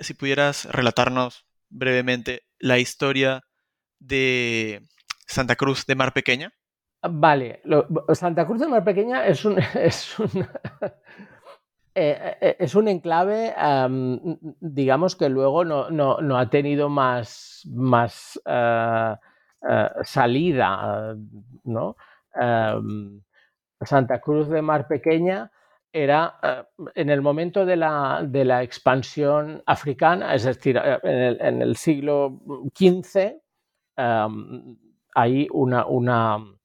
si 0.00 0.14
pudieras 0.14 0.64
relatarnos 0.66 1.46
brevemente 1.68 2.44
la 2.58 2.78
historia 2.78 3.42
de 3.98 4.88
Santa 5.26 5.56
Cruz 5.56 5.84
de 5.84 5.94
Mar 5.94 6.14
Pequeña? 6.14 6.54
Vale, 7.02 7.62
Santa 8.12 8.44
Cruz 8.44 8.60
de 8.60 8.66
Mar 8.66 8.82
Pequeña 8.82 9.24
es 9.26 9.44
un, 9.44 9.56
es 9.74 10.18
un, 10.18 10.30
eh, 11.94 12.36
eh, 12.40 12.56
es 12.58 12.74
un 12.74 12.88
enclave, 12.88 13.54
digamos 14.60 15.14
que 15.14 15.28
luego 15.28 15.64
no, 15.64 16.36
ha 16.36 16.50
tenido 16.50 16.88
más, 16.88 17.62
más 17.72 18.40
eh, 18.44 19.14
salida, 20.02 21.14
¿no? 21.64 21.96
Santa 23.80 24.20
Cruz 24.20 24.48
de 24.48 24.62
Mar 24.62 24.88
Pequeña 24.88 25.52
era 25.92 26.68
en 26.94 27.10
el 27.10 27.22
momento 27.22 27.64
de 27.64 27.76
la, 27.76 28.24
de 28.26 28.44
la, 28.44 28.62
expansión 28.64 29.62
africana, 29.66 30.34
es 30.34 30.44
decir, 30.44 30.76
en 30.76 31.16
el, 31.16 31.40
en 31.40 31.62
el 31.62 31.76
siglo 31.76 32.40
XV, 32.76 33.40
hay 35.14 35.48
una, 35.50 35.86
una 35.86 36.57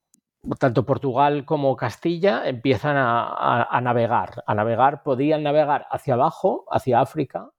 tanto 0.59 0.85
Portugal 0.85 1.45
como 1.45 1.75
Castilla 1.75 2.47
empiezan 2.47 2.95
a, 2.97 3.79
navegar. 3.81 4.43
A 4.45 4.53
navegar, 4.53 5.03
podían 5.03 5.43
navegar 5.43 5.87
hacia 5.89 6.15
abajo, 6.15 6.65
hacia 6.69 6.99
África, 6.99 7.49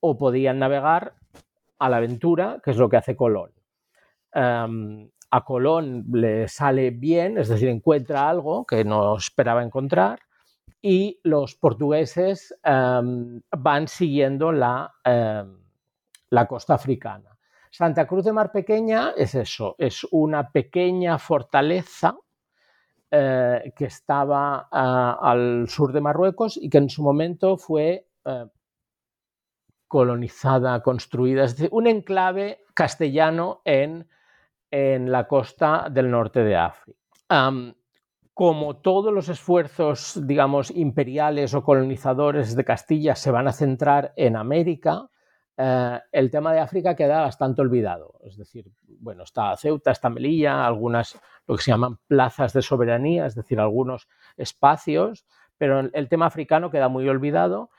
o 0.00 0.16
podían 0.16 0.58
navegar 0.58 1.14
a 1.78 1.88
la 1.88 1.96
aventura, 1.96 2.60
que 2.62 2.70
es 2.70 2.76
lo 2.76 2.88
que 2.88 2.96
hace 2.96 3.16
Colón. 3.16 3.52
Em, 4.32 5.10
a 5.30 5.44
Colón 5.44 6.04
le 6.12 6.48
sale 6.48 6.90
bien, 6.90 7.38
es 7.38 7.48
decir, 7.48 7.68
encuentra 7.68 8.28
algo 8.28 8.64
que 8.64 8.84
no 8.84 9.16
esperaba 9.16 9.62
encontrar, 9.62 10.20
y 10.82 11.20
los 11.24 11.56
portugueses 11.56 12.54
em, 12.62 13.42
van 13.56 13.88
siguiendo 13.88 14.52
la, 14.52 14.94
em, 15.04 15.58
la 16.30 16.46
costa 16.46 16.74
africana. 16.74 17.36
Santa 17.70 18.06
Cruz 18.06 18.24
de 18.24 18.32
Mar 18.32 18.50
Pequeña 18.50 19.12
es 19.16 19.34
eso, 19.34 19.76
es 19.78 20.04
una 20.10 20.50
pequeña 20.50 21.18
fortaleza 21.18 22.16
eh, 23.12 23.72
que 23.76 23.84
estaba 23.84 24.68
ah, 24.70 25.18
al 25.22 25.68
sur 25.68 25.92
de 25.92 26.00
Marruecos 26.00 26.58
y 26.60 26.68
que 26.68 26.78
en 26.78 26.90
su 26.90 27.02
momento 27.02 27.56
fue 27.56 28.08
eh, 28.24 28.46
colonizada, 29.86 30.82
construida, 30.82 31.44
es 31.44 31.56
decir, 31.56 31.68
un 31.72 31.86
enclave 31.86 32.64
castellano 32.74 33.62
en, 33.64 34.08
en 34.70 35.10
la 35.10 35.26
costa 35.28 35.88
del 35.90 36.10
norte 36.10 36.42
de 36.44 36.56
África. 36.56 36.98
como 38.34 38.76
todos 38.76 39.12
los 39.12 39.28
esfuerzos, 39.28 40.20
digamos, 40.26 40.70
imperiales 40.70 41.52
o 41.54 41.62
colonizadores 41.62 42.56
de 42.56 42.64
Castilla 42.64 43.14
se 43.14 43.30
van 43.30 43.48
a 43.48 43.52
centrar 43.52 44.12
en 44.16 44.36
América, 44.36 45.10
eh, 45.56 46.00
el 46.12 46.30
tema 46.30 46.52
de 46.52 46.60
África 46.60 46.96
queda 46.96 47.20
bastante 47.20 47.60
olvidado. 47.60 48.18
Es 48.24 48.36
decir, 48.36 48.66
bueno, 49.00 49.24
está 49.24 49.56
Ceuta, 49.56 49.90
está 49.90 50.08
Melilla, 50.08 50.66
algunas, 50.66 51.18
lo 51.46 51.56
que 51.56 51.62
se 51.62 51.70
llaman 51.70 51.98
plazas 52.06 52.52
de 52.52 52.62
soberanía, 52.62 53.26
es 53.26 53.34
decir, 53.34 53.60
algunos 53.60 54.08
espacios, 54.36 55.26
pero 55.58 55.80
el 55.80 56.08
tema 56.08 56.26
africano 56.26 56.70
queda 56.70 56.88
muy 56.88 57.08
olvidado, 57.08 57.70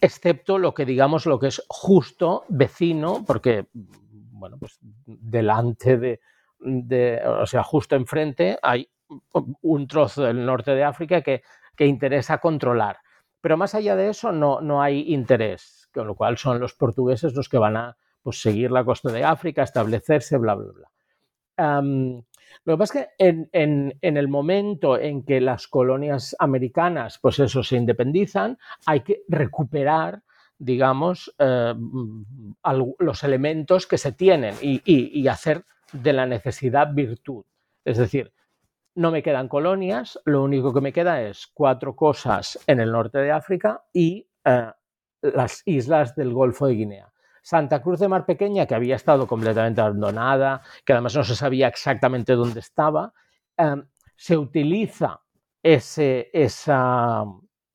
excepto 0.00 0.58
lo 0.58 0.74
que 0.74 0.84
digamos 0.84 1.24
lo 1.26 1.38
que 1.38 1.46
es 1.46 1.62
justo 1.68 2.44
vecino, 2.48 3.24
porque, 3.26 3.68
bueno, 3.72 4.58
pues 4.58 4.78
delante 4.82 5.96
de, 5.96 6.20
de 6.58 7.22
o 7.24 7.46
sea, 7.46 7.62
justo 7.62 7.96
enfrente 7.96 8.58
hay 8.62 8.90
un 9.62 9.86
trozo 9.86 10.24
del 10.24 10.44
norte 10.44 10.72
de 10.74 10.84
África 10.84 11.22
que, 11.22 11.42
que 11.76 11.86
interesa 11.86 12.38
controlar. 12.38 12.98
Pero 13.40 13.56
más 13.56 13.74
allá 13.74 13.96
de 13.96 14.08
eso 14.10 14.32
no, 14.32 14.60
no 14.60 14.82
hay 14.82 15.12
interés 15.12 15.81
con 15.92 16.06
lo 16.06 16.14
cual 16.14 16.38
son 16.38 16.60
los 16.60 16.74
portugueses 16.74 17.34
los 17.34 17.48
que 17.48 17.58
van 17.58 17.76
a 17.76 17.96
pues, 18.22 18.40
seguir 18.40 18.70
la 18.70 18.84
costa 18.84 19.10
de 19.10 19.24
África, 19.24 19.62
establecerse, 19.62 20.38
bla, 20.38 20.54
bla, 20.54 20.72
bla. 20.72 21.82
lo 22.64 22.74
que 22.74 22.78
pasa 22.78 23.00
es 23.18 23.34
que 23.36 23.48
en, 23.52 23.98
el 24.00 24.28
momento 24.28 24.98
en 24.98 25.24
que 25.24 25.40
las 25.40 25.66
colonias 25.68 26.36
americanas, 26.38 27.18
pues 27.18 27.38
eso, 27.38 27.62
se 27.62 27.76
independizan, 27.76 28.58
hay 28.86 29.00
que 29.00 29.22
recuperar, 29.28 30.22
digamos, 30.58 31.34
eh, 31.38 31.74
los 32.98 33.24
elementos 33.24 33.86
que 33.86 33.98
se 33.98 34.12
tienen 34.12 34.54
y, 34.60 35.26
hacer 35.26 35.64
de 35.92 36.12
la 36.12 36.26
necesidad 36.26 36.92
virtud. 36.94 37.44
Es 37.84 37.98
decir, 37.98 38.32
no 38.94 39.10
me 39.10 39.22
quedan 39.22 39.48
colonias, 39.48 40.20
lo 40.24 40.42
único 40.42 40.72
que 40.72 40.80
me 40.80 40.92
queda 40.92 41.22
es 41.22 41.48
cuatro 41.52 41.96
cosas 41.96 42.58
en 42.66 42.78
el 42.78 42.92
norte 42.92 43.18
de 43.18 43.32
África 43.32 43.82
y 43.92 44.28
eh, 44.44 44.70
las 45.22 45.62
islas 45.66 46.14
del 46.14 46.32
Golfo 46.32 46.66
de 46.66 46.74
Guinea. 46.74 47.12
Santa 47.42 47.82
Cruz 47.82 47.98
de 47.98 48.08
Mar 48.08 48.24
Pequeña, 48.24 48.66
que 48.66 48.74
había 48.74 48.96
estado 48.96 49.26
completamente 49.26 49.80
abandonada, 49.80 50.62
que 50.84 50.92
además 50.92 51.16
no 51.16 51.24
se 51.24 51.34
sabía 51.34 51.68
exactamente 51.68 52.34
dónde 52.34 52.60
estaba, 52.60 53.12
em, 53.56 53.84
se 54.16 54.36
utiliza 54.36 55.20
esa, 55.62 57.24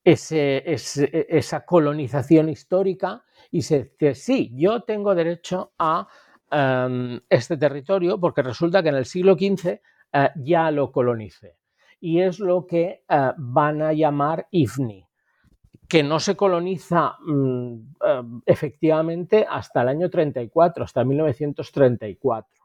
esa 0.03 1.65
colonización 1.65 2.49
histórica 2.49 3.23
y 3.51 3.61
se 3.61 3.93
dice, 3.99 4.15
sí, 4.15 4.51
yo 4.55 4.81
tengo 4.83 5.13
derecho 5.15 5.73
a 5.77 6.07
em, 6.49 7.19
este 7.29 7.57
territorio 7.57 8.19
porque 8.19 8.41
resulta 8.41 8.81
que 8.81 8.89
en 8.89 8.95
el 8.95 9.05
siglo 9.05 9.33
XV 9.33 9.81
eh, 10.13 10.29
ya 10.35 10.71
lo 10.71 10.91
colonicé. 10.91 11.57
Y 11.99 12.21
es 12.21 12.39
lo 12.39 12.65
que 12.65 13.03
eh, 13.09 13.31
van 13.37 13.81
a 13.81 13.91
llamar 13.93 14.47
IFNI, 14.51 15.06
que 15.87 16.03
no 16.03 16.19
se 16.19 16.35
coloniza 16.35 17.17
mm, 17.25 17.73
eh, 18.05 18.23
efectivamente 18.45 19.45
hasta 19.49 19.81
el 19.81 19.89
año 19.89 20.09
34, 20.09 20.83
hasta 20.83 21.03
1934. 21.03 22.63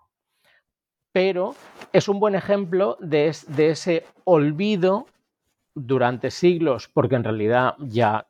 pero 1.12 1.54
es 1.92 2.08
un 2.08 2.18
buen 2.18 2.34
ejemplo 2.34 2.96
de, 3.00 3.28
ese 3.28 4.04
olvido 4.24 5.06
durante 5.74 6.30
siglos, 6.30 6.88
porque 6.88 7.16
en 7.16 7.24
realidad 7.24 7.74
ya 7.78 8.26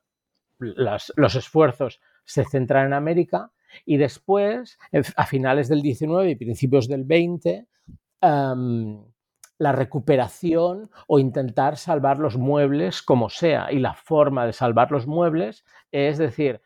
los 0.59 1.35
esfuerzos 1.37 2.01
se 2.25 2.45
centran 2.45 2.87
en 2.87 2.93
América, 2.93 3.53
y 3.85 3.97
después, 3.97 4.79
a 5.17 5.27
finales 5.27 5.69
del 5.69 5.81
19 5.81 6.31
y 6.31 6.37
principios 6.37 6.89
del 6.89 7.05
20, 7.05 7.67
um, 8.21 9.12
la 9.63 9.71
recuperación 9.71 10.91
o 11.07 11.21
intentar 11.21 11.77
salvar 11.77 12.19
los 12.19 12.37
muebles 12.37 13.01
como 13.01 13.31
sea. 13.31 13.71
Y 13.71 13.79
la 13.79 13.95
forma 13.95 14.45
de 14.45 14.53
salvar 14.53 14.91
los 14.91 15.07
muebles 15.07 15.65
es 15.93 16.19
decir, 16.19 16.61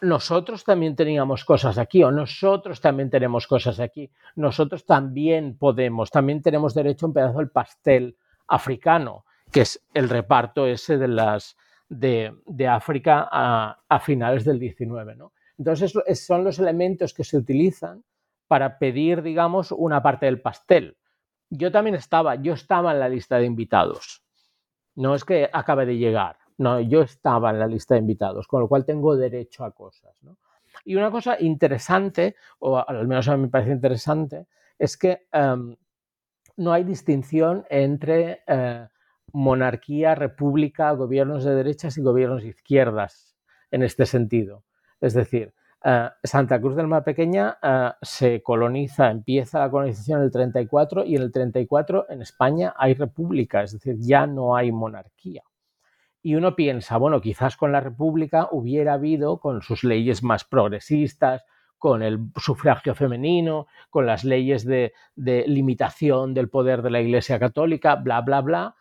nosotros 0.00 0.62
también 0.62 0.94
teníamos 0.94 1.44
cosas 1.44 1.76
aquí 1.76 2.04
o 2.04 2.12
nosotros 2.12 2.80
también 2.80 3.10
tenemos 3.10 3.48
cosas 3.48 3.80
aquí. 3.80 4.12
Nosotros 4.36 4.86
también 4.86 5.58
podemos, 5.58 6.12
también 6.12 6.40
tenemos 6.40 6.72
derecho 6.72 7.06
a 7.06 7.08
un 7.08 7.14
pedazo 7.14 7.38
del 7.38 7.50
pastel 7.50 8.16
africano, 8.46 9.24
que 9.50 9.62
es 9.62 9.84
el 9.92 10.08
reparto 10.08 10.68
ese 10.68 10.98
de 10.98 11.08
las 11.08 11.56
de, 11.88 12.32
África 12.70 13.28
a, 13.28 13.98
finales 13.98 14.44
del 14.44 14.60
19. 14.60 15.16
¿no? 15.16 15.32
Entonces, 15.58 15.92
son 16.14 16.44
los 16.44 16.60
elementos 16.60 17.12
que 17.12 17.24
se 17.24 17.36
utilizan 17.36 18.04
para 18.46 18.78
pedir, 18.78 19.22
digamos, 19.22 19.72
una 19.72 20.00
parte 20.00 20.26
del 20.26 20.40
pastel. 20.40 20.97
Yo 21.50 21.72
también 21.72 21.94
estaba, 21.94 22.36
yo 22.36 22.54
estaba 22.54 22.92
en 22.92 23.00
la 23.00 23.08
lista 23.08 23.38
de 23.38 23.46
invitados. 23.46 24.22
No 24.94 25.14
es 25.14 25.24
que 25.24 25.48
acabe 25.52 25.86
de 25.86 25.96
llegar, 25.96 26.36
no, 26.58 26.80
yo 26.80 27.02
estaba 27.02 27.50
en 27.50 27.60
la 27.60 27.66
lista 27.68 27.94
de 27.94 28.00
invitados, 28.00 28.48
con 28.48 28.60
lo 28.60 28.68
cual 28.68 28.84
tengo 28.84 29.16
derecho 29.16 29.64
a 29.64 29.70
cosas. 29.70 30.16
Y 30.84 30.96
una 30.96 31.10
cosa 31.10 31.40
interesante, 31.40 32.34
o 32.58 32.78
al 32.78 33.06
menos 33.06 33.28
a 33.28 33.36
mí 33.36 33.42
me 33.42 33.48
parece 33.48 33.72
interesante, 33.72 34.46
es 34.78 34.96
que 34.96 35.28
em, 35.32 35.76
no 36.56 36.72
hay 36.72 36.82
distinción 36.82 37.64
entre 37.70 38.42
eh, 38.46 38.88
monarquía, 39.32 40.16
república, 40.16 40.90
gobiernos 40.92 41.44
de 41.44 41.54
derechas 41.54 41.96
y 41.96 42.02
gobiernos 42.02 42.42
de 42.42 42.48
izquierdas 42.48 43.36
en 43.70 43.84
este 43.84 44.06
sentido. 44.06 44.64
Es 45.00 45.14
decir, 45.14 45.54
eh, 45.84 46.10
Santa 46.24 46.60
Cruz 46.60 46.74
del 46.74 46.88
Mar 46.88 47.04
Pequeña 47.04 47.56
eh, 47.62 47.90
se 48.02 48.42
coloniza, 48.42 49.10
empieza 49.10 49.60
la 49.60 49.70
colonización 49.70 50.20
en 50.20 50.24
el 50.24 50.32
34 50.32 51.04
y 51.04 51.14
en 51.16 51.22
el 51.22 51.32
34 51.32 52.06
en 52.08 52.22
España 52.22 52.74
hay 52.76 52.94
república, 52.94 53.62
es 53.62 53.72
decir, 53.72 53.96
ya 53.98 54.26
no 54.26 54.56
hay 54.56 54.72
monarquía. 54.72 55.42
Y 56.20 56.34
uno 56.34 56.56
piensa, 56.56 56.96
bueno, 56.96 57.20
quizás 57.20 57.56
con 57.56 57.70
la 57.70 57.80
república 57.80 58.48
hubiera 58.50 58.94
habido, 58.94 59.38
con 59.38 59.62
sus 59.62 59.84
leyes 59.84 60.24
más 60.24 60.44
progresistas, 60.44 61.44
con 61.78 62.02
el 62.02 62.18
sufragio 62.34 62.96
femenino, 62.96 63.68
con 63.88 64.04
las 64.04 64.24
leyes 64.24 64.64
de, 64.64 64.92
limitación 65.14 66.34
del 66.34 66.50
poder 66.50 66.82
de 66.82 66.90
la 66.90 67.00
Iglesia 67.00 67.38
Católica, 67.38 67.94
bla, 67.94 68.20
bla, 68.22 68.40
bla, 68.40 68.76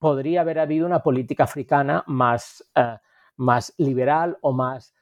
podría 0.00 0.40
haber 0.40 0.58
habido 0.58 0.84
una 0.84 1.04
política 1.04 1.44
africana 1.44 2.02
más, 2.08 2.68
eh, 2.74 2.98
más 3.36 3.72
liberal 3.78 4.36
o 4.40 4.52
más 4.52 4.95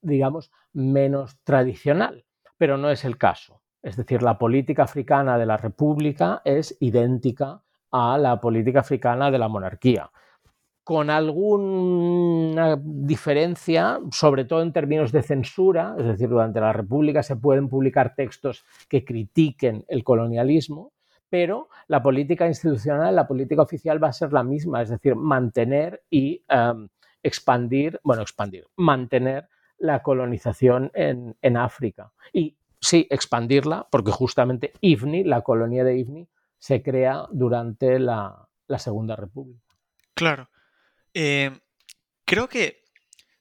digamos, 0.00 0.50
menos 0.72 1.38
tradicional, 1.44 2.24
pero 2.58 2.76
no 2.76 2.90
es 2.90 3.04
el 3.04 3.18
caso. 3.18 3.62
Es 3.82 3.96
decir, 3.96 4.22
la 4.22 4.38
política 4.38 4.84
africana 4.84 5.38
de 5.38 5.46
la 5.46 5.56
República 5.56 6.40
es 6.44 6.76
idéntica 6.80 7.62
a 7.90 8.16
la 8.18 8.40
política 8.40 8.80
africana 8.80 9.30
de 9.30 9.38
la 9.38 9.48
monarquía, 9.48 10.10
con 10.84 11.10
alguna 11.10 12.76
diferencia, 12.82 14.00
sobre 14.10 14.44
todo 14.44 14.62
en 14.62 14.72
términos 14.72 15.12
de 15.12 15.22
censura, 15.22 15.94
es 15.98 16.06
decir, 16.06 16.28
durante 16.28 16.60
la 16.60 16.72
República 16.72 17.22
se 17.22 17.36
pueden 17.36 17.68
publicar 17.68 18.14
textos 18.14 18.64
que 18.88 19.04
critiquen 19.04 19.84
el 19.88 20.02
colonialismo, 20.02 20.92
pero 21.28 21.68
la 21.86 22.02
política 22.02 22.46
institucional, 22.46 23.14
la 23.14 23.26
política 23.26 23.62
oficial 23.62 24.02
va 24.02 24.08
a 24.08 24.12
ser 24.12 24.32
la 24.32 24.42
misma, 24.42 24.82
es 24.82 24.90
decir, 24.90 25.14
mantener 25.14 26.02
y 26.10 26.44
expandir, 27.22 28.00
bueno, 28.02 28.22
expandir, 28.22 28.66
mantener 28.76 29.48
la 29.78 30.02
colonización 30.02 30.90
en, 30.94 31.56
África. 31.56 32.12
Y 32.32 32.56
sí, 32.80 33.06
expandirla, 33.10 33.88
porque 33.90 34.12
justamente 34.12 34.72
IFNI, 34.80 35.24
la 35.24 35.42
colonia 35.42 35.84
de 35.84 35.98
IFNI, 35.98 36.28
se 36.58 36.82
crea 36.82 37.26
durante 37.30 37.98
la, 37.98 38.48
Segunda 38.78 39.16
República. 39.16 39.60
Claro. 40.14 40.48
Eh, 41.12 41.50
creo 42.24 42.48
que, 42.48 42.84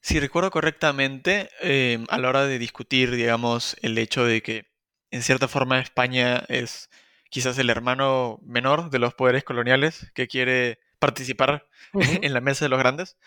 si 0.02 0.20
recuerdo 0.20 0.52
correctamente, 0.52 1.50
eh, 1.62 2.04
a 2.10 2.18
la 2.18 2.28
hora 2.28 2.46
de 2.46 2.60
discutir, 2.60 3.12
digamos, 3.16 3.78
el 3.82 3.98
hecho 3.98 4.26
de 4.26 4.42
que 4.42 4.66
en 5.10 5.22
cierta 5.22 5.48
forma 5.48 5.80
España 5.80 6.44
es 6.50 6.90
quizás 7.30 7.58
el 7.60 7.70
hermano 7.70 8.40
menor 8.44 8.90
de 8.90 9.00
los 9.00 9.14
poderes 9.14 9.46
coloniales 9.46 10.12
que 10.14 10.28
quiere 10.28 10.80
participar 11.00 11.68
en 11.94 12.34
la 12.34 12.42
mesa 12.42 12.66
de 12.66 12.70
los 12.70 12.80
grandes, 12.80 13.18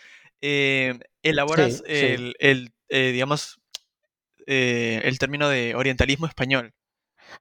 eh, 0.40 0.98
elaboras 1.22 1.82
el, 1.86 2.34
eh, 2.88 3.12
digamos, 3.12 3.60
eh, 4.46 5.00
el 5.04 5.18
término 5.18 5.48
de 5.48 5.74
orientalismo 5.74 6.26
español. 6.26 6.72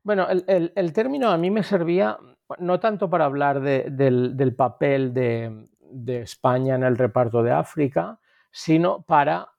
Bueno, 0.03 0.27
el, 0.29 0.93
término 0.93 1.29
a 1.29 1.37
mí 1.37 1.51
me 1.51 1.63
servía 1.63 2.17
no 2.59 2.79
tanto 2.79 3.09
para 3.09 3.25
hablar 3.25 3.61
del, 3.61 4.55
papel 4.55 5.13
de, 5.13 6.21
España 6.21 6.75
en 6.75 6.83
el 6.83 6.97
reparto 6.97 7.43
de 7.43 7.51
África, 7.51 8.19
sino 8.51 9.03
para, 9.03 9.49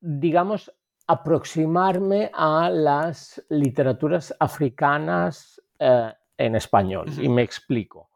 digamos, 0.00 0.72
aproximarme 1.06 2.30
a 2.34 2.70
las 2.70 3.44
literaturas 3.48 4.34
africanas 4.40 5.62
en 5.78 6.56
español. 6.56 7.06
Y 7.20 7.28
me 7.28 7.42
explico 7.42 8.10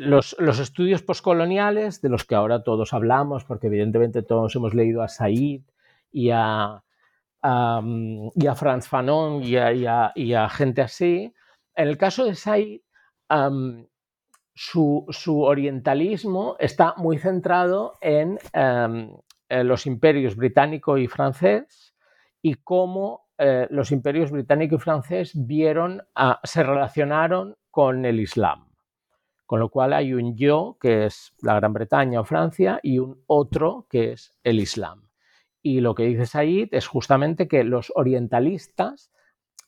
los, 0.00 0.36
estudios 0.60 1.02
postcoloniales, 1.02 2.00
de 2.00 2.08
los 2.08 2.24
que 2.24 2.34
ahora 2.34 2.62
todos 2.62 2.92
hablamos, 2.92 3.44
porque 3.44 3.66
evidentemente 3.66 4.22
todos 4.22 4.54
hemos 4.56 4.74
leído 4.74 5.02
a 5.02 5.08
Said 5.08 5.62
y 6.10 6.30
a, 6.30 6.82
y 7.42 8.46
a 8.46 8.54
Franz 8.54 8.88
Fanon 8.88 9.42
y 9.42 9.56
a, 9.56 10.48
gente 10.48 10.82
así, 10.82 11.32
en 11.74 11.88
el 11.88 11.98
caso 11.98 12.24
de 12.24 12.34
Said, 12.34 12.80
su, 14.54 15.42
orientalismo 15.42 16.56
está 16.58 16.94
muy 16.96 17.18
centrado 17.18 17.94
en, 18.00 18.38
los 19.48 19.86
imperios 19.86 20.34
británico 20.34 20.98
y 20.98 21.06
francés 21.06 21.94
y 22.42 22.54
cómo 22.54 23.28
eh, 23.38 23.68
los 23.70 23.92
imperios 23.92 24.32
británico 24.32 24.74
y 24.74 24.78
francés 24.78 25.32
vieron, 25.34 26.02
se 26.42 26.62
relacionaron 26.64 27.56
con 27.70 28.04
el 28.04 28.18
Islam. 28.18 28.65
Con 29.46 29.60
lo 29.60 29.70
cual 29.70 29.92
hay 29.92 30.12
un 30.12 30.36
yo, 30.36 30.76
que 30.80 31.06
es 31.06 31.32
la 31.40 31.54
Gran 31.54 31.72
Bretaña 31.72 32.20
o 32.20 32.24
Francia, 32.24 32.80
y 32.82 32.98
un 32.98 33.22
otro, 33.26 33.86
que 33.88 34.12
es 34.12 34.36
el 34.42 34.60
Islam. 34.60 35.08
Y 35.62 35.80
lo 35.80 35.94
que 35.94 36.04
dice 36.04 36.26
Said 36.26 36.68
es 36.72 36.86
justamente 36.86 37.48
que 37.48 37.64
los 37.64 37.92
orientalistas, 37.94 39.12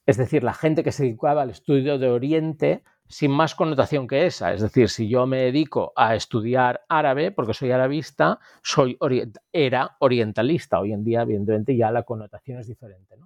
es 0.07 0.17
decir, 0.17 0.43
la 0.43 0.55
gente 0.55 0.85
que 0.85 0.93
se 0.93 1.05
dedicaba 1.05 1.43
al 1.43 1.51
estudio 1.51 1.99
de 1.99 2.09
Oriente, 2.09 2.83
sin 3.09 3.31
más 3.31 3.55
connotación 3.55 4.07
que 4.07 4.27
esa. 4.27 4.53
Es 4.53 4.61
decir, 4.61 4.89
si 4.91 5.09
yo 5.09 5.27
me 5.27 5.43
dedico 5.43 5.93
a 5.97 6.15
estudiar 6.15 6.85
árabe, 6.89 7.31
porque 7.31 7.55
soy 7.55 7.71
arabista, 7.71 8.39
soy 8.63 8.99
era 9.53 9.97
orientalista. 9.99 10.79
Hoy 10.79 10.93
en 10.93 11.05
día, 11.05 11.23
evidentemente, 11.23 11.77
ya 11.77 11.91
la 11.91 12.03
connotación 12.03 12.59
es 12.61 12.69
diferente. 12.69 13.17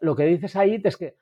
Lo 0.00 0.16
que 0.16 0.24
dice 0.24 0.48
Said 0.48 0.86
es 0.86 0.96
que 0.96 1.16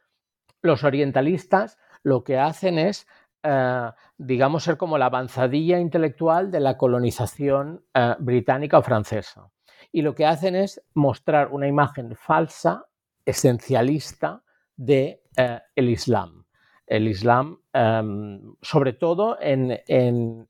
los 0.63 0.85
orientalistas 0.85 1.79
lo 2.03 2.25
que 2.25 2.39
hacen 2.39 2.79
es 2.79 3.07
eh, 3.43 3.91
digamos, 4.19 4.65
ser 4.65 4.77
como 4.77 4.99
la 4.99 5.07
avanzadilla 5.07 5.79
intelectual 5.79 6.51
de 6.51 6.61
la 6.61 6.77
colonización 6.77 7.85
eh, 7.95 8.15
británica 8.19 8.79
o 8.79 8.83
francesa. 8.83 9.51
Y 9.93 10.03
lo 10.03 10.15
que 10.15 10.27
hacen 10.27 10.57
es 10.57 10.83
mostrar 10.95 11.49
una 11.53 11.69
imagen 11.69 12.17
falsa, 12.17 12.87
esencialista, 13.25 14.43
de 14.77 15.23
eh, 15.37 15.61
el 15.75 15.91
Islam. 15.91 16.45
El 16.87 17.09
Islam, 17.09 17.59
em, 17.73 18.55
sobre 18.63 18.93
todo 18.93 19.39
en, 19.41 20.47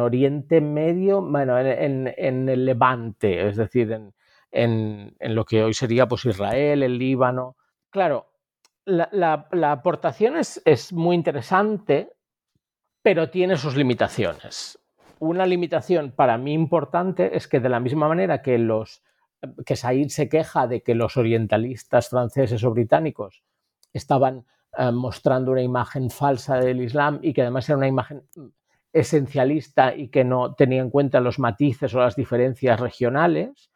Oriente 0.00 0.60
Medio, 0.60 1.20
bueno, 1.20 1.58
en, 1.58 2.48
el 2.48 2.64
Levante, 2.64 3.48
es 3.48 3.56
decir, 3.56 3.92
en, 4.52 5.16
lo 5.20 5.44
que 5.44 5.62
hoy 5.62 5.74
sería 5.74 6.08
pues, 6.08 6.24
Israel, 6.24 6.82
el 6.82 6.98
Líbano. 6.98 7.56
Claro, 7.90 8.29
la, 8.90 9.70
aportación 9.70 10.36
es, 10.36 10.92
muy 10.92 11.16
interesante, 11.16 12.12
pero 13.02 13.30
tiene 13.30 13.56
sus 13.56 13.76
limitaciones. 13.76 14.78
Una 15.18 15.46
limitación 15.46 16.12
para 16.12 16.38
mí 16.38 16.52
importante 16.52 17.36
es 17.36 17.46
que 17.46 17.60
de 17.60 17.68
la 17.68 17.80
misma 17.80 18.08
manera 18.08 18.42
que 18.42 18.58
los 18.58 19.02
que 19.64 19.76
Said 19.76 20.08
se 20.08 20.28
queja 20.28 20.66
de 20.66 20.82
que 20.82 20.94
los 20.94 21.16
orientalistas 21.16 22.08
franceses 22.10 22.62
o 22.64 22.70
británicos 22.72 23.42
estaban 23.92 24.44
eh, 24.76 24.90
mostrando 24.92 25.52
una 25.52 25.62
imagen 25.62 26.10
falsa 26.10 26.56
del 26.56 26.82
Islam 26.82 27.20
y 27.22 27.32
que 27.32 27.42
además 27.42 27.68
era 27.68 27.78
una 27.78 27.88
imagen 27.88 28.22
esencialista 28.92 29.94
y 29.94 30.08
que 30.08 30.24
no 30.24 30.54
tenía 30.54 30.82
en 30.82 30.90
cuenta 30.90 31.20
los 31.20 31.38
matices 31.38 31.94
o 31.94 32.00
las 32.00 32.16
diferencias 32.16 32.78
regionales, 32.80 33.70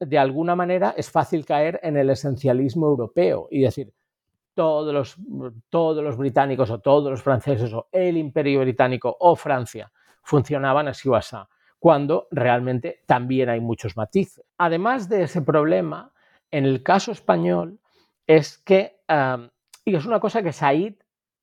de 0.00 0.18
alguna 0.18 0.54
manera 0.54 0.94
es 0.96 1.10
fácil 1.10 1.44
caer 1.44 1.80
en 1.82 1.96
el 1.96 2.10
esencialismo 2.10 2.86
europeo 2.86 3.48
y 3.50 3.62
decir, 3.62 3.92
todos 4.58 4.92
los, 5.70 6.16
británicos 6.16 6.68
o 6.70 6.80
todos 6.80 7.12
los 7.12 7.22
franceses 7.22 7.72
o 7.72 7.86
el 7.92 8.16
imperio 8.16 8.58
británico 8.58 9.16
o 9.20 9.36
Francia 9.36 9.92
funcionaban 10.24 10.88
así 10.88 11.08
o 11.08 11.14
así, 11.14 11.36
cuando 11.78 12.26
realmente 12.32 13.04
también 13.06 13.50
hay 13.50 13.60
muchos 13.60 13.96
matices. 13.96 14.44
Además 14.58 15.08
de 15.08 15.22
ese 15.22 15.42
problema, 15.42 16.12
en 16.50 16.64
el 16.64 16.82
caso 16.82 17.12
español 17.12 17.78
es 18.26 18.58
que, 18.58 18.96
y 19.84 19.94
es 19.94 20.04
una 20.04 20.18
cosa 20.18 20.42
que 20.42 20.52
Said 20.52 20.94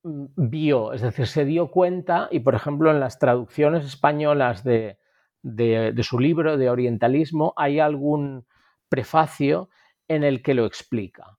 mm, 0.02 0.26
vio, 0.36 0.92
es 0.92 1.00
decir, 1.00 1.26
se 1.26 1.46
dio 1.46 1.70
cuenta 1.70 2.28
y, 2.30 2.40
por 2.40 2.54
ejemplo, 2.54 2.90
en 2.90 3.00
las 3.00 3.18
traducciones 3.18 3.86
españolas 3.86 4.62
de, 4.62 4.98
de 5.40 6.02
su 6.02 6.18
libro 6.18 6.58
de 6.58 6.68
orientalismo 6.68 7.54
hay 7.56 7.80
algún 7.80 8.46
prefacio 8.90 9.70
en 10.06 10.22
el 10.22 10.42
que 10.42 10.52
lo 10.52 10.66
explica, 10.66 11.38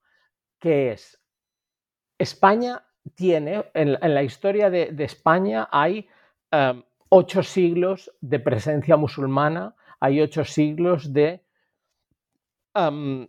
que 0.59 0.91
es, 0.91 1.16
España 2.17 2.83
tiene, 3.15 3.65
en, 3.73 3.97
la 4.01 4.23
historia 4.23 4.69
de, 4.69 4.93
España 4.99 5.69
hay 5.71 6.07
em, 6.51 6.83
ocho 7.09 7.43
siglos 7.43 8.11
de 8.21 8.39
presencia 8.39 8.97
musulmana, 8.97 9.75
hay 9.99 10.21
ocho 10.21 10.43
siglos 10.43 11.13
de 11.13 11.43
em, 12.73 13.27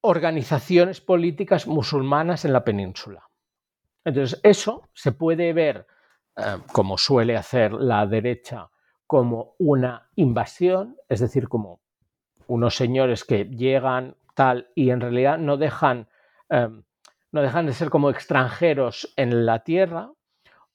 organizaciones 0.00 1.00
políticas 1.00 1.66
musulmanas 1.66 2.44
en 2.44 2.52
la 2.52 2.64
península. 2.64 3.28
Entonces, 4.04 4.40
eso 4.42 4.88
se 4.92 5.12
puede 5.12 5.52
ver, 5.52 5.86
em, 6.36 6.62
como 6.72 6.96
suele 6.98 7.36
hacer 7.36 7.72
la 7.72 8.06
derecha, 8.06 8.70
como 9.06 9.54
una 9.58 10.08
invasión, 10.16 10.96
es 11.08 11.20
decir, 11.20 11.48
como 11.48 11.80
unos 12.46 12.76
señores 12.76 13.24
que 13.24 13.44
llegan 13.44 14.16
tal 14.34 14.70
y 14.74 14.90
en 14.90 15.00
realidad 15.00 15.38
no 15.38 15.56
dejan, 15.56 16.08
em, 16.48 16.82
no 17.32 17.42
dejan 17.42 17.66
de 17.66 17.72
ser 17.72 17.90
como 17.90 18.10
extranjeros 18.10 19.12
en 19.16 19.46
la 19.46 19.64
tierra, 19.64 20.12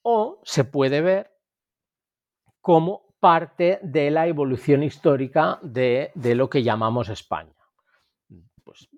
o 0.01 0.41
se 0.43 0.63
puede 0.63 1.01
ver 1.01 1.31
como 2.61 3.03
parte 3.19 3.79
de 3.81 4.11
la 4.11 4.27
evolución 4.27 4.83
histórica 4.83 5.59
de, 5.61 6.11
lo 6.15 6.49
que 6.49 6.61
llamamos 6.61 7.09
España. 7.09 7.55
Pues 8.63 8.89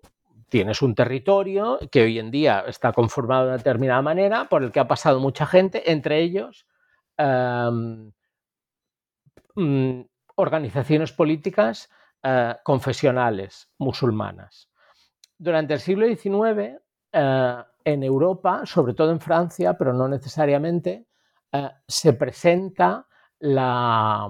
tienes 0.49 0.81
un 0.81 0.95
territorio 0.95 1.79
que 1.91 2.03
hoy 2.03 2.19
en 2.19 2.31
día 2.31 2.63
está 2.67 2.91
conformado 2.91 3.43
de 3.43 3.47
una 3.49 3.57
determinada 3.57 4.01
manera, 4.01 4.45
por 4.49 4.63
el 4.63 4.71
que 4.71 4.79
ha 4.79 4.87
pasado 4.87 5.19
mucha 5.19 5.45
gente, 5.45 5.91
entre 5.91 6.21
ellos 6.21 6.65
em, 7.17 8.11
mm, 9.55 10.01
organizaciones 10.35 11.11
políticas 11.11 11.89
eh, 12.23 12.55
confesionales 12.63 13.69
musulmanas. 13.77 14.69
Durante 15.37 15.75
el 15.75 15.79
siglo 15.79 16.07
XIX, 16.07 16.81
eh, 17.15 17.63
en 17.85 18.03
Europa, 18.03 18.65
sobre 18.65 18.93
todo 18.93 19.11
en 19.11 19.19
Francia, 19.19 19.77
pero 19.77 19.93
no 19.93 20.07
necesariamente, 20.07 21.07
eh, 21.51 21.69
se 21.87 22.13
presenta 22.13 23.07
la, 23.39 24.29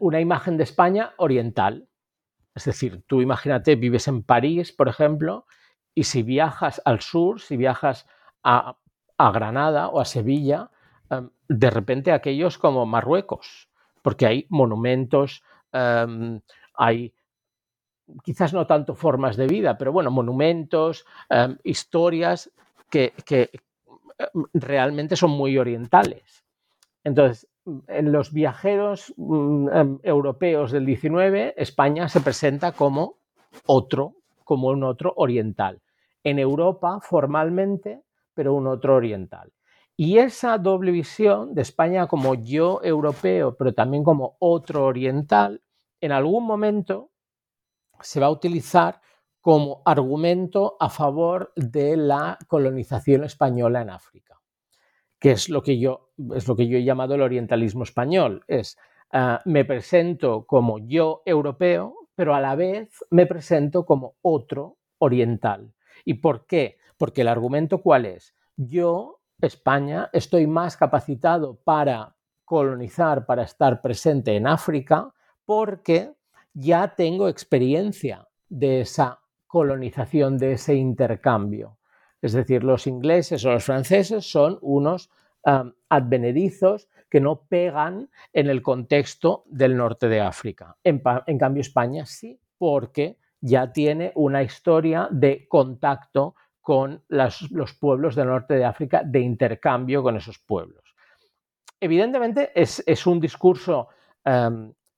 una 0.00 0.20
imagen 0.20 0.56
de 0.56 0.64
España 0.64 1.14
oriental. 1.16 1.88
Es 2.54 2.64
decir, 2.64 3.02
tú 3.06 3.22
imagínate, 3.22 3.76
vives 3.76 4.08
en 4.08 4.22
París, 4.22 4.72
por 4.72 4.88
ejemplo, 4.88 5.46
y 5.94 6.04
si 6.04 6.22
viajas 6.22 6.82
al 6.84 7.00
sur, 7.00 7.40
si 7.40 7.56
viajas 7.56 8.06
a, 8.42 8.76
Granada 9.18 9.88
o 9.88 9.98
a 9.98 10.04
Sevilla, 10.04 10.70
de 11.48 11.70
repente 11.70 12.12
aquellos 12.12 12.58
como 12.58 12.84
Marruecos, 12.84 13.70
porque 14.02 14.26
hay 14.26 14.46
monumentos 14.50 15.42
Em, 15.76 16.40
hay 16.74 17.12
quizás 18.22 18.52
no 18.52 18.66
tanto 18.66 18.94
formas 18.94 19.36
de 19.36 19.46
vida, 19.46 19.76
pero 19.78 19.92
bueno, 19.92 20.10
monumentos, 20.10 21.04
em, 21.28 21.56
historias 21.64 22.50
que, 22.90 23.12
em, 24.18 24.44
realmente 24.54 25.16
son 25.16 25.30
muy 25.30 25.58
orientales. 25.58 26.44
Entonces, 27.04 27.48
en 27.88 28.12
los 28.12 28.32
viajeros 28.32 29.12
mm, 29.16 29.96
europeos 30.02 30.72
del 30.72 30.86
19, 30.86 31.54
España 31.56 32.08
se 32.08 32.20
presenta 32.20 32.72
como 32.72 33.18
otro, 33.66 34.14
como 34.44 34.68
un 34.68 34.84
otro 34.84 35.12
oriental. 35.16 35.80
En 36.22 36.38
Europa, 36.38 37.00
formalmente, 37.02 38.02
pero 38.34 38.54
un 38.54 38.66
otro 38.66 38.96
oriental. 38.96 39.52
Y 39.96 40.18
esa 40.18 40.58
doble 40.58 40.90
visión 40.90 41.54
de 41.54 41.62
España 41.62 42.06
como 42.06 42.34
yo 42.34 42.80
europeo, 42.82 43.56
pero 43.56 43.72
también 43.72 44.04
como 44.04 44.36
otro 44.40 44.84
oriental, 44.84 45.62
en 46.00 46.12
algún 46.12 46.44
momento 46.44 47.10
se 48.00 48.20
va 48.20 48.26
a 48.26 48.30
utilizar 48.30 49.00
como 49.40 49.82
argumento 49.84 50.76
a 50.80 50.90
favor 50.90 51.52
de 51.54 51.96
la 51.96 52.38
colonización 52.48 53.24
española 53.24 53.82
en 53.82 53.90
África, 53.90 54.40
que 55.20 55.32
es 55.32 55.48
lo 55.48 55.62
que 55.62 55.78
yo, 55.78 56.10
es 56.34 56.48
lo 56.48 56.56
que 56.56 56.66
yo 56.66 56.78
he 56.78 56.84
llamado 56.84 57.14
el 57.14 57.22
orientalismo 57.22 57.84
español. 57.84 58.44
Es, 58.48 58.76
ah, 59.12 59.40
me 59.44 59.64
presento 59.64 60.46
como 60.46 60.78
yo 60.78 61.22
europeo, 61.24 61.94
pero 62.14 62.34
a 62.34 62.40
la 62.40 62.56
vez 62.56 63.04
me 63.10 63.26
presento 63.26 63.86
como 63.86 64.16
otro 64.22 64.78
oriental. 64.98 65.74
¿Y 66.04 66.14
por 66.14 66.46
qué? 66.46 66.78
Porque 66.96 67.20
el 67.20 67.28
argumento 67.28 67.82
cuál 67.82 68.06
es? 68.06 68.34
Yo 68.56 69.20
España, 69.40 70.08
estoy 70.12 70.46
más 70.46 70.76
capacitado 70.76 71.56
para 71.62 72.16
colonizar, 72.44 73.26
para 73.26 73.42
estar 73.42 73.82
presente 73.82 74.34
en 74.36 74.46
África, 74.46 75.12
porque 75.44 76.15
ya 76.58 76.94
tengo 76.96 77.28
experiencia 77.28 78.26
de 78.48 78.80
esa 78.80 79.20
colonización, 79.46 80.38
de 80.38 80.52
ese 80.52 80.74
intercambio. 80.74 81.76
Es 82.22 82.32
decir, 82.32 82.64
los 82.64 82.86
ingleses 82.86 83.44
o 83.44 83.52
los 83.52 83.64
franceses 83.64 84.30
son 84.30 84.58
unos 84.62 85.10
advenedizos 85.88 86.88
que 87.08 87.20
no 87.20 87.42
pegan 87.42 88.10
en 88.32 88.48
el 88.48 88.62
contexto 88.62 89.44
del 89.46 89.76
norte 89.76 90.08
de 90.08 90.20
África. 90.20 90.76
En, 90.82 90.98
cambio, 91.38 91.60
España 91.60 92.06
sí, 92.06 92.40
porque 92.58 93.18
ya 93.40 93.70
tiene 93.70 94.12
una 94.16 94.42
historia 94.42 95.08
de 95.10 95.46
contacto 95.46 96.34
con 96.62 97.04
los 97.08 97.74
pueblos 97.78 98.16
del 98.16 98.28
norte 98.28 98.54
de 98.54 98.64
África, 98.64 99.02
de 99.04 99.20
intercambio 99.20 100.02
con 100.02 100.16
esos 100.16 100.38
pueblos. 100.38 100.82
Evidentemente 101.78 102.50
es, 102.54 103.06
un 103.06 103.20
discurso 103.20 103.88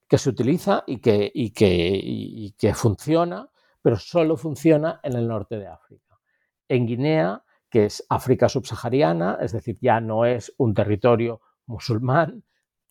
que 0.08 0.18
se 0.18 0.30
utiliza 0.30 0.84
y 0.86 0.98
que, 1.00 1.30
que, 1.54 2.54
que 2.58 2.74
funciona, 2.74 3.48
pero 3.82 3.96
solo 3.96 4.36
funciona 4.36 5.00
en 5.02 5.14
el 5.14 5.28
norte 5.28 5.58
de 5.58 5.66
África. 5.66 6.18
En 6.66 6.86
Guinea, 6.86 7.44
que 7.70 7.84
es 7.84 8.04
África 8.08 8.48
subsahariana, 8.48 9.38
es 9.40 9.52
decir, 9.52 9.76
ya 9.80 10.00
no 10.00 10.24
es 10.24 10.52
un 10.56 10.74
territorio 10.74 11.42
musulmán, 11.66 12.42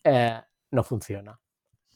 eh, 0.04 0.40
no 0.70 0.84
funciona. 0.84 1.40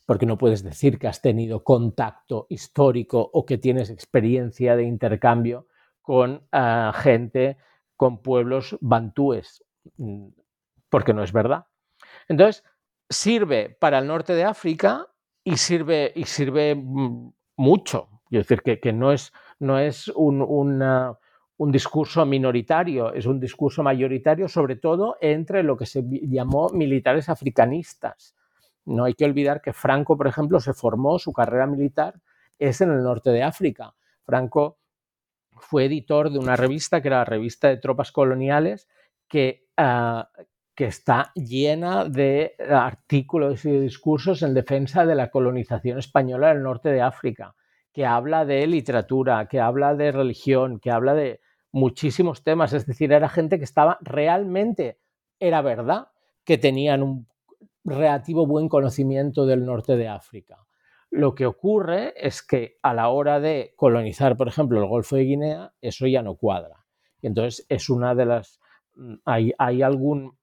Porque 0.04 0.26
no 0.26 0.36
puedes 0.36 0.64
decir 0.64 0.98
que 0.98 1.06
has 1.06 1.22
tenido 1.22 1.62
contacto 1.62 2.46
histórico 2.50 3.30
o 3.32 3.46
que 3.46 3.58
tienes 3.58 3.88
experiencia 3.88 4.74
de 4.74 4.82
intercambio 4.82 5.68
con 6.00 6.46
ah, 6.50 6.92
gente, 6.96 7.56
con 7.96 8.20
pueblos 8.20 8.76
bantúes, 8.80 9.64
mm, 9.96 10.28
porque 10.90 11.14
no 11.14 11.22
es 11.22 11.32
verdad. 11.32 11.66
Entonces, 12.26 12.64
sirve 13.08 13.76
para 13.80 14.00
el 14.00 14.08
norte 14.08 14.34
de 14.34 14.42
África 14.42 15.11
y 15.44 15.56
sirve, 15.56 16.12
y 16.14 16.24
sirve 16.24 16.74
mm, 16.74 17.32
mucho. 17.56 18.08
Es 18.30 18.46
decir, 18.46 18.62
que, 18.62 18.92
no 18.92 19.12
es, 19.12 19.32
no 19.58 19.78
es 19.78 20.08
un, 20.08 20.40
un, 20.40 21.72
discurso 21.72 22.24
minoritario, 22.24 23.12
es 23.12 23.26
un 23.26 23.38
discurso 23.38 23.82
mayoritario, 23.82 24.48
sobre 24.48 24.76
todo 24.76 25.16
entre 25.20 25.62
lo 25.62 25.76
que 25.76 25.84
se 25.84 26.02
llamó 26.08 26.70
militares 26.70 27.28
africanistas. 27.28 28.34
No 28.86 29.04
hay 29.04 29.14
que 29.14 29.26
olvidar 29.26 29.60
que 29.60 29.74
Franco, 29.74 30.16
por 30.16 30.26
ejemplo, 30.26 30.60
se 30.60 30.72
formó, 30.72 31.18
su 31.18 31.32
carrera 31.32 31.66
militar 31.66 32.20
es 32.58 32.80
en 32.80 32.90
el 32.90 33.02
norte 33.02 33.30
de 33.30 33.42
África. 33.42 33.94
Franco 34.24 34.78
fue 35.50 35.84
editor 35.84 36.30
de 36.30 36.38
una 36.38 36.56
revista 36.56 37.02
que 37.02 37.08
era 37.08 37.18
la 37.18 37.24
revista 37.26 37.68
de 37.68 37.76
tropas 37.76 38.12
coloniales, 38.12 38.88
que, 39.28 39.66
ah, 39.76 40.30
que 40.74 40.86
está 40.86 41.32
llena 41.34 42.04
de 42.04 42.54
artículos 42.70 43.64
y 43.64 43.78
discursos 43.78 44.42
en 44.42 44.54
defensa 44.54 45.04
de 45.04 45.14
la 45.14 45.30
colonización 45.30 45.98
española 45.98 46.48
del 46.48 46.62
norte 46.62 46.88
de 46.90 47.02
África, 47.02 47.54
que 47.92 48.06
habla 48.06 48.46
de 48.46 48.66
literatura, 48.66 49.46
que 49.48 49.60
habla 49.60 49.94
de 49.94 50.12
religión, 50.12 50.80
que 50.80 50.90
habla 50.90 51.14
de 51.14 51.40
muchísimos 51.72 52.42
temas. 52.42 52.72
Es 52.72 52.86
decir, 52.86 53.12
era 53.12 53.28
gente 53.28 53.58
que 53.58 53.64
estaba 53.64 53.98
realmente, 54.00 54.98
era 55.38 55.60
verdad, 55.60 56.08
que 56.44 56.58
tenían 56.58 57.02
un 57.02 57.26
relativo 57.84 58.46
buen 58.46 58.68
conocimiento 58.68 59.44
del 59.44 59.66
norte 59.66 59.96
de 59.96 60.08
África. 60.08 60.58
Lo 61.10 61.34
que 61.34 61.44
ocurre 61.44 62.14
es 62.16 62.42
que 62.42 62.78
a 62.82 62.94
la 62.94 63.08
hora 63.10 63.38
de 63.38 63.74
colonizar, 63.76 64.36
por 64.36 64.48
ejemplo, 64.48 64.80
el 64.80 64.88
Golfo 64.88 65.16
de 65.16 65.24
Guinea, 65.24 65.72
eso 65.82 66.06
ya 66.06 66.22
no 66.22 66.36
cuadra. 66.36 66.86
Y 67.20 67.26
entonces 67.26 67.66
es 67.68 67.90
una 67.90 68.14
de 68.14 68.24
las... 68.24 68.60
Mm, 68.94 69.14
hay, 69.26 69.52
hay 69.58 69.82
algún, 69.82 70.38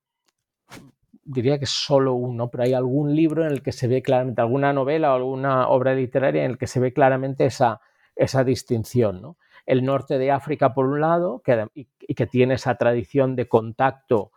diría 1.32 1.60
que 1.60 1.68
solo 1.68 2.14
uno, 2.16 2.50
pero 2.50 2.64
hay 2.64 2.74
algún 2.74 3.16
libro 3.16 3.46
en 3.46 3.52
el 3.52 3.62
que 3.62 3.72
se 3.72 3.88
ve 3.88 4.02
claramente, 4.02 4.42
alguna 4.42 4.74
novela 4.74 5.12
o 5.12 5.16
alguna 5.16 5.68
obra 5.68 5.94
literaria 5.94 6.44
en 6.44 6.52
el 6.52 6.58
que 6.58 6.66
se 6.66 6.80
ve 6.80 6.92
claramente 6.92 7.46
esa, 7.46 7.82
esa 8.16 8.44
distinción. 8.44 9.22
¿no? 9.22 9.38
El 9.66 9.86
norte 9.86 10.18
de 10.18 10.32
África, 10.32 10.74
por 10.74 10.88
un 10.88 11.02
lado, 11.02 11.42
que, 11.44 11.68
y, 11.76 12.16
que 12.16 12.26
tiene 12.26 12.56
esa 12.56 12.76
tradición 12.76 13.36
de 13.36 13.48
contacto 13.48 14.32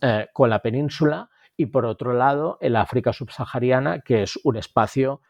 eh, 0.00 0.28
con 0.32 0.48
la 0.48 0.62
península, 0.62 1.30
y 1.56 1.66
por 1.66 1.84
otro 1.84 2.12
lado, 2.12 2.58
el 2.60 2.76
África 2.76 3.12
subsahariana, 3.12 4.00
que 4.00 4.22
es 4.22 4.38
un 4.44 4.56
espacio 4.56 5.22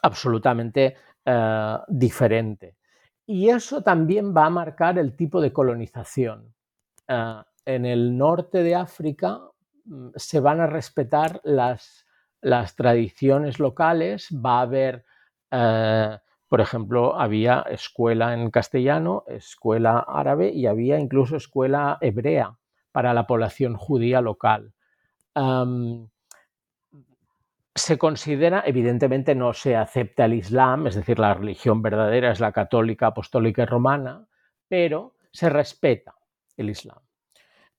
absolutamente 0.00 0.96
uh, 1.26 1.78
diferente. 1.88 2.76
Y 3.26 3.48
eso 3.50 3.82
también 3.82 4.34
va 4.34 4.46
a 4.46 4.50
marcar 4.50 4.98
el 4.98 5.16
tipo 5.16 5.40
de 5.40 5.52
colonización. 5.52 6.54
Uh, 7.08 7.42
en 7.66 7.86
el 7.86 8.16
norte 8.16 8.62
de 8.62 8.74
África 8.74 9.40
mm, 9.84 10.08
se 10.16 10.40
van 10.40 10.60
a 10.60 10.66
respetar 10.66 11.40
las, 11.44 12.06
tradiciones 12.76 13.58
locales, 13.58 14.28
va 14.30 14.58
a 14.58 14.62
haber, 14.62 15.04
uh, 15.50 16.18
por 16.48 16.60
ejemplo, 16.60 17.18
había 17.18 17.62
escuela 17.70 18.34
en 18.34 18.50
castellano, 18.50 19.24
escuela 19.28 20.04
árabe 20.06 20.50
y 20.50 20.66
había 20.66 20.98
incluso 20.98 21.36
escuela 21.36 21.96
hebrea 22.02 22.58
para 22.92 23.14
la 23.14 23.26
población 23.26 23.76
judía 23.76 24.20
local. 24.20 24.74
Se 27.74 27.98
considera, 27.98 28.62
evidentemente 28.66 29.34
no 29.34 29.52
se 29.52 29.74
acepta 29.74 30.26
el 30.26 30.34
Islam, 30.34 30.86
es 30.86 30.94
decir, 30.94 31.18
la 31.18 31.34
religión 31.34 31.82
verdadera 31.82 32.30
es 32.30 32.38
la 32.38 32.52
católica, 32.52 33.08
apostólica 33.08 33.62
y 33.62 33.66
romana, 33.66 34.28
pero 34.68 35.16
se 35.32 35.48
respeta 35.48 36.14
el 36.56 36.70
Islam. 36.70 36.98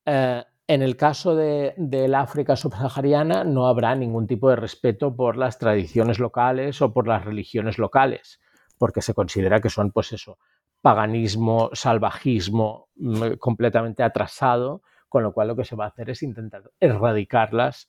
Eh, 0.05 0.43
en 0.67 0.81
el 0.81 0.97
caso 0.97 1.35
del 1.35 1.73
de, 1.77 2.15
África 2.15 2.55
subsahariana 2.55 3.43
no 3.43 3.67
habrá 3.67 3.95
ningún 3.95 4.27
tipo 4.27 4.49
de 4.49 4.55
respeto 4.55 5.15
por 5.15 5.37
las 5.37 5.59
tradiciones 5.59 6.19
locales 6.19 6.81
o 6.81 6.93
por 6.93 7.07
las 7.07 7.23
religiones 7.23 7.77
locales, 7.77 8.39
porque 8.77 9.01
se 9.01 9.13
considera 9.13 9.61
que 9.61 9.69
son, 9.69 9.91
pues 9.91 10.11
eso, 10.13 10.39
paganismo, 10.81 11.69
salvajismo 11.73 12.89
mm, 12.95 13.33
completamente 13.39 14.03
atrasado, 14.03 14.81
con 15.07 15.23
lo 15.23 15.33
cual 15.33 15.49
lo 15.49 15.55
que 15.55 15.65
se 15.65 15.75
va 15.75 15.85
a 15.85 15.89
hacer 15.89 16.09
es 16.09 16.23
intentar 16.23 16.63
erradicarlas 16.79 17.87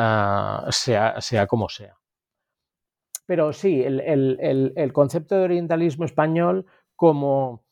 Ah, 0.00 0.68
sea, 0.70 1.20
sea, 1.20 1.48
como 1.48 1.68
sea. 1.68 1.98
Pero 3.26 3.52
sí, 3.52 3.82
el, 3.84 4.90
concepto 4.92 5.34
de 5.34 5.42
orientalismo 5.42 6.04
español 6.04 6.66
como, 6.94 7.64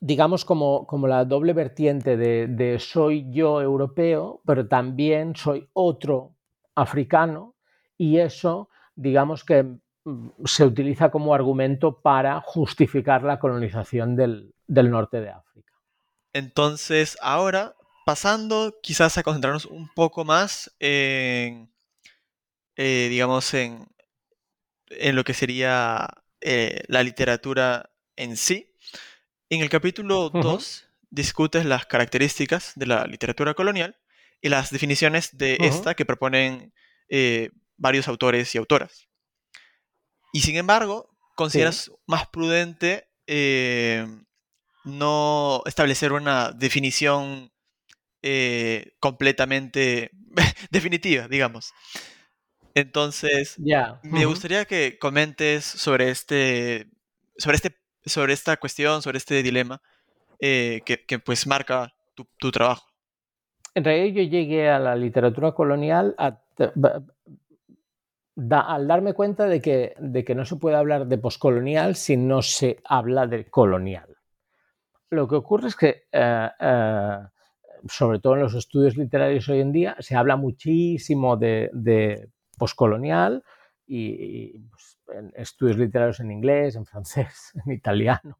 digamos, 0.00 0.44
como, 0.44 0.86
como 0.86 1.06
la 1.06 1.24
doble 1.24 1.52
vertiente 1.52 2.16
de, 2.16 2.78
soy 2.78 3.26
yo 3.30 3.60
europeo, 3.60 4.40
pero 4.44 4.66
también 4.66 5.36
soy 5.36 5.68
otro 5.72 6.34
africano, 6.74 7.54
y 7.96 8.18
eso, 8.18 8.68
digamos 8.96 9.44
que 9.44 9.62
mm, 10.04 10.28
se 10.44 10.64
utiliza 10.64 11.10
como 11.10 11.34
argumento 11.34 12.00
para 12.00 12.40
justificar 12.40 13.22
la 13.22 13.38
colonización 13.38 14.16
del, 14.16 14.54
del 14.66 14.90
norte 14.90 15.20
de 15.20 15.30
África. 15.30 15.72
Entonces, 16.32 17.16
ahora 17.22 17.76
pasando 18.04 18.78
quizás 18.82 19.16
a 19.16 19.22
concentrarnos 19.22 19.64
un 19.64 19.88
poco 19.88 20.24
más 20.24 20.74
en, 20.78 21.72
eh, 22.76 23.08
digamos, 23.08 23.54
en, 23.54 23.86
en, 24.88 25.16
lo 25.16 25.24
que 25.24 25.34
sería 25.34 26.08
eh, 26.40 26.82
la 26.88 27.02
literatura 27.02 27.90
en 28.16 28.36
sí. 28.36 28.73
En 29.50 29.60
el 29.60 29.68
capítulo 29.68 30.30
2 30.30 30.88
discutes 31.10 31.64
las 31.64 31.86
características 31.86 32.72
de 32.76 32.86
la 32.86 33.06
literatura 33.06 33.54
colonial 33.54 33.96
y 34.40 34.48
las 34.48 34.70
definiciones 34.70 35.36
de 35.36 35.56
esta 35.60 35.94
que 35.94 36.04
proponen 36.04 36.72
eh, 37.08 37.50
varios 37.76 38.08
autores 38.08 38.54
y 38.54 38.58
autoras. 38.58 39.08
Y 40.32 40.40
sin 40.40 40.56
embargo, 40.56 41.14
consideras 41.36 41.92
más 42.06 42.26
prudente 42.28 43.08
no 44.84 45.62
establecer 45.66 46.12
una 46.12 46.52
definición 46.52 47.52
eh, 48.22 48.94
completamente 49.00 50.10
definitiva, 50.70 51.28
digamos. 51.28 51.72
Entonces, 52.74 53.56
me 54.02 54.24
gustaría 54.24 54.64
que 54.64 54.98
comentes 54.98 55.64
sobre 55.64 56.10
este, 56.10 56.88
sobre 57.38 57.56
este, 57.56 57.83
sobre 58.04 58.32
esta 58.32 58.56
cuestión, 58.56 59.02
sobre 59.02 59.18
este 59.18 59.42
dilema 59.42 59.80
eh, 60.40 60.80
que, 60.84 61.18
pues 61.18 61.46
marca 61.46 61.94
tu, 62.14 62.50
trabajo. 62.50 62.86
En 63.74 63.84
realidad 63.84 64.22
yo 64.22 64.30
llegué 64.30 64.68
a 64.70 64.78
la 64.78 64.94
literatura 64.94 65.52
colonial 65.52 66.14
al 66.18 66.38
darme 68.86 69.14
cuenta 69.14 69.46
de 69.46 69.60
que, 69.60 69.94
de 69.98 70.24
que 70.24 70.34
no 70.34 70.44
se 70.44 70.56
puede 70.56 70.76
hablar 70.76 71.06
de 71.06 71.18
poscolonial 71.18 71.96
si 71.96 72.16
no 72.16 72.42
se 72.42 72.80
habla 72.84 73.26
de 73.26 73.46
colonial. 73.46 74.16
Lo 75.10 75.26
que 75.28 75.36
ocurre 75.36 75.68
es 75.68 75.76
que 75.76 76.04
eh, 76.12 76.48
sobre 77.88 78.18
todo 78.18 78.34
en 78.34 78.40
los 78.40 78.54
estudios 78.54 78.96
literarios 78.96 79.48
hoy 79.48 79.60
en 79.60 79.72
día, 79.72 79.96
se 79.98 80.16
habla 80.16 80.36
muchísimo 80.36 81.36
de, 81.36 81.70
de 81.72 82.28
poscolonial 82.56 83.44
y, 83.86 84.58
pues, 84.70 84.93
estudios 85.34 85.78
literarios 85.78 86.20
en 86.20 86.30
inglés, 86.30 86.76
en 86.76 86.86
francés, 86.86 87.52
en 87.66 87.72
italiano, 87.72 88.38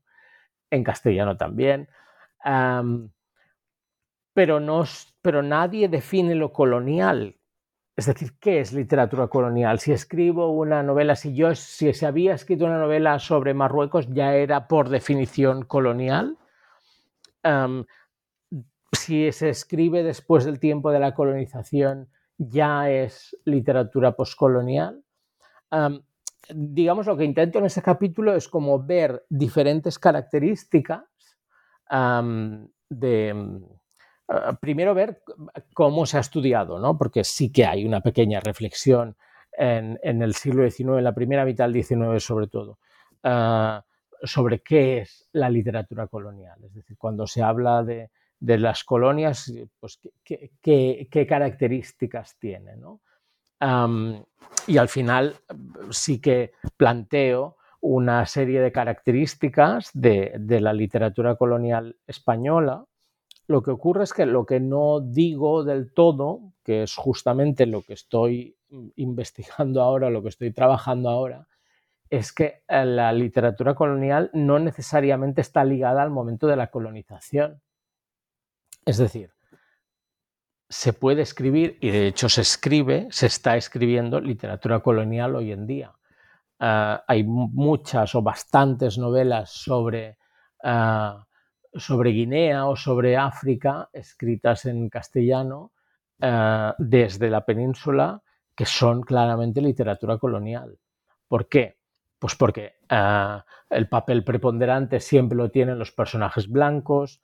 en 0.70 0.84
castellano 0.84 1.36
también. 1.36 1.88
pero, 4.32 4.60
no, 4.60 4.84
pero 5.22 5.42
nadie 5.42 5.88
define 5.88 6.34
lo 6.34 6.52
colonial. 6.52 7.36
Es 7.96 8.06
decir, 8.06 8.32
¿qué 8.40 8.58
es 8.58 8.72
literatura 8.72 9.28
colonial? 9.28 9.78
Si 9.78 9.92
escribo 9.92 10.50
una 10.50 10.82
novela, 10.82 11.14
si 11.14 11.32
yo 11.34 11.54
si 11.54 11.92
se 11.92 12.06
había 12.06 12.34
escrito 12.34 12.64
una 12.64 12.78
novela 12.78 13.20
sobre 13.20 13.54
Marruecos, 13.54 14.08
ya 14.08 14.34
era 14.34 14.66
por 14.66 14.88
definición 14.88 15.64
colonial 15.64 16.36
si 18.94 19.30
se 19.32 19.50
escribe 19.50 20.02
después 20.02 20.44
del 20.44 20.58
tiempo 20.58 20.90
de 20.90 21.00
la 21.00 21.14
colonización, 21.14 22.08
ya 22.38 22.90
es 22.90 23.36
literatura 23.44 24.16
poscolonial. 24.16 25.04
Digamos, 26.48 27.06
lo 27.06 27.16
que 27.16 27.24
intento 27.24 27.58
en 27.58 27.66
ese 27.66 27.82
capítulo 27.82 28.34
es 28.34 28.48
como 28.48 28.82
ver 28.82 29.24
diferentes 29.28 29.98
características 29.98 31.04
de... 32.88 33.60
Ah, 34.26 34.56
primero 34.58 34.94
ver 34.94 35.22
cómo 35.74 36.06
se 36.06 36.16
ha 36.16 36.20
estudiado, 36.20 36.78
¿no? 36.78 36.96
porque 36.96 37.24
sí 37.24 37.52
que 37.52 37.66
hay 37.66 37.84
una 37.84 38.00
pequeña 38.00 38.40
reflexión 38.40 39.16
en, 39.52 39.98
el 40.02 40.34
siglo 40.34 40.68
XIX, 40.68 40.98
en 40.98 41.04
la 41.04 41.14
primera 41.14 41.44
mitad 41.44 41.68
del 41.68 41.84
XIX 41.84 42.24
sobre 42.24 42.46
todo, 42.46 42.78
ah, 43.22 43.84
sobre 44.22 44.60
qué 44.60 44.98
es 44.98 45.28
la 45.32 45.50
literatura 45.50 46.06
colonial. 46.06 46.58
Es 46.64 46.72
decir, 46.72 46.96
cuando 46.96 47.26
se 47.26 47.42
habla 47.42 47.82
de, 47.82 48.10
de 48.44 48.58
las 48.58 48.84
colonias, 48.84 49.52
pues, 49.80 50.00
qué, 50.22 51.26
características 51.28 52.38
tiene. 52.38 52.76
Y 54.66 54.76
al 54.78 54.88
final 54.88 55.36
sí 55.90 56.20
que 56.20 56.52
planteo 56.76 57.56
una 57.80 58.24
serie 58.24 58.62
de 58.62 58.72
características 58.72 59.90
de, 59.92 60.40
la 60.60 60.72
literatura 60.72 61.36
colonial 61.36 61.98
española. 62.06 62.86
Lo 63.46 63.62
que 63.62 63.72
ocurre 63.72 64.04
es 64.04 64.14
que 64.14 64.24
lo 64.24 64.46
que 64.46 64.58
no 64.58 65.00
digo 65.00 65.64
del 65.64 65.92
todo, 65.92 66.54
que 66.62 66.84
es 66.84 66.94
justamente 66.96 67.66
lo 67.66 67.82
que 67.82 67.92
estoy 67.92 68.56
investigando 68.96 69.82
ahora, 69.82 70.08
lo 70.08 70.22
que 70.22 70.30
estoy 70.30 70.50
trabajando 70.50 71.10
ahora, 71.10 71.46
es 72.08 72.32
que 72.32 72.62
eh, 72.68 72.86
la 72.86 73.12
literatura 73.12 73.74
colonial 73.74 74.30
no 74.32 74.58
necesariamente 74.58 75.42
está 75.42 75.62
ligada 75.62 76.02
al 76.02 76.10
momento 76.10 76.46
de 76.46 76.56
la 76.56 76.70
colonización. 76.70 77.60
Es 78.86 78.96
decir, 78.96 79.33
se 80.74 80.92
puede 80.92 81.22
escribir, 81.22 81.78
y 81.80 81.90
de 81.92 82.08
hecho 82.08 82.28
se 82.28 82.40
escribe, 82.40 83.06
se 83.12 83.26
está 83.26 83.56
escribiendo 83.56 84.20
literatura 84.20 84.80
colonial 84.80 85.36
hoy 85.36 85.52
en 85.52 85.68
día. 85.68 85.92
Ah, 86.58 87.04
hay 87.06 87.22
muchas 87.22 88.12
o 88.16 88.22
bastantes 88.22 88.98
novelas 88.98 89.52
sobre, 89.52 90.18
ah, 90.64 91.24
sobre 91.72 92.10
Guinea 92.10 92.66
o 92.66 92.74
sobre 92.74 93.16
África 93.16 93.88
escritas 93.92 94.64
en 94.64 94.88
castellano 94.88 95.70
ah, 96.20 96.74
desde 96.76 97.30
la 97.30 97.44
península 97.46 98.20
que 98.52 98.66
son 98.66 99.02
claramente 99.02 99.60
literatura 99.60 100.18
colonial. 100.18 100.76
¿Por 101.28 101.48
qué? 101.48 101.78
Pues 102.18 102.34
porque 102.34 102.78
el 103.70 103.88
papel 103.88 104.24
preponderante 104.24 104.98
siempre 104.98 105.38
lo 105.38 105.52
tienen 105.52 105.78
los 105.78 105.92
personajes 105.92 106.48
blancos, 106.48 107.20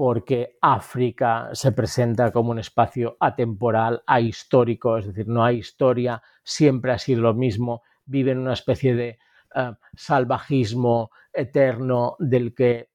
porque 0.00 0.56
África 0.62 1.50
se 1.52 1.72
presenta 1.72 2.32
como 2.32 2.52
un 2.52 2.58
espacio 2.58 3.18
atemporal, 3.20 4.02
ahistórico, 4.06 4.96
es 4.96 5.08
decir, 5.08 5.28
no 5.28 5.44
hay 5.44 5.58
historia, 5.58 6.22
siempre 6.42 6.92
ha 6.92 6.98
sido 6.98 7.20
lo 7.20 7.34
mismo, 7.34 7.82
vive 8.06 8.30
en 8.30 8.38
una 8.38 8.54
especie 8.54 8.94
de 8.94 9.18
eh, 9.54 9.72
salvajismo 9.94 11.10
eterno 11.30 12.16
del 12.18 12.54
que 12.54 12.88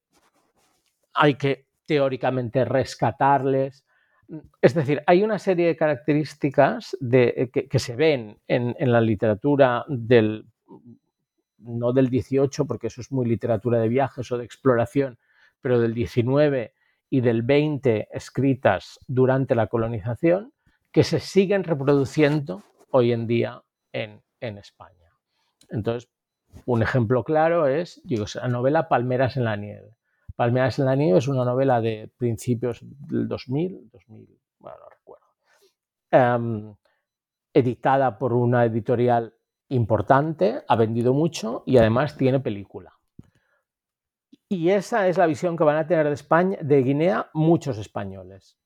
hay 1.13 1.35
que 1.35 1.67
teóricamente 1.85 2.65
rescatarles. 2.65 3.85
Es 4.59 4.73
decir, 4.73 5.03
hay 5.05 5.21
una 5.21 5.37
serie 5.37 5.67
de 5.67 5.77
características 5.77 6.97
que, 6.99 7.79
se 7.79 7.95
ven 7.95 8.39
en, 8.47 8.73
la 8.79 8.99
literatura 8.99 9.85
del 9.87 10.47
no 11.59 11.93
del 11.93 12.09
18, 12.09 12.65
porque 12.65 12.87
eso 12.87 13.01
es 13.01 13.11
muy 13.11 13.27
literatura 13.27 13.77
de 13.77 13.89
viajes 13.89 14.31
o 14.31 14.39
de 14.39 14.45
exploración, 14.45 15.19
pero 15.61 15.79
del 15.79 15.93
19 15.93 16.73
y 17.09 17.21
del 17.21 17.43
20 17.43 18.09
escritas 18.11 18.99
durante 19.07 19.55
la 19.55 19.67
colonización, 19.67 20.53
que 20.91 21.03
se 21.03 21.19
siguen 21.19 21.63
reproduciendo 21.63 22.63
hoy 22.91 23.11
en 23.11 23.27
día 23.27 23.61
en, 23.91 24.21
en 24.39 24.57
España. 24.57 25.11
Entonces, 25.69 26.09
un 26.65 26.81
ejemplo 26.81 27.23
claro 27.23 27.67
es 27.67 28.01
digo, 28.05 28.25
la 28.35 28.47
novela 28.47 28.87
Palmeras 28.87 29.37
en 29.37 29.43
la 29.43 29.55
nieve. 29.55 29.97
Palmeras 30.35 30.79
en 30.79 30.85
la 30.85 30.95
nieve 30.95 31.19
es 31.19 31.27
una 31.27 31.45
novela 31.45 31.81
de 31.81 32.11
principios 32.17 32.79
del 32.81 33.27
2000, 33.27 33.89
2000 33.91 34.39
bueno, 34.59 34.77
no 34.79 34.89
recuerdo, 34.89 35.25
em, 36.11 36.75
editada 37.53 38.17
por 38.17 38.33
una 38.33 38.65
editorial 38.65 39.33
importante, 39.69 40.63
ha 40.67 40.75
vendido 40.75 41.13
mucho 41.13 41.63
y 41.65 41.77
además 41.77 42.17
tiene 42.17 42.39
película. 42.39 42.94
Y 44.47 44.69
esa 44.69 45.07
es 45.07 45.17
la 45.17 45.25
visión 45.25 45.57
que 45.57 45.63
van 45.63 45.77
a 45.77 45.87
tener 45.87 46.07
de, 46.07 46.13
España, 46.13 46.57
de 46.61 46.83
Guinea 46.83 47.29
muchos 47.33 47.77
españoles. 47.77 48.57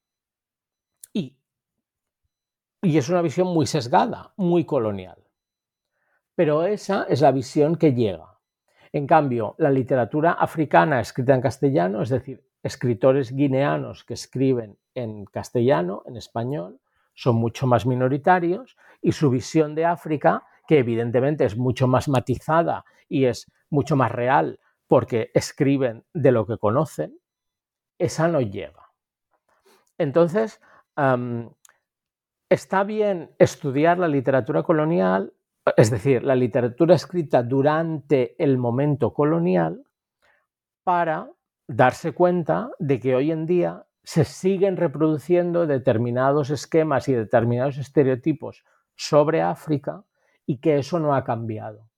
Y, 1.13 1.37
y 2.81 2.97
es 2.97 3.07
una 3.09 3.21
visión 3.21 3.47
muy 3.47 3.65
sesgada, 3.65 4.33
muy 4.35 4.65
colonial. 4.65 5.23
Pero 6.35 6.65
esa 6.65 7.03
es 7.03 7.21
la 7.21 7.31
visión 7.31 7.77
que 7.77 7.93
llega. 7.93 8.39
En 8.91 9.07
cambio, 9.07 9.55
la 9.57 9.69
literatura 9.69 10.33
africana 10.33 10.99
escrita 10.99 11.33
en 11.33 11.41
castellano, 11.41 12.01
es 12.01 12.09
decir, 12.09 12.43
escritores 12.61 13.31
guineanos 13.31 14.03
que 14.03 14.15
escriben 14.15 14.77
en 14.95 15.25
castellano, 15.25 16.03
en 16.07 16.17
español, 16.17 16.79
son 17.13 17.35
mucho 17.35 17.67
más 17.67 17.85
minoritarios 17.85 18.77
y 19.01 19.11
su 19.11 19.29
visión 19.29 19.75
de 19.75 19.85
África, 19.85 20.43
que 20.67 20.79
evidentemente 20.79 21.45
es 21.45 21.57
mucho 21.57 21.87
más 21.87 22.07
matizada 22.07 22.83
y 23.07 23.25
es 23.25 23.51
mucho 23.69 23.95
más 23.95 24.11
real 24.11 24.59
porque 24.89 25.29
escriben 25.35 26.03
de 26.13 26.31
lo 26.31 26.47
que 26.47 26.57
conocen, 26.57 27.19
esa 27.99 28.27
no 28.27 28.41
llega. 28.41 28.91
Entonces, 29.99 30.59
está 32.49 32.83
bien 32.83 33.35
estudiar 33.37 33.99
la 33.99 34.07
literatura 34.07 34.63
colonial, 34.63 35.31
es 35.77 35.91
decir, 35.91 36.23
la 36.23 36.35
literatura 36.35 36.95
escrita 36.95 37.43
durante 37.43 38.35
el 38.43 38.57
momento 38.57 39.13
colonial, 39.13 39.83
para 40.83 41.29
darse 41.67 42.13
cuenta 42.13 42.71
de 42.79 42.99
que 42.99 43.13
hoy 43.13 43.29
en 43.29 43.45
día 43.45 43.85
se 44.03 44.25
siguen 44.25 44.75
reproduciendo 44.75 45.67
determinados 45.67 46.49
esquemas 46.49 47.07
y 47.09 47.13
determinados 47.13 47.77
estereotipos 47.77 48.65
sobre 48.95 49.43
África 49.43 50.03
y 50.47 50.59
que 50.59 50.79
eso 50.79 50.99
no 50.99 51.13
ha 51.13 51.23
cambiado. 51.23 51.88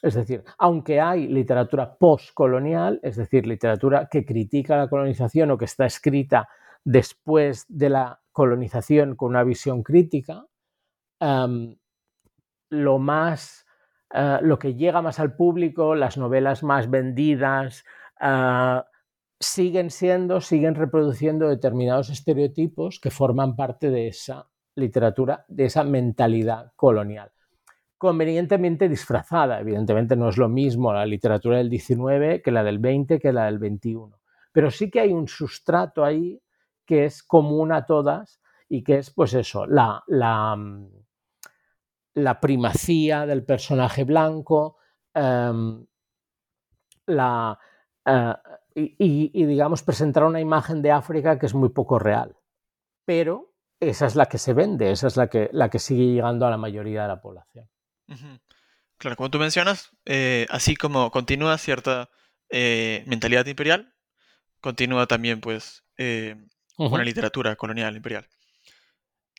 Es 0.00 0.14
decir, 0.14 0.44
aunque 0.58 1.00
hay 1.00 1.26
literatura 1.26 1.96
postcolonial, 1.96 3.00
es 3.02 3.16
decir, 3.16 3.46
literatura 3.46 4.08
que 4.08 4.24
critica 4.24 4.76
la 4.76 4.88
colonización 4.88 5.50
o 5.50 5.58
que 5.58 5.64
está 5.64 5.86
escrita 5.86 6.48
después 6.84 7.66
de 7.68 7.90
la 7.90 8.20
colonización 8.30 9.16
con 9.16 9.30
una 9.30 9.42
visión 9.42 9.82
crítica, 9.82 10.46
em, 11.20 11.76
lo 12.70 12.98
más, 12.98 13.66
eh, 14.14 14.38
lo 14.42 14.58
que 14.58 14.74
llega 14.74 15.02
más 15.02 15.18
al 15.18 15.34
público, 15.34 15.94
las 15.94 16.16
novelas 16.16 16.62
más 16.62 16.88
vendidas, 16.88 17.84
eh, 18.20 18.82
siguen 19.40 19.90
siendo, 19.90 20.40
siguen 20.40 20.74
reproduciendo 20.74 21.48
determinados 21.48 22.10
estereotipos 22.10 23.00
que 23.00 23.10
forman 23.10 23.56
parte 23.56 23.90
de 23.90 24.08
esa 24.08 24.48
literatura, 24.76 25.44
de 25.48 25.66
esa 25.66 25.84
mentalidad 25.84 26.72
colonial. 26.76 27.32
Convenientemente 27.98 28.88
disfrazada, 28.88 29.60
evidentemente 29.60 30.16
no 30.16 30.28
es 30.28 30.38
lo 30.38 30.48
mismo 30.48 30.92
la 30.92 31.04
literatura 31.04 31.58
del 31.58 31.68
19 31.68 32.42
que 32.42 32.52
la 32.52 32.62
del 32.62 32.78
20 32.78 33.18
que 33.18 33.32
la 33.32 33.46
del 33.46 33.58
21, 33.58 34.16
pero 34.52 34.70
sí 34.70 34.90
que 34.90 35.00
hay 35.00 35.12
un 35.12 35.26
sustrato 35.26 36.04
ahí 36.04 36.40
que 36.86 37.04
es 37.04 37.22
común 37.22 37.72
a 37.72 37.84
todas 37.84 38.40
y 38.68 38.84
que 38.84 38.98
es 38.98 39.10
pues 39.10 39.34
eso, 39.34 39.66
la, 39.66 40.04
la 40.06 40.56
primacía 42.40 43.26
del 43.26 43.44
personaje 43.44 44.04
blanco, 44.04 44.76
em, 45.14 45.84
eh, 47.06 48.34
y, 48.74 49.44
digamos, 49.44 49.82
presentar 49.82 50.24
una 50.24 50.40
imagen 50.40 50.82
de 50.82 50.92
África 50.92 51.38
que 51.38 51.46
es 51.46 51.54
muy 51.54 51.70
poco 51.70 51.98
real. 51.98 52.36
Pero 53.04 53.54
esa 53.80 54.06
es 54.06 54.14
la 54.14 54.26
que 54.26 54.38
se 54.38 54.52
vende, 54.52 54.92
esa 54.92 55.08
es 55.08 55.16
la 55.16 55.28
que 55.28 55.78
sigue 55.78 56.12
llegando 56.12 56.46
a 56.46 56.50
la 56.50 56.58
mayoría 56.58 57.02
de 57.02 57.08
la 57.08 57.20
población. 57.20 57.68
Claro, 58.98 59.16
como 59.16 59.30
tú 59.30 59.38
mencionas, 59.38 59.90
eh, 60.06 60.46
así 60.50 60.76
como 60.76 61.10
continúa 61.10 61.56
cierta 61.58 62.10
eh, 62.50 63.04
mentalidad 63.06 63.46
imperial, 63.46 63.94
continúa 64.60 65.06
también, 65.06 65.40
pues, 65.40 65.84
eh, 65.98 66.36
una 66.76 67.04
literatura 67.04 67.56
colonial 67.56 67.96
imperial. 67.96 68.28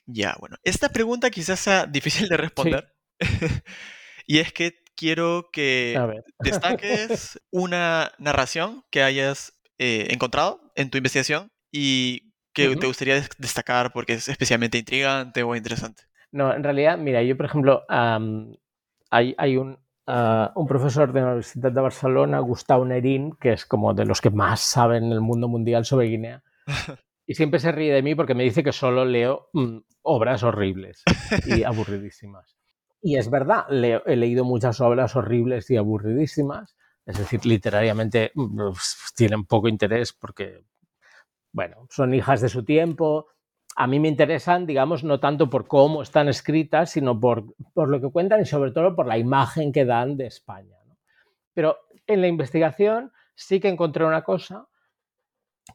Ya, 0.06 0.36
bueno, 0.40 0.56
esta 0.64 0.88
pregunta 0.88 1.30
quizás 1.30 1.60
sea 1.60 1.86
difícil 1.86 2.28
de 2.28 2.36
responder. 2.36 2.94
y 4.26 4.38
es 4.38 4.52
que 4.52 4.82
quiero 4.96 5.50
que 5.52 5.98
destaques 6.40 7.40
una 7.50 8.12
narración 8.18 8.84
que 8.90 9.02
hayas 9.02 9.60
eh, 9.78 10.08
encontrado 10.10 10.72
en 10.74 10.90
tu 10.90 10.98
investigación 10.98 11.50
y 11.72 12.34
que 12.52 12.76
te 12.76 12.86
gustaría 12.86 13.14
destacar 13.38 13.92
porque 13.92 14.14
es 14.14 14.28
especialmente 14.28 14.76
intrigante 14.76 15.42
o 15.42 15.54
interesante. 15.54 16.02
No, 16.32 16.54
en 16.54 16.62
realidad, 16.62 16.98
mira, 16.98 17.22
yo 17.22 17.36
por 17.36 17.46
ejemplo, 17.46 17.82
hay, 17.88 19.34
hay 19.36 19.56
un, 19.56 19.78
ah, 20.06 20.52
un, 20.54 20.66
profesor 20.66 21.12
de 21.12 21.20
la 21.20 21.26
Universidad 21.26 21.72
de 21.72 21.80
Barcelona, 21.80 22.38
Gustavo 22.40 22.84
Nerín, 22.84 23.32
que 23.32 23.52
es 23.52 23.66
como 23.66 23.94
de 23.94 24.06
los 24.06 24.20
que 24.20 24.30
más 24.30 24.60
saben 24.60 25.04
en 25.04 25.12
el 25.12 25.20
mundo 25.20 25.48
mundial 25.48 25.84
sobre 25.84 26.06
Guinea. 26.06 26.42
Y 27.26 27.34
siempre 27.34 27.60
se 27.60 27.70
ríe 27.70 27.94
de 27.94 28.02
mí 28.02 28.16
porque 28.16 28.34
me 28.34 28.42
dice 28.42 28.64
que 28.64 28.72
solo 28.72 29.04
leo 29.04 29.50
mm, 29.52 29.76
obras 30.02 30.42
horribles 30.42 31.04
y 31.46 31.62
aburridísimas. 31.62 32.56
Y 33.00 33.18
es 33.18 33.30
verdad, 33.30 33.66
he 33.70 34.16
leído 34.16 34.44
muchas 34.44 34.80
obras 34.80 35.14
horribles 35.14 35.70
y 35.70 35.76
aburridísimas, 35.76 36.76
es 37.06 37.18
decir, 37.18 37.46
literariamente 37.46 38.32
mm, 38.34 38.56
pues, 38.72 39.12
tienen 39.14 39.44
poco 39.44 39.68
interés 39.68 40.12
porque, 40.12 40.64
bueno, 41.52 41.86
son 41.88 42.12
hijas 42.14 42.40
de 42.40 42.48
su 42.48 42.64
tiempo. 42.64 43.28
A 43.80 43.86
mí 43.86 43.98
me 43.98 44.08
interesan, 44.08 44.66
digamos, 44.66 45.04
no 45.04 45.20
tanto 45.20 45.48
por 45.48 45.66
cómo 45.66 46.02
están 46.02 46.28
escritas, 46.28 46.90
sino 46.90 47.18
por, 47.18 47.54
por 47.72 47.88
lo 47.88 47.98
que 47.98 48.10
cuentan 48.10 48.42
y 48.42 48.44
sobre 48.44 48.72
todo 48.72 48.94
por 48.94 49.06
la 49.06 49.16
imagen 49.16 49.72
que 49.72 49.86
dan 49.86 50.18
de 50.18 50.26
España. 50.26 50.76
Pero 51.54 51.78
en 52.06 52.20
la 52.20 52.28
investigación 52.28 53.10
sí 53.34 53.58
que 53.58 53.70
encontré 53.70 54.04
una 54.04 54.22
cosa 54.22 54.68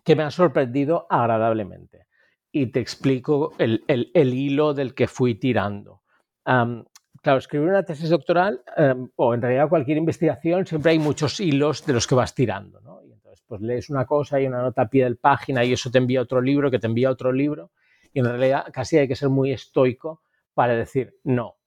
que 0.04 0.16
me 0.16 0.22
ha 0.22 0.30
sorprendido 0.30 1.08
agradablemente. 1.10 2.06
Y 2.52 2.68
te 2.68 2.80
explico 2.80 3.54
el, 3.58 3.84
el, 3.88 4.34
hilo 4.36 4.76
del 4.76 4.94
que 4.94 5.08
fui 5.08 5.34
tirando. 5.34 6.04
Claro, 6.44 7.40
escribir 7.40 7.70
una 7.70 7.82
tesis 7.82 8.12
doctoral 8.12 8.62
em, 8.78 9.10
o 9.16 9.34
en 9.34 9.42
realidad 9.42 9.68
cualquier 9.68 9.98
investigación 9.98 10.68
siempre 10.68 10.92
hay 10.92 11.00
muchos 11.00 11.40
hilos 11.40 11.84
de 11.84 11.94
los 11.94 12.06
que 12.06 12.14
vas 12.14 12.36
tirando. 12.36 13.02
Y 13.04 13.14
entonces, 13.14 13.44
pues 13.48 13.62
lees 13.62 13.90
una 13.90 14.06
cosa 14.06 14.40
y 14.40 14.46
una 14.46 14.62
nota 14.62 14.84
a 14.84 14.90
pie 14.90 15.06
del 15.06 15.18
página 15.18 15.66
y 15.66 15.74
eso 15.74 15.90
te 15.90 15.98
envía 15.98 16.22
otro 16.22 16.40
libro, 16.40 16.70
que 16.70 16.78
te 16.78 16.86
envía 16.86 17.10
otro 17.10 17.32
libro 17.32 17.72
y 18.16 18.20
en 18.20 18.26
realidad 18.26 18.68
casi 18.72 18.98
hay 18.98 19.10
que 19.10 19.16
ser 19.18 19.28
muy 19.28 19.52
estoico 19.52 20.22
para 20.54 20.74
decir, 20.74 21.20
no, 21.26 21.58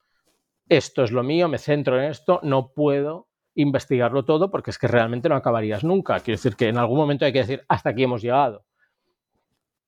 esto 0.66 1.04
es 1.04 1.12
lo 1.12 1.22
mío, 1.22 1.46
me 1.46 1.58
centro 1.58 2.00
en 2.00 2.10
esto, 2.10 2.40
no 2.42 2.72
puedo 2.72 3.28
investigarlo 3.54 4.24
todo 4.24 4.50
porque 4.50 4.70
es 4.70 4.78
que 4.78 4.88
realmente 4.88 5.28
no 5.28 5.36
acabarías 5.36 5.84
nunca. 5.84 6.18
Quiero 6.20 6.38
decir 6.38 6.56
que 6.56 6.68
en 6.68 6.78
algún 6.78 6.96
momento 6.96 7.26
hay 7.26 7.34
que 7.34 7.40
decir, 7.40 7.66
hasta 7.68 7.90
aquí 7.90 8.04
hemos 8.04 8.22
llegado. 8.22 8.64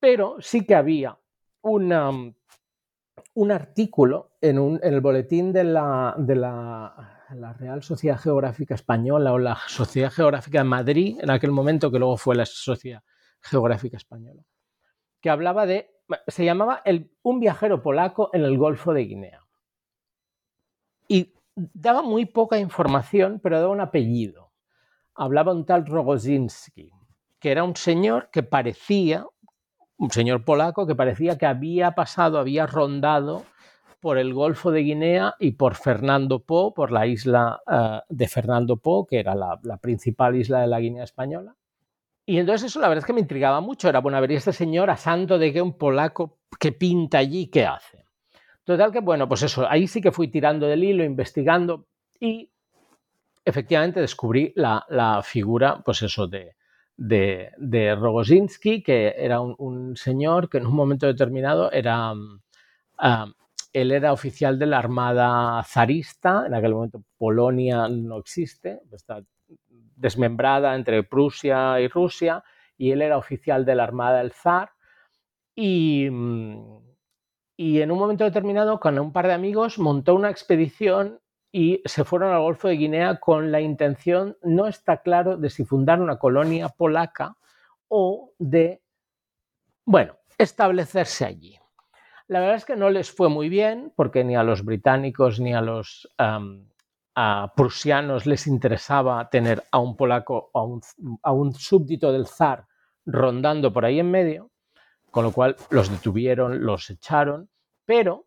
Pero 0.01 0.37
sí 0.41 0.67
que 0.67 0.75
había 0.75 1.19
un 1.63 1.93
artículo 3.51 4.33
en, 4.43 4.81
el 4.83 5.01
boletín 5.01 5.55
de 5.55 5.65
la, 5.65 6.15
Real 7.59 7.83
Sociedad 7.83 8.19
Geográfica 8.19 8.75
Española 8.75 9.33
o 9.33 9.39
la 9.39 9.57
Sociedad 9.67 10.11
Geográfica 10.11 10.59
de 10.59 10.65
Madrid, 10.65 11.19
en 11.23 11.31
aquel 11.31 11.53
momento 11.53 11.91
que 11.91 11.99
luego 11.99 12.19
fue 12.19 12.37
la 12.37 12.45
Sociedad 12.45 13.03
Geográfica 13.41 13.97
Española, 13.97 14.43
que 15.23 15.31
hablaba 15.31 15.65
de, 15.65 16.00
se 16.27 16.45
llamaba 16.45 16.83
Un 17.23 17.41
viajero 17.41 17.83
polaco 17.83 18.31
en 18.33 18.43
el 18.45 18.59
Golfo 18.59 18.93
de 18.93 19.05
Guinea. 19.05 19.41
Y 21.09 21.35
daba 21.55 22.03
muy 22.03 22.27
poca 22.27 22.59
información, 22.59 23.41
pero 23.43 23.61
daba 23.61 23.73
un 23.73 23.81
apellido. 23.81 24.53
Hablaba 25.15 25.53
un 25.53 25.67
tal 25.67 25.87
Rogozinski, 25.87 26.93
que 27.39 27.51
era 27.51 27.65
un 27.65 27.77
señor 27.77 28.31
que 28.31 28.43
parecía 28.43 29.27
un 30.01 30.11
señor 30.11 30.45
polaco 30.45 30.87
que 30.87 30.95
parecía 30.95 31.37
que 31.37 31.45
había 31.45 31.93
pasado, 31.93 32.39
había 32.39 32.67
rondado 32.67 33.45
por 34.01 34.17
el 34.17 34.33
Golfo 34.33 34.71
de 34.71 34.81
Guinea 34.81 35.35
y 35.39 35.53
por 35.53 35.75
Fernando 35.75 36.43
Po, 36.43 36.73
por 36.73 36.91
la 36.91 37.07
isla 37.07 37.61
eh, 37.71 38.01
de 38.09 38.27
Fernando 38.27 38.79
Po, 38.79 39.07
que 39.07 39.21
era 39.21 39.35
la, 39.35 39.59
principal 39.77 40.37
isla 40.37 40.63
de 40.63 40.69
la 40.69 40.81
Guinea 40.81 41.05
española. 41.05 41.55
Y 42.31 42.39
entonces 42.39 42.71
eso 42.71 42.79
la 42.79 42.87
verdad 42.87 43.03
es 43.03 43.07
que 43.07 43.13
me 43.13 43.23
intrigaba 43.23 43.61
mucho. 43.61 43.89
Era, 43.89 43.99
bueno, 43.99 44.17
a 44.17 44.21
ver, 44.21 44.31
¿y 44.31 44.37
este 44.37 44.53
señor 44.53 44.89
a 44.89 44.97
santo 44.97 45.37
de 45.37 45.53
que 45.53 45.61
un 45.61 45.77
polaco 45.77 46.39
que 46.61 46.71
pinta 46.71 47.19
allí, 47.19 47.49
qué 47.49 47.67
hace? 47.67 48.05
Total 48.63 48.93
que, 48.93 49.01
bueno, 49.01 49.27
pues 49.27 49.43
eso, 49.43 49.69
ahí 49.69 49.89
sí 49.89 50.01
que 50.01 50.13
fui 50.13 50.29
tirando 50.29 50.69
del 50.69 50.85
hilo, 50.85 51.03
investigando 51.03 51.89
y 52.21 52.49
efectivamente 53.45 54.01
descubrí 54.01 54.53
la, 54.55 55.21
figura, 55.25 55.83
pues 55.85 56.03
eso, 56.03 56.29
de, 56.29 56.55
de, 56.97 57.51
de 57.57 57.97
Rogozinski, 57.97 58.81
que 58.81 59.13
era 59.19 59.41
un, 59.41 59.97
señor 59.97 60.49
que 60.49 60.59
en 60.59 60.67
un 60.67 60.75
momento 60.75 61.09
determinado 61.09 61.73
era... 61.73 62.13
Uh, 62.13 63.33
él 63.73 63.91
era 63.91 64.13
oficial 64.13 64.57
de 64.57 64.67
la 64.67 64.79
Armada 64.79 65.65
zarista, 65.65 66.45
en 66.47 66.55
aquel 66.55 66.75
momento 66.75 67.03
Polonia 67.19 67.89
no 67.89 68.19
existe, 68.19 68.83
está 68.93 69.21
desmembrada 70.01 70.75
entre 70.75 71.03
Prusia 71.03 71.79
y 71.81 71.89
Rusia, 71.89 72.43
y 72.77 72.91
él 72.93 73.03
era 73.03 73.19
oficial 73.19 73.65
de 73.65 73.75
la 73.75 73.85
Armada 73.85 74.19
del 74.19 74.33
Zar. 74.33 74.73
Y, 75.55 76.07
y 77.57 77.81
en 77.83 77.91
un 77.91 77.99
momento 77.99 78.25
determinado, 78.25 78.81
con 78.81 78.99
un 78.99 79.13
par 79.13 79.27
de 79.27 79.35
amigos, 79.35 79.79
montó 79.79 80.15
una 80.15 80.31
expedición 80.31 81.21
y 81.53 81.83
se 81.85 82.05
fueron 82.05 82.33
al 82.33 82.41
Golfo 82.41 82.69
de 82.69 82.77
Guinea 82.77 83.21
con 83.21 83.53
la 83.53 83.61
intención, 83.61 84.37
no 84.43 84.67
está 84.67 85.03
claro, 85.03 85.37
de 85.37 85.51
si 85.51 85.65
fundar 85.65 86.01
una 86.01 86.19
colonia 86.19 86.69
polaca 86.69 87.37
o 87.89 88.33
de, 88.39 88.83
bueno, 89.85 90.17
establecerse 90.39 91.27
allí. 91.27 91.59
La 92.29 92.39
verdad 92.39 92.57
es 92.57 92.65
que 92.65 92.77
no 92.77 92.89
les 92.91 93.11
fue 93.11 93.29
muy 93.29 93.49
bien, 93.49 93.93
porque 93.97 94.23
ni 94.23 94.37
a 94.37 94.45
los 94.45 94.65
británicos 94.65 95.41
ni 95.41 95.53
a 95.53 95.61
los 95.61 96.09
a 97.15 97.53
prusianos 97.57 98.27
les 98.27 98.47
interesaba 98.47 99.29
tener 99.31 99.65
a 99.71 99.79
un 99.79 99.97
polaco, 99.97 100.51
a 100.55 100.63
un, 100.63 100.81
a 101.23 101.33
un 101.33 101.55
súbdito 101.55 102.13
del 102.13 102.27
zar 102.27 102.67
rondando 103.07 103.73
por 103.73 103.85
ahí 103.85 104.01
en 104.01 104.11
medio, 104.11 104.51
con 105.11 105.25
lo 105.25 105.33
cual 105.33 105.57
los 105.71 105.91
detuvieron, 105.91 106.65
los 106.65 106.89
echaron, 106.91 107.51
pero 107.85 108.27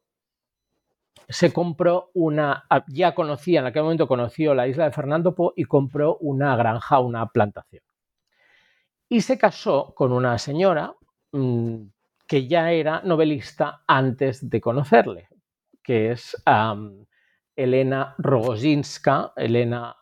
se 1.30 1.54
compró 1.54 2.12
una, 2.14 2.66
ya 2.88 3.16
conocía, 3.16 3.62
en 3.62 3.68
aquel 3.68 3.84
momento 3.84 4.08
conoció 4.08 4.54
la 4.54 4.68
isla 4.68 4.86
de 4.86 4.92
Fernando 4.92 5.34
Po 5.34 5.54
y 5.56 5.64
compró 5.64 6.18
una 6.18 6.56
granja, 6.56 7.00
una 7.00 7.28
plantación. 7.28 7.84
Y 9.08 9.22
se 9.22 9.38
casó 9.38 9.94
con 9.96 10.12
una 10.12 10.38
señora 10.38 10.94
mmm, 11.32 11.84
que 12.28 12.48
ya 12.48 12.72
era 12.72 13.02
novelista 13.04 13.84
antes 13.88 14.50
de 14.50 14.60
conocerle, 14.60 15.30
que 15.82 16.12
es 16.12 16.42
Elena 17.56 18.16
Rogozinska, 18.18 19.34
Elena, 19.36 19.96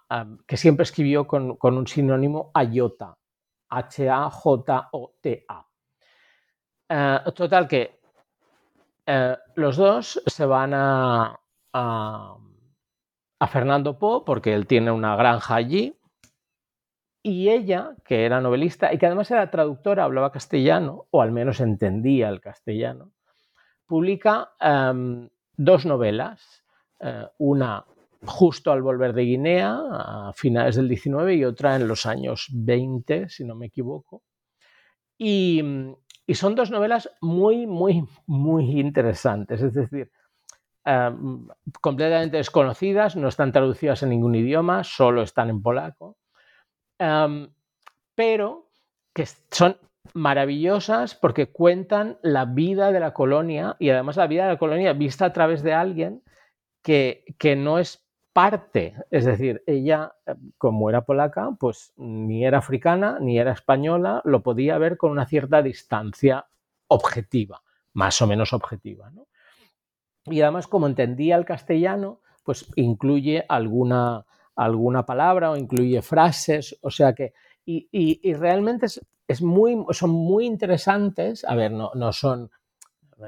que 0.47 0.57
siempre 0.57 0.83
escribió 0.83 1.27
con, 1.27 1.57
un 1.61 1.87
sinónimo 1.87 2.51
Ayota, 2.53 3.17
H-A-J-O-T-A. 3.69 5.67
Uh, 6.89 7.31
total 7.31 7.69
que 7.69 8.01
uh, 9.07 9.35
los 9.55 9.77
dos 9.77 10.21
se 10.25 10.45
van 10.45 10.73
a, 10.73 11.39
a, 11.71 12.37
Fernando 13.47 13.97
Po 13.97 14.25
porque 14.25 14.53
él 14.53 14.67
tiene 14.67 14.91
una 14.91 15.15
granja 15.15 15.55
allí 15.55 15.97
y 17.23 17.49
ella, 17.49 17.95
que 18.03 18.25
era 18.25 18.41
novelista 18.41 18.93
y 18.93 18.97
que 18.97 19.05
además 19.05 19.31
era 19.31 19.49
traductora, 19.51 20.03
hablaba 20.03 20.31
castellano, 20.31 21.07
o 21.11 21.21
al 21.21 21.31
menos 21.31 21.61
entendía 21.61 22.27
el 22.29 22.41
castellano, 22.41 23.13
publica 23.85 24.51
um, 24.59 25.29
dos 25.55 25.85
novelas, 25.85 26.60
uh, 27.01 27.27
una 27.37 27.85
justo 28.23 28.71
al 28.71 28.81
volver 28.81 29.13
de 29.13 29.23
Guinea, 29.23 29.79
a 29.91 30.33
finales 30.33 30.75
del 30.75 30.87
19, 30.87 31.35
y 31.35 31.45
otra 31.45 31.75
en 31.75 31.87
los 31.87 32.05
años 32.05 32.47
20, 32.51 33.29
si 33.29 33.43
no 33.43 33.55
me 33.55 33.67
equivoco. 33.67 34.23
Y, 35.17 35.63
son 36.33 36.55
dos 36.55 36.71
novelas 36.71 37.09
muy, 37.19 37.67
muy, 37.67 38.05
muy 38.25 38.79
interesantes, 38.79 39.61
es 39.61 39.73
decir, 39.73 40.09
um, 40.85 41.49
completamente 41.81 42.37
desconocidas, 42.37 43.17
no 43.17 43.27
están 43.27 43.51
traducidas 43.51 44.01
en 44.03 44.09
ningún 44.09 44.35
idioma, 44.35 44.85
solo 44.85 45.23
están 45.23 45.49
en 45.49 45.61
polaco 45.61 46.17
um, 47.01 47.47
pero 48.15 48.69
que 49.13 49.25
son 49.49 49.77
maravillosas 50.13 51.15
porque 51.15 51.51
cuentan 51.51 52.17
la 52.21 52.45
vida 52.45 52.91
de 52.91 52.99
la 52.99 53.13
colonia 53.13 53.75
y 53.79 53.89
además 53.89 54.17
la 54.17 54.27
vida 54.27 54.43
de 54.43 54.53
la 54.53 54.59
colonia 54.59 54.93
vista 54.93 55.25
a 55.25 55.33
través 55.33 55.63
de 55.63 55.73
alguien 55.73 56.23
que, 56.81 57.55
no 57.57 57.79
es 57.79 58.05
parte, 58.33 58.95
es 59.09 59.25
decir, 59.25 59.63
ella, 59.67 60.15
como 60.57 60.89
era 60.89 61.05
polaca, 61.05 61.51
pues 61.59 61.93
ni 61.97 62.45
era 62.45 62.59
africana 62.59 63.17
ni 63.19 63.37
era 63.37 63.51
española, 63.51 64.21
lo 64.23 64.41
podía 64.41 64.77
ver 64.77 64.97
con 64.97 65.11
una 65.11 65.25
cierta 65.25 65.61
distancia 65.61 66.47
objetiva, 66.87 67.61
más 67.93 68.21
o 68.21 68.27
menos 68.27 68.53
objetiva. 68.53 69.09
¿no? 69.11 69.27
Y 70.25 70.41
además, 70.41 70.67
como 70.67 70.87
entendía 70.87 71.35
el 71.35 71.45
castellano, 71.45 72.21
pues 72.43 72.71
incluye 72.75 73.45
alguna, 73.47 74.25
alguna 74.55 75.05
palabra 75.05 75.51
o 75.51 75.57
incluye 75.57 76.01
frases, 76.01 76.77
o 76.81 76.89
sea 76.89 77.13
que, 77.13 77.33
y, 77.65 77.89
y, 77.91 78.19
y 78.27 78.33
realmente 78.33 78.87
es, 78.87 79.05
es, 79.27 79.41
muy, 79.41 79.77
son 79.91 80.09
muy 80.09 80.45
interesantes, 80.45 81.43
a 81.45 81.53
ver, 81.55 81.71
no, 81.71 81.91
no 81.93 82.11
son, 82.11 82.49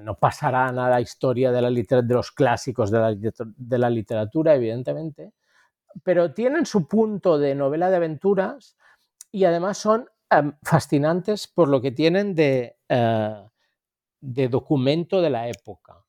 no 0.02 0.16
pasarán 0.16 0.80
a 0.80 0.90
la 0.90 1.02
historia 1.02 1.52
de, 1.52 1.62
la 1.62 1.70
de 1.70 2.14
los 2.14 2.32
clásicos 2.32 2.92
de 2.92 3.00
la, 3.00 3.16
de 3.16 3.78
la, 3.78 3.90
literatura, 3.90 4.56
evidentemente, 4.56 5.34
pero 6.04 6.34
tienen 6.34 6.66
su 6.66 6.88
punto 6.88 7.38
de 7.38 7.56
novela 7.56 7.90
de 7.90 7.98
aventuras 7.98 8.78
y 9.32 9.46
además 9.46 9.78
son 9.78 10.08
fascinantes 10.64 11.48
por 11.48 11.68
lo 11.68 11.82
que 11.82 11.92
tienen 11.92 12.34
de, 12.34 12.78
uh, 12.90 13.48
de 14.20 14.48
documento 14.48 15.22
de 15.22 15.30
la 15.30 15.48
época. 15.48 16.04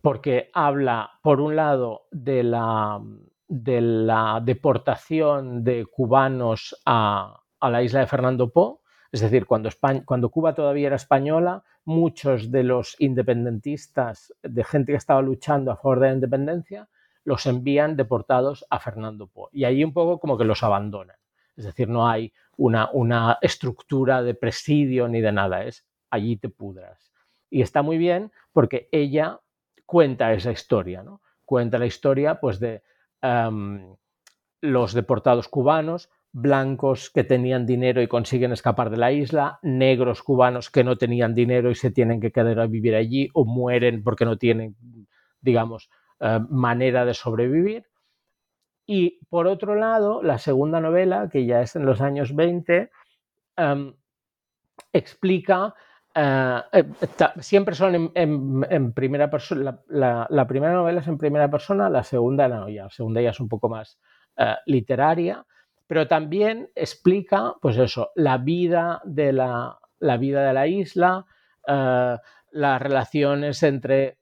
Porque 0.00 0.50
habla, 0.52 1.10
por 1.22 1.40
un 1.40 1.56
lado, 1.56 2.06
de 2.10 2.42
la, 2.42 3.00
de 3.48 3.80
la 3.80 4.40
deportación 4.44 5.62
de 5.64 5.86
cubanos 5.86 6.76
a, 6.84 7.40
a 7.60 7.70
la 7.70 7.82
isla 7.82 8.00
de 8.00 8.06
Fernando 8.06 8.52
Po, 8.52 8.82
es 9.12 9.20
decir, 9.20 9.46
cuando, 9.46 9.68
España, 9.68 10.02
cuando, 10.04 10.30
Cuba 10.30 10.54
todavía 10.54 10.86
era 10.86 10.96
española, 10.96 11.62
muchos 11.84 12.50
de 12.50 12.62
los 12.62 12.96
independentistas, 12.98 14.32
de 14.42 14.64
gente 14.64 14.92
que 14.92 14.98
estaba 14.98 15.22
luchando 15.22 15.72
a 15.72 15.76
favor 15.76 16.00
de 16.00 16.08
la 16.08 16.14
independencia, 16.14 16.88
los 17.24 17.46
envían 17.46 17.96
deportados 17.96 18.64
a 18.70 18.78
Fernando 18.78 19.26
Po. 19.26 19.48
Y 19.52 19.64
ahí 19.64 19.84
un 19.84 19.92
poco 19.92 20.18
como 20.18 20.36
que 20.36 20.44
los 20.44 20.62
abandonan. 20.62 21.16
Es 21.56 21.64
decir, 21.64 21.88
no 21.88 22.08
hay 22.08 22.32
una, 22.56 22.90
una 22.92 23.38
estructura 23.40 24.22
de 24.22 24.34
presidio 24.34 25.08
ni 25.08 25.20
de 25.20 25.32
nada, 25.32 25.64
es 25.64 25.84
allí 26.10 26.36
te 26.36 26.48
pudras. 26.48 27.12
Y 27.50 27.62
está 27.62 27.82
muy 27.82 27.98
bien 27.98 28.32
porque 28.52 28.88
ella 28.92 29.40
cuenta 29.86 30.32
esa 30.32 30.52
historia, 30.52 31.02
¿no? 31.02 31.20
Cuenta 31.44 31.78
la 31.78 31.86
historia 31.86 32.40
pues 32.40 32.58
de 32.60 32.82
um, 33.22 33.96
los 34.60 34.94
deportados 34.94 35.48
cubanos, 35.48 36.08
blancos 36.32 37.10
que 37.10 37.24
tenían 37.24 37.66
dinero 37.66 38.00
y 38.00 38.08
consiguen 38.08 38.52
escapar 38.52 38.90
de 38.90 38.96
la 38.96 39.12
isla, 39.12 39.58
negros 39.62 40.22
cubanos 40.22 40.70
que 40.70 40.82
no 40.82 40.96
tenían 40.96 41.34
dinero 41.34 41.70
y 41.70 41.74
se 41.74 41.90
tienen 41.90 42.20
que 42.20 42.32
quedar 42.32 42.58
a 42.58 42.66
vivir 42.66 42.94
allí 42.94 43.28
o 43.34 43.44
mueren 43.44 44.02
porque 44.02 44.24
no 44.24 44.38
tienen, 44.38 44.74
digamos, 45.40 45.90
uh, 46.20 46.40
manera 46.48 47.04
de 47.04 47.14
sobrevivir. 47.14 47.84
Y 48.86 49.20
por 49.28 49.46
otro 49.46 49.74
lado, 49.74 50.22
la 50.22 50.38
segunda 50.38 50.80
novela, 50.80 51.28
que 51.30 51.44
ya 51.44 51.60
es 51.60 51.76
en 51.76 51.84
los 51.84 52.00
años 52.00 52.34
20, 52.34 52.90
um, 53.58 53.94
explica 54.92 55.74
Uh, 56.14 56.60
siempre 57.40 57.74
son 57.74 58.12
en, 58.14 58.92
primera 58.92 59.30
persona. 59.30 59.80
La, 59.88 60.26
la, 60.28 60.46
primera 60.46 60.74
novela 60.74 61.00
es 61.00 61.08
en 61.08 61.16
primera 61.16 61.50
persona, 61.50 61.88
la 61.88 62.04
segunda 62.04 62.48
no, 62.48 62.68
ya, 62.68 62.82
la 62.82 62.90
segunda 62.90 63.22
ya 63.22 63.30
es 63.30 63.40
un 63.40 63.48
poco 63.48 63.70
más 63.70 63.98
literaria, 64.66 65.46
pero 65.86 66.08
también 66.08 66.70
explica, 66.74 67.54
pues 67.60 67.76
eso, 67.76 68.10
la 68.14 68.38
vida 68.38 69.00
de 69.04 69.32
la, 69.32 69.78
la 69.98 70.16
vida 70.16 70.46
de 70.46 70.52
la 70.52 70.66
isla, 70.66 71.26
uh, 71.68 72.16
las 72.50 72.82
relaciones 72.82 73.62
entre 73.62 74.18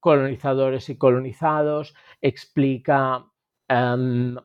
colonizadores 0.00 0.88
y 0.88 0.98
colonizados, 0.98 1.94
explica 2.20 3.24
um, 3.68 4.36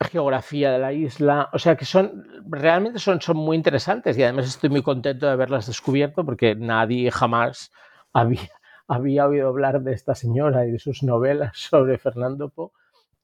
geografía 0.00 0.72
de 0.72 0.78
la 0.78 0.92
isla, 0.92 1.48
o 1.52 1.58
sea 1.58 1.76
que 1.76 1.84
son 1.84 2.26
realmente 2.48 2.98
son, 2.98 3.20
son 3.20 3.36
muy 3.36 3.56
interesantes 3.56 4.16
y 4.18 4.22
además 4.22 4.46
estoy 4.46 4.70
muy 4.70 4.82
contento 4.82 5.26
de 5.26 5.32
haberlas 5.32 5.66
descubierto 5.66 6.24
porque 6.24 6.54
nadie 6.54 7.10
jamás 7.10 7.72
había, 8.12 8.50
había 8.88 9.26
oído 9.26 9.48
hablar 9.48 9.82
de 9.82 9.92
esta 9.92 10.14
señora 10.14 10.66
y 10.66 10.72
de 10.72 10.78
sus 10.78 11.02
novelas 11.02 11.56
sobre 11.58 11.98
Fernando 11.98 12.50
Po 12.50 12.72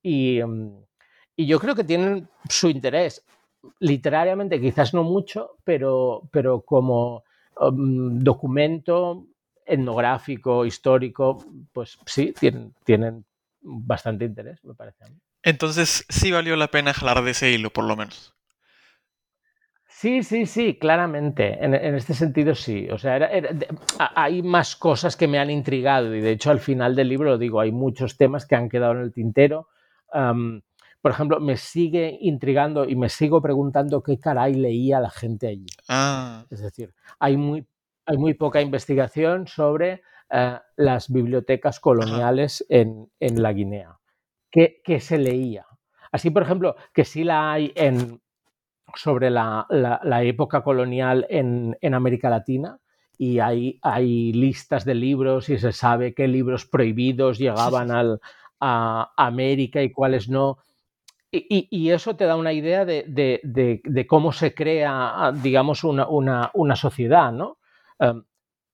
y, 0.03 0.41
y 1.37 1.47
yo 1.47 1.59
creo 1.59 1.75
que 1.75 1.85
tienen 1.85 2.29
su 2.49 2.69
interés 2.69 3.25
literariamente 3.79 4.61
quizás 4.61 4.95
no 4.95 5.05
mucho, 5.05 5.57
pero, 5.65 6.29
pero 6.31 6.63
como 6.63 7.25
um, 7.61 8.19
documento 8.19 9.27
etnográfico, 9.65 10.67
histórico, 10.67 11.45
pues 11.73 11.99
sí, 12.07 12.35
tienen, 12.39 12.75
tienen 12.85 13.25
bastante 13.61 14.25
interés, 14.25 14.65
me 14.65 14.75
parece 14.75 15.05
a 15.05 15.09
mí. 15.09 15.17
Entonces 15.43 16.05
sí 16.09 16.31
valió 16.31 16.57
la 16.57 16.71
pena 16.71 16.93
jalar 16.93 17.23
de 17.23 17.31
ese 17.31 17.51
hilo, 17.51 17.71
por 17.71 17.85
lo 17.85 17.97
menos. 17.97 18.35
Sí, 19.87 20.25
sí, 20.25 20.47
sí, 20.47 20.79
claramente. 20.79 21.65
En, 21.65 21.75
en 21.75 21.95
este 21.95 22.15
sentido 22.15 22.57
sí. 22.57 22.89
O 22.91 22.99
sea, 22.99 23.17
era, 23.17 23.29
era, 23.29 23.53
de, 23.53 23.69
hay 23.99 24.43
más 24.43 24.75
cosas 24.75 25.17
que 25.17 25.29
me 25.29 25.39
han 25.39 25.51
intrigado 25.51 26.15
y 26.15 26.21
de 26.21 26.33
hecho 26.33 26.51
al 26.51 26.59
final 26.59 26.97
del 26.97 27.09
libro 27.09 27.31
lo 27.31 27.39
digo, 27.39 27.61
hay 27.61 27.71
muchos 27.71 28.17
temas 28.17 28.47
que 28.47 28.57
han 28.57 28.69
quedado 28.69 28.95
en 28.95 29.01
el 29.03 29.13
tintero. 29.13 29.69
Por 31.03 31.11
ejemplo, 31.11 31.41
me 31.41 31.57
sigue 31.57 32.17
intrigando 32.21 32.89
y 32.89 32.95
me 32.95 33.09
sigo 33.09 33.43
preguntando 33.43 34.05
qué 34.05 34.19
caray 34.21 34.55
leía 34.55 35.01
la 35.01 35.11
gente 35.11 35.49
allí. 35.49 35.67
Ah. 35.89 36.45
Es 36.49 36.61
decir, 36.61 36.95
hay 37.19 37.37
muy, 37.37 37.67
hay 38.07 38.17
muy 38.17 38.35
poca 38.35 38.61
investigación 38.61 39.49
sobre 39.49 40.03
eh, 40.31 40.59
las 40.77 41.13
bibliotecas 41.13 41.81
coloniales 41.81 42.65
en, 42.69 43.11
la 43.19 43.53
Guinea. 43.53 43.99
¿Qué, 44.49 45.01
se 45.01 45.19
leía? 45.19 45.67
Así, 46.13 46.31
por 46.31 46.45
ejemplo, 46.45 46.77
que 46.95 47.05
sí 47.05 47.25
la 47.25 47.53
hay 47.53 47.73
en, 47.75 48.21
sobre 48.95 49.29
la, 49.29 49.67
época 50.23 50.63
colonial 50.63 51.27
en, 51.29 51.77
América 51.95 52.31
Latina, 52.31 52.79
y 53.19 53.41
hay, 53.41 53.79
hay, 53.83 54.33
listas 54.33 54.85
de 54.85 54.95
libros 54.95 55.49
y 55.49 55.59
se 55.59 55.73
sabe 55.73 56.15
qué 56.15 56.29
libros 56.29 56.65
prohibidos 56.65 57.39
llegaban 57.39 57.91
al, 57.91 58.21
a 58.61 59.13
América 59.17 59.83
y 59.83 59.91
cuáles 59.91 60.29
no. 60.29 60.59
Y, 61.35 61.91
eso 61.91 62.15
te 62.15 62.27
da 62.27 62.37
una 62.37 62.53
idea 62.53 62.85
de, 62.85 64.07
cómo 64.07 64.33
se 64.33 64.55
crea, 64.55 65.33
digamos, 65.43 65.83
una, 65.83 66.77
sociedad, 66.77 67.33
¿no? 67.33 67.59
Em, 67.99 68.23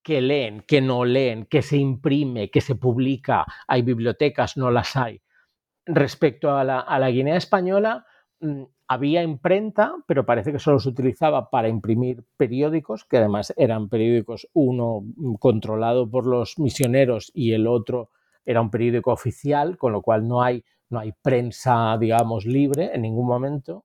que 0.03 0.21
leen, 0.21 0.63
que 0.63 0.81
no 0.81 1.05
leen, 1.05 1.47
que 1.47 1.63
se 1.63 1.77
imprime, 1.77 2.51
que 2.51 2.61
se 2.61 2.75
publica, 2.75 3.47
hay 3.69 3.83
bibliotecas, 3.83 4.57
no 4.57 4.73
las 4.73 4.97
hay. 4.97 5.23
Respecto 5.87 6.51
a 6.57 6.65
la, 6.65 7.11
Guinea 7.11 7.37
española, 7.37 8.05
mm, 8.41 8.63
había 8.89 9.23
imprenta, 9.23 9.95
pero 10.07 10.27
parece 10.27 10.51
que 10.51 10.59
solo 10.59 10.81
se 10.81 10.89
utilizaba 10.89 11.51
para 11.51 11.69
imprimir 11.69 12.25
periódicos, 12.37 13.05
que 13.05 13.19
además 13.19 13.55
eran 13.57 13.89
periódicos, 13.89 14.49
uno 14.53 15.03
mm, 15.03 15.35
controlado 15.35 16.11
por 16.11 16.27
los 16.27 16.59
misioneros 16.59 17.31
y 17.35 17.53
el 17.53 17.69
otro 17.69 18.11
era 18.45 18.61
un 18.63 18.71
periódico 18.71 19.13
oficial, 19.13 19.79
con 19.79 19.93
lo 19.93 20.03
cual 20.03 20.27
no 20.27 20.43
hay 20.43 20.65
no 20.91 21.01
hay 21.01 21.13
prensa, 21.23 21.97
digamos, 21.99 22.47
libre 22.47 22.91
en 22.95 23.03
ningún 23.03 23.27
momento, 23.27 23.85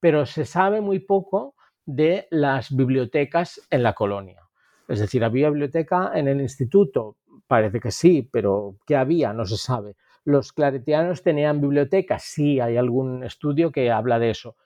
pero 0.00 0.26
se 0.26 0.44
sabe 0.44 0.80
muy 0.80 0.98
poco 1.00 1.54
de 1.84 2.26
las 2.30 2.74
bibliotecas 2.74 3.60
en 3.70 3.82
la 3.82 3.94
colonia. 3.94 4.42
Es 4.88 4.98
decir, 4.98 5.24
¿había 5.24 5.50
biblioteca 5.50 6.12
en 6.14 6.28
el 6.28 6.40
instituto? 6.40 7.16
Parece 7.46 7.80
que 7.80 7.90
sí, 7.90 8.28
pero 8.30 8.76
¿qué 8.86 8.96
había? 8.96 9.32
No 9.32 9.44
se 9.44 9.56
sabe. 9.56 9.96
¿Los 10.24 10.52
claretianos 10.52 11.22
tenían 11.22 11.60
biblioteca? 11.60 12.18
Sí, 12.18 12.60
hay 12.60 12.76
algún 12.76 13.24
estudio 13.24 13.70
que 13.70 13.90
habla 13.90 14.18
de 14.18 14.30
eso. 14.30 14.56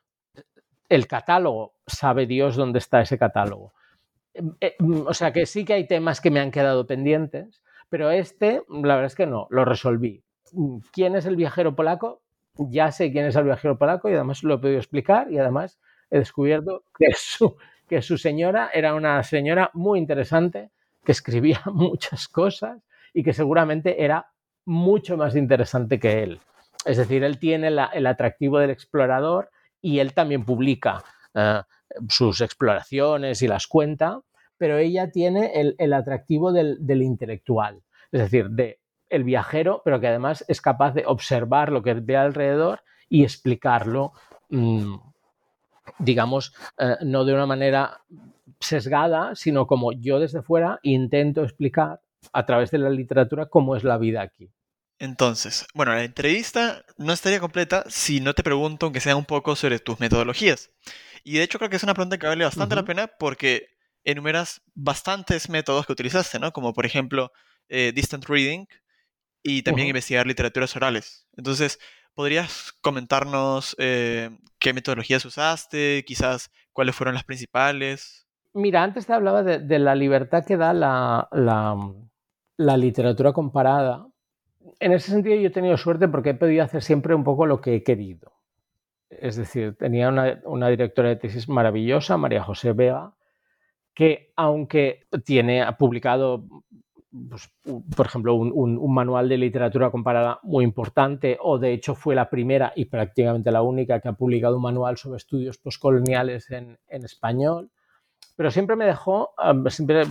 El 0.88 1.06
catálogo, 1.06 1.74
sabe 1.86 2.26
Dios 2.26 2.56
dónde 2.56 2.78
está 2.78 3.00
ese 3.00 3.18
catálogo. 3.18 3.72
Eh, 4.60 4.76
o 5.06 5.14
sea 5.14 5.32
que 5.32 5.46
sí 5.46 5.64
que 5.64 5.74
hay 5.74 5.86
temas 5.86 6.20
que 6.20 6.30
me 6.30 6.40
han 6.40 6.50
quedado 6.50 6.86
pendientes, 6.86 7.62
pero 7.88 8.10
este, 8.10 8.62
la 8.68 8.96
verdad 8.96 9.06
es 9.06 9.14
que 9.14 9.26
no, 9.26 9.46
lo 9.50 9.64
resolví. 9.64 10.23
Quién 10.92 11.16
es 11.16 11.26
el 11.26 11.36
viajero 11.36 11.74
polaco, 11.74 12.22
ya 12.56 12.92
sé 12.92 13.10
quién 13.12 13.26
es 13.26 13.36
el 13.36 13.44
viajero 13.44 13.78
polaco 13.78 14.08
y 14.08 14.14
además 14.14 14.42
lo 14.42 14.54
he 14.54 14.58
podido 14.58 14.78
explicar 14.78 15.30
y 15.30 15.38
además 15.38 15.78
he 16.10 16.18
descubierto 16.18 16.84
que 16.96 17.12
su, 17.16 17.56
que 17.88 18.02
su 18.02 18.18
señora 18.18 18.70
era 18.72 18.94
una 18.94 19.22
señora 19.22 19.70
muy 19.74 19.98
interesante, 19.98 20.70
que 21.04 21.12
escribía 21.12 21.60
muchas 21.72 22.28
cosas 22.28 22.82
y 23.12 23.22
que 23.22 23.32
seguramente 23.32 24.02
era 24.02 24.28
mucho 24.64 25.16
más 25.16 25.36
interesante 25.36 25.98
que 25.98 26.22
él. 26.22 26.40
Es 26.84 26.96
decir, 26.96 27.24
él 27.24 27.38
tiene 27.38 27.68
el 27.68 28.06
atractivo 28.06 28.58
del 28.58 28.70
explorador 28.70 29.50
y 29.80 29.98
él 29.98 30.12
también 30.12 30.44
publica 30.44 31.02
eh, 31.34 31.62
sus 32.08 32.40
exploraciones 32.40 33.42
y 33.42 33.48
las 33.48 33.66
cuenta, 33.66 34.20
pero 34.56 34.78
ella 34.78 35.10
tiene 35.10 35.52
el, 35.78 35.92
atractivo 35.92 36.52
del, 36.52 36.78
del, 36.80 37.02
intelectual, 37.02 37.82
es 38.12 38.20
decir, 38.20 38.48
de 38.50 38.78
el 39.08 39.24
viajero, 39.24 39.82
pero 39.84 40.00
que 40.00 40.08
además 40.08 40.44
es 40.48 40.60
capaz 40.60 40.92
de 40.92 41.04
observar 41.06 41.70
lo 41.70 41.82
que 41.82 41.94
ve 41.94 42.16
alrededor 42.16 42.82
y 43.08 43.22
explicarlo, 43.22 44.12
mm, 44.50 44.96
digamos, 45.98 46.54
eh, 46.78 46.96
no 47.02 47.24
de 47.24 47.34
una 47.34 47.46
manera 47.46 48.00
sesgada, 48.60 49.34
sino 49.34 49.66
como 49.66 49.92
yo 49.92 50.18
desde 50.18 50.42
fuera 50.42 50.80
intento 50.82 51.42
explicar 51.42 52.00
a 52.32 52.46
través 52.46 52.70
de 52.70 52.78
la 52.78 52.90
literatura 52.90 53.46
cómo 53.46 53.76
es 53.76 53.84
la 53.84 53.98
vida 53.98 54.22
aquí. 54.22 54.50
Entonces, 54.98 55.66
bueno, 55.74 55.92
la 55.92 56.04
entrevista 56.04 56.84
no 56.96 57.12
estaría 57.12 57.40
completa 57.40 57.84
si 57.88 58.20
no 58.20 58.32
te 58.32 58.42
pregunto, 58.42 58.86
aunque 58.86 59.00
sea 59.00 59.16
un 59.16 59.24
poco, 59.24 59.56
sobre 59.56 59.80
tus 59.80 60.00
metodologías. 60.00 60.70
Y 61.24 61.34
de 61.34 61.42
hecho 61.42 61.58
creo 61.58 61.70
que 61.70 61.76
es 61.76 61.82
una 61.82 61.94
pregunta 61.94 62.18
que 62.18 62.26
vale 62.26 62.44
bastante 62.44 62.76
la 62.76 62.84
pena 62.84 63.08
porque 63.08 63.68
enumeras 64.04 64.62
bastantes 64.74 65.48
métodos 65.48 65.86
que 65.86 65.92
utilizaste, 65.92 66.38
¿no? 66.38 66.52
Como 66.52 66.72
por 66.72 66.86
ejemplo 66.86 67.32
eh, 67.68 67.92
Distant 67.94 68.26
Reading, 68.26 68.66
y 69.44 69.62
también 69.62 69.88
investigar 69.88 70.26
literaturas 70.26 70.74
orales. 70.74 71.28
Entonces, 71.36 71.78
¿podrías 72.14 72.72
comentarnos 72.80 73.76
eh, 73.78 74.30
qué 74.58 74.72
metodologías 74.72 75.24
usaste, 75.26 76.02
quizás 76.06 76.50
cuáles 76.72 76.96
fueron 76.96 77.14
las 77.14 77.24
principales? 77.24 78.26
Mira, 78.54 78.82
antes 78.82 79.06
te 79.06 79.12
hablaba 79.12 79.42
de, 79.42 79.78
la 79.78 79.94
libertad 79.94 80.44
que 80.46 80.56
da 80.56 80.72
la, 80.72 81.28
la, 82.56 82.76
literatura 82.76 83.32
comparada. 83.32 84.08
En 84.80 84.92
ese 84.92 85.10
sentido 85.10 85.36
yo 85.36 85.48
he 85.48 85.50
tenido 85.50 85.76
suerte 85.76 86.08
porque 86.08 86.30
he 86.30 86.34
podido 86.34 86.64
hacer 86.64 86.82
siempre 86.82 87.14
un 87.14 87.22
poco 87.22 87.44
lo 87.44 87.60
que 87.60 87.74
he 87.74 87.82
querido. 87.82 88.32
Es 89.10 89.36
decir, 89.36 89.76
tenía 89.76 90.08
una, 90.08 90.40
una 90.44 90.68
directora 90.68 91.10
de 91.10 91.16
tesis 91.16 91.48
maravillosa, 91.48 92.16
María 92.16 92.42
José 92.42 92.72
Vega, 92.72 93.14
que 93.92 94.32
aunque 94.36 95.06
tiene, 95.24 95.62
ha 95.62 95.76
publicado 95.76 96.46
pues, 97.28 97.48
por 97.96 98.06
ejemplo, 98.06 98.34
un, 98.34 98.94
manual 98.94 99.28
de 99.28 99.38
literatura 99.38 99.90
comparada 99.90 100.40
muy 100.42 100.64
importante, 100.64 101.38
o 101.40 101.58
de 101.58 101.72
hecho 101.72 101.94
fue 101.94 102.14
la 102.14 102.28
primera 102.28 102.72
y 102.74 102.86
prácticamente 102.86 103.52
la 103.52 103.62
única 103.62 104.00
que 104.00 104.08
ha 104.08 104.14
publicado 104.14 104.56
un 104.56 104.62
manual 104.62 104.96
sobre 104.96 105.18
estudios 105.18 105.58
postcoloniales 105.58 106.50
en, 106.50 106.78
español, 106.88 107.70
pero 108.36 108.50
siempre 108.50 108.74
me 108.74 108.86
dejó, 108.86 109.30
siempre 109.68 110.04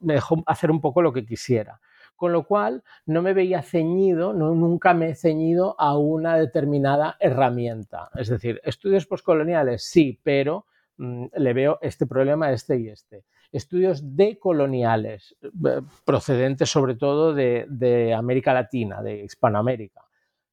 me 0.00 0.14
dejó 0.14 0.42
hacer 0.46 0.70
un 0.70 0.80
poco 0.80 1.00
lo 1.00 1.12
que 1.12 1.24
quisiera. 1.24 1.80
Con 2.16 2.32
lo 2.32 2.44
cual, 2.44 2.82
no 3.06 3.22
me 3.22 3.34
veía 3.34 3.62
ceñido, 3.62 4.32
no, 4.32 4.54
nunca 4.54 4.94
me 4.94 5.10
he 5.10 5.14
ceñido 5.14 5.74
a 5.78 5.96
una 5.96 6.36
determinada 6.36 7.16
herramienta. 7.18 8.08
Es 8.14 8.28
decir, 8.28 8.60
estudios 8.64 9.06
postcoloniales, 9.06 9.84
sí, 9.84 10.20
pero 10.22 10.66
mm, 10.96 11.26
le 11.36 11.52
veo 11.52 11.78
este 11.82 12.06
problema, 12.06 12.52
este 12.52 12.78
y 12.78 12.88
este 12.88 13.24
estudios 13.54 14.16
decoloniales, 14.16 15.36
eh, 15.42 15.80
procedentes 16.04 16.68
sobre 16.68 16.96
todo 16.96 17.32
de, 17.32 18.14
América 18.16 18.52
Latina, 18.52 19.00
de 19.00 19.24
Hispanoamérica. 19.24 20.02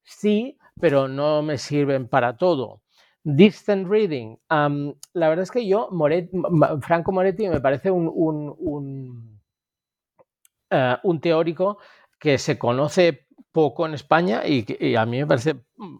Sí, 0.04 0.56
pero 0.80 1.08
no 1.08 1.42
me 1.42 1.58
sirven 1.58 2.08
para 2.08 2.36
todo. 2.36 2.82
Distant 3.24 3.88
reading. 3.88 4.36
la 4.48 5.28
verdad 5.28 5.42
es 5.42 5.50
que 5.50 5.66
yo, 5.66 5.90
Franco 6.80 7.12
Moretti, 7.12 7.48
me 7.48 7.60
parece 7.60 7.90
un, 7.90 8.10
un, 8.56 9.40
eh, 10.70 10.96
teórico 11.20 11.78
que 12.18 12.38
se 12.38 12.56
conoce 12.58 13.26
poco 13.50 13.86
en 13.86 13.94
España 13.94 14.42
y, 14.46 14.94
a 14.94 15.06
mí 15.06 15.18
me 15.18 15.26
parece 15.26 15.56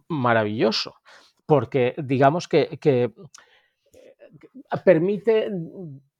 maravilloso, 0.08 0.94
porque 1.46 1.94
digamos 1.98 2.48
que, 2.48 2.78
que 2.80 3.12
permite 4.84 5.50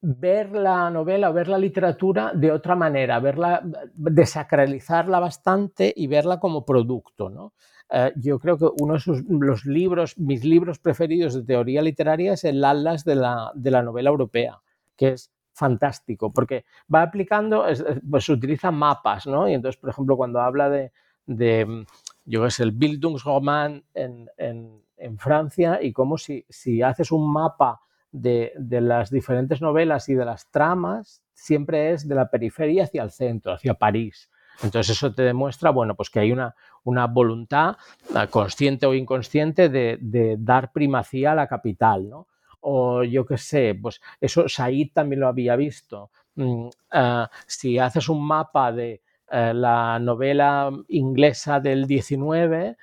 ver 0.02 0.50
la 0.50 0.90
novela 0.90 1.30
o 1.30 1.32
ver 1.32 1.46
la 1.46 1.58
literatura 1.58 2.32
de 2.34 2.50
otra 2.50 2.74
manera, 2.74 3.20
verla, 3.20 3.62
desacralizarla 3.94 5.20
bastante 5.20 5.92
y 5.96 6.08
verla 6.08 6.40
como 6.40 6.64
producto. 6.64 7.30
¿no? 7.30 7.54
Eh, 7.88 8.12
yo 8.16 8.40
creo 8.40 8.58
que 8.58 8.66
uno 8.80 8.94
de 8.94 9.46
los 9.46 9.64
libros, 9.64 10.18
mis 10.18 10.44
libros 10.44 10.80
preferidos 10.80 11.34
de 11.34 11.44
teoría 11.44 11.82
literaria 11.82 12.32
es 12.32 12.42
el 12.42 12.64
Atlas 12.64 13.04
de 13.04 13.14
la, 13.14 13.52
de 13.54 13.70
la 13.70 13.82
novela 13.82 14.10
europea, 14.10 14.60
que 14.96 15.10
es 15.10 15.32
fantástico, 15.54 16.32
porque 16.32 16.64
va 16.92 17.02
aplicando, 17.02 17.64
pues 18.10 18.28
utiliza 18.28 18.72
mapas, 18.72 19.26
¿no? 19.26 19.48
Y 19.48 19.52
entonces, 19.52 19.80
por 19.80 19.90
ejemplo, 19.90 20.16
cuando 20.16 20.40
habla 20.40 20.68
de, 20.68 20.92
de 21.26 21.86
yo 22.24 22.46
es 22.46 22.58
el 22.58 22.72
Bildungsroman 22.72 23.84
en, 23.94 24.28
en, 24.36 24.82
en 24.96 25.18
Francia 25.18 25.78
y 25.80 25.92
cómo 25.92 26.16
si, 26.16 26.44
si 26.48 26.82
haces 26.82 27.12
un 27.12 27.30
mapa 27.32 27.82
de, 28.12 28.52
las 28.80 29.10
diferentes 29.10 29.60
novelas 29.60 30.08
y 30.08 30.14
de 30.14 30.24
las 30.24 30.50
tramas 30.50 31.22
siempre 31.32 31.92
es 31.92 32.06
de 32.06 32.14
la 32.14 32.30
periferia 32.30 32.84
hacia 32.84 33.02
el 33.02 33.10
centro, 33.10 33.52
hacia 33.52 33.74
París. 33.74 34.30
Entonces 34.62 34.96
eso 34.96 35.12
te 35.12 35.22
demuestra, 35.22 35.70
bueno, 35.70 35.96
pues 35.96 36.10
que 36.10 36.20
hay 36.20 36.30
una, 36.30 36.54
una 36.84 37.06
voluntad 37.06 37.76
eh, 38.14 38.26
consciente 38.28 38.86
o 38.86 38.94
inconsciente 38.94 39.68
de, 39.68 40.36
dar 40.38 40.72
primacía 40.72 41.32
a 41.32 41.34
la 41.34 41.48
capital, 41.48 42.08
¿no? 42.08 42.28
O 42.60 43.02
yo 43.02 43.26
qué 43.26 43.38
sé, 43.38 43.76
pues 43.80 44.00
eso 44.20 44.48
Said 44.48 44.90
también 44.92 45.20
lo 45.20 45.26
había 45.26 45.56
visto. 45.56 46.10
Mm, 46.36 46.68
eh, 46.92 47.26
si 47.46 47.78
haces 47.78 48.08
un 48.08 48.24
mapa 48.24 48.70
de 48.70 49.02
eh, 49.30 49.52
la 49.54 49.98
novela 49.98 50.70
inglesa 50.88 51.58
del 51.58 51.86
19, 51.86 52.76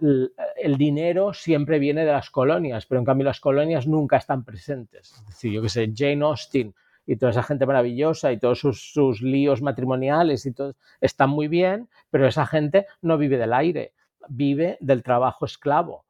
el, 0.00 0.76
dinero 0.78 1.32
siempre 1.32 1.78
viene 1.78 2.04
de 2.04 2.12
las 2.12 2.30
colonias, 2.30 2.86
pero 2.86 2.98
en 3.00 3.04
cambio 3.04 3.24
las 3.24 3.40
colonias 3.40 3.86
nunca 3.86 4.16
están 4.16 4.44
presentes. 4.44 5.12
Es 5.12 5.26
decir, 5.26 5.52
yo 5.52 5.62
que 5.62 5.68
sé, 5.68 5.92
Jane 5.94 6.24
Austen 6.24 6.74
y 7.06 7.16
toda 7.16 7.30
esa 7.30 7.42
gente 7.42 7.66
maravillosa 7.66 8.32
y 8.32 8.38
todos 8.38 8.60
sus, 8.60 9.22
líos 9.22 9.62
matrimoniales 9.62 10.46
y 10.46 10.52
todo 10.52 10.74
están 11.00 11.30
muy 11.30 11.48
bien, 11.48 11.88
pero 12.10 12.26
esa 12.26 12.46
gente 12.46 12.86
no 13.02 13.18
vive 13.18 13.38
del 13.38 13.52
aire. 13.52 13.92
vive 14.28 14.78
del 14.80 15.02
trabajo 15.02 15.44
esclavo. 15.44 16.06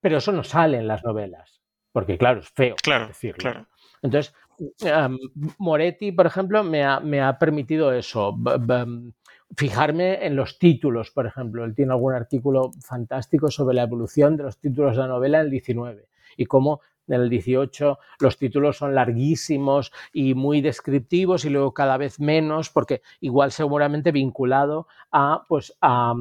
Pero 0.00 0.18
eso 0.18 0.30
no 0.30 0.44
sale 0.44 0.78
en 0.78 0.86
las 0.86 1.02
novelas, 1.02 1.60
porque 1.90 2.16
claro, 2.16 2.38
es 2.38 2.50
feo 2.50 2.76
Claro, 2.76 3.08
decirlo. 3.08 3.40
claro. 3.40 3.66
Entonces, 4.02 4.32
em, 4.80 5.18
Moretti, 5.58 6.12
por 6.12 6.26
ejemplo, 6.26 6.62
me 6.62 6.84
ha, 6.84 7.00
me 7.00 7.20
ha 7.20 7.36
permitido 7.36 7.92
eso, 7.92 8.32
b- 8.36 8.58
b- 8.60 9.12
fijarme 9.54 10.26
en 10.26 10.36
los 10.36 10.58
títulos, 10.58 11.10
por 11.10 11.26
ejemplo. 11.26 11.64
Él 11.64 11.74
tiene 11.74 11.92
algún 11.92 12.14
artículo 12.14 12.72
fantástico 12.80 13.50
sobre 13.50 13.74
la 13.74 13.82
evolución 13.82 14.36
de 14.36 14.44
los 14.44 14.58
títulos 14.58 14.96
de 14.96 15.02
la 15.02 15.08
novela 15.08 15.40
en 15.40 15.46
el 15.46 15.50
19 15.50 16.08
y 16.36 16.46
cómo 16.46 16.80
en 17.08 17.20
el 17.20 17.30
18 17.30 17.98
los 18.20 18.36
títulos 18.36 18.78
son 18.78 18.94
larguísimos 18.94 19.92
y 20.12 20.34
muy 20.34 20.60
descriptivos 20.60 21.44
y 21.44 21.50
luego 21.50 21.72
cada 21.72 21.96
vez 21.96 22.18
menos, 22.18 22.70
porque 22.70 23.02
igual 23.20 23.52
seguramente 23.52 24.12
vinculado 24.12 24.88
a, 25.12 25.44
pues, 25.48 25.76
a, 25.80 26.14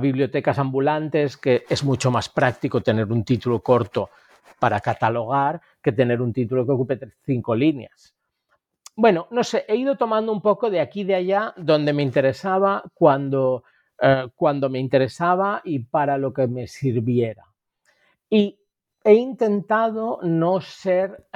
bibliotecas 0.00 0.58
ambulantes, 0.58 1.36
que 1.36 1.64
es 1.70 1.82
mucho 1.82 2.10
más 2.10 2.28
práctico 2.28 2.82
tener 2.82 3.10
un 3.10 3.24
título 3.24 3.60
corto 3.60 4.10
para 4.58 4.80
catalogar 4.80 5.60
que 5.82 5.92
tener 5.92 6.20
un 6.20 6.32
título 6.32 6.66
que 6.66 6.72
ocupe 6.72 6.98
cinco 7.24 7.54
líneas. 7.54 8.15
Bueno, 8.98 9.28
no 9.30 9.44
sé, 9.44 9.66
he 9.68 9.76
ido 9.76 9.96
tomando 9.96 10.32
un 10.32 10.40
poco 10.40 10.70
de 10.70 10.80
aquí 10.80 11.02
y 11.02 11.04
de 11.04 11.16
allá 11.16 11.52
donde 11.58 11.92
me 11.92 12.02
interesaba, 12.02 12.82
cuando, 12.94 13.62
eh, 14.00 14.28
cuando 14.34 14.70
me 14.70 14.78
interesaba 14.78 15.60
y 15.64 15.80
para 15.80 16.16
lo 16.16 16.32
que 16.32 16.46
me 16.46 16.66
sirviera. 16.66 17.44
Y 18.30 18.58
he 19.04 19.12
intentado 19.12 20.18
no 20.22 20.62
ser 20.62 21.28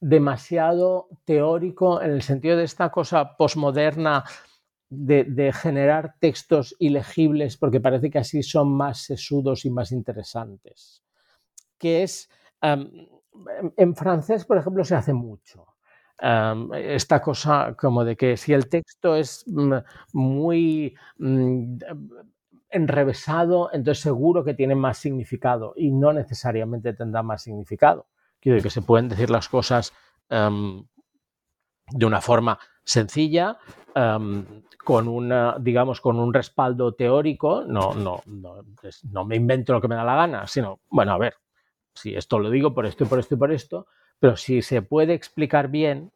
demasiado 0.00 1.08
teórico 1.24 2.02
en 2.02 2.10
el 2.10 2.22
sentido 2.22 2.56
de 2.56 2.64
esta 2.64 2.90
cosa 2.90 3.36
posmoderna 3.36 4.24
de, 4.90 5.52
generar 5.52 6.16
textos 6.18 6.74
ilegibles 6.80 7.56
porque 7.56 7.80
parece 7.80 8.10
que 8.10 8.18
así 8.18 8.42
son 8.42 8.72
más 8.72 8.98
sesudos 8.98 9.64
y 9.64 9.70
más 9.70 9.92
interesantes. 9.92 11.04
Que 11.78 12.02
es, 12.02 12.28
en 12.60 13.94
francés, 13.94 14.44
por 14.44 14.58
ejemplo, 14.58 14.84
se 14.84 14.96
hace 14.96 15.12
mucho. 15.12 15.73
Esta 16.74 17.20
cosa 17.20 17.74
como 17.78 18.02
de 18.02 18.16
que 18.16 18.38
si 18.38 18.54
el 18.54 18.68
texto 18.70 19.14
es 19.14 19.44
mm, 19.46 19.74
muy 20.14 20.96
mm, 21.18 21.76
enrevesado, 22.70 23.68
entonces 23.72 24.02
seguro 24.02 24.42
que 24.42 24.54
tiene 24.54 24.74
más 24.74 24.96
significado 24.96 25.74
y 25.76 25.90
no 25.90 26.14
necesariamente 26.14 26.94
tendrá 26.94 27.22
más 27.22 27.42
significado. 27.42 28.06
Quiero 28.40 28.56
decir 28.56 28.70
que 28.70 28.74
se 28.74 28.82
pueden 28.82 29.08
decir 29.08 29.28
las 29.30 29.48
cosas 29.48 29.92
de 30.28 32.06
una 32.06 32.20
forma 32.20 32.58
sencilla, 32.82 33.58
con 33.92 35.08
una, 35.08 35.56
digamos, 35.60 36.00
con 36.00 36.18
un 36.18 36.32
respaldo 36.32 36.94
teórico, 36.94 37.64
no, 37.66 37.94
no, 37.94 38.22
no, 38.26 38.64
no 39.10 39.24
me 39.24 39.36
invento 39.36 39.72
lo 39.72 39.80
que 39.80 39.88
me 39.88 39.94
da 39.94 40.04
la 40.04 40.16
gana, 40.16 40.46
sino, 40.46 40.80
bueno, 40.90 41.12
a 41.12 41.18
ver, 41.18 41.34
si 41.94 42.14
esto 42.14 42.38
lo 42.38 42.50
digo 42.50 42.74
por 42.74 42.86
esto 42.86 43.04
y 43.04 43.06
por 43.06 43.18
esto 43.18 43.34
y 43.34 43.38
por 43.38 43.52
esto, 43.52 43.86
pero 44.24 44.38
si 44.38 44.62
se 44.62 44.80
puede 44.80 45.12
explicar 45.12 45.68
bien 45.68 46.10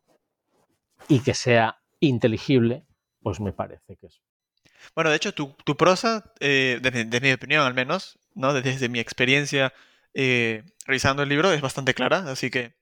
y 1.08 1.20
que 1.20 1.34
sea 1.34 1.76
inteligible, 2.00 2.86
pues 3.22 3.38
me 3.38 3.52
parece 3.52 3.96
que 3.96 4.06
es. 4.06 4.22
Bueno, 4.94 5.10
de 5.10 5.16
hecho, 5.16 5.34
tu, 5.34 5.54
tu 5.62 5.76
prosa, 5.76 6.32
eh, 6.40 6.78
desde, 6.80 7.04
desde 7.04 7.26
mi 7.26 7.32
opinión 7.34 7.66
al 7.66 7.74
menos, 7.74 8.18
¿no? 8.34 8.54
Desde, 8.54 8.70
desde 8.72 8.88
mi 8.88 8.98
experiencia 8.98 9.74
eh, 10.14 10.62
revisando 10.86 11.22
el 11.22 11.28
libro, 11.28 11.52
es 11.52 11.60
bastante 11.60 11.92
clara, 11.92 12.20
así 12.30 12.50
que 12.50 12.72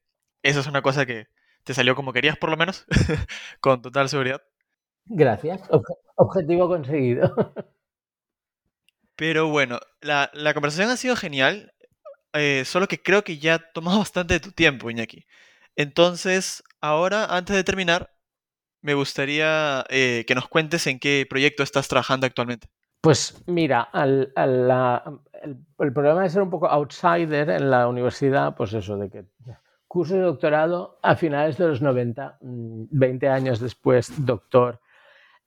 eso 0.45 0.61
es 0.61 0.69
una 0.69 0.81
cosa 0.81 1.07
que 1.07 1.27
te 1.65 1.75
salió 1.75 1.97
como 1.97 2.13
querías, 2.13 2.39
por 2.39 2.51
lo 2.51 2.57
menos, 2.57 2.87
con 3.61 3.83
total 3.83 4.09
seguridad. 4.09 4.43
Gracias. 5.07 5.61
Obje- 5.71 5.99
objetivo 6.15 6.69
conseguido. 6.69 7.35
Pero 9.17 9.49
bueno, 9.49 9.81
la, 10.03 10.31
la 10.35 10.53
conversación 10.55 10.91
ha 10.91 10.97
sido 10.97 11.17
genial, 11.17 11.73
eh, 12.39 12.65
solo 12.65 12.89
que 12.89 13.03
creo 13.03 13.25
que 13.25 13.39
ya 13.39 13.55
ha 13.55 13.59
tomado 13.59 13.99
bastante 14.01 14.35
de 14.35 14.41
tu 14.41 14.53
tiempo, 14.53 14.91
Iñaki. 14.91 15.27
Entonces, 15.77 16.63
ahora, 16.81 17.27
antes 17.27 17.55
de 17.55 17.65
terminar, 17.65 18.11
me 18.83 18.95
gustaría 18.95 19.85
eh, 19.89 20.25
que 20.27 20.35
nos 20.35 20.49
cuentes 20.49 20.87
en 20.87 20.99
qué 20.99 21.27
proyecto 21.29 21.63
estás 21.63 21.89
trabajando 21.89 22.27
actualmente. 22.27 22.69
Pues 23.01 23.43
mira, 23.47 23.83
al- 23.83 24.33
el, 24.35 25.93
problema 25.93 26.23
de 26.23 26.31
ser 26.31 26.43
un 26.43 26.51
poco 26.51 26.67
outsider 26.69 27.51
en 27.51 27.71
la 27.71 27.89
universidad, 27.89 28.55
pues 28.57 28.73
eso, 28.73 28.97
de 28.97 29.11
que 29.11 29.25
curso 29.87 30.15
de 30.15 30.23
doctorado 30.23 30.99
a 31.03 31.15
finales 31.15 31.57
de 31.57 31.69
los 31.69 31.81
90, 31.81 32.39
mm, 32.41 32.85
20 32.91 33.29
años 33.29 33.61
después, 33.61 34.13
doctor, 34.27 34.81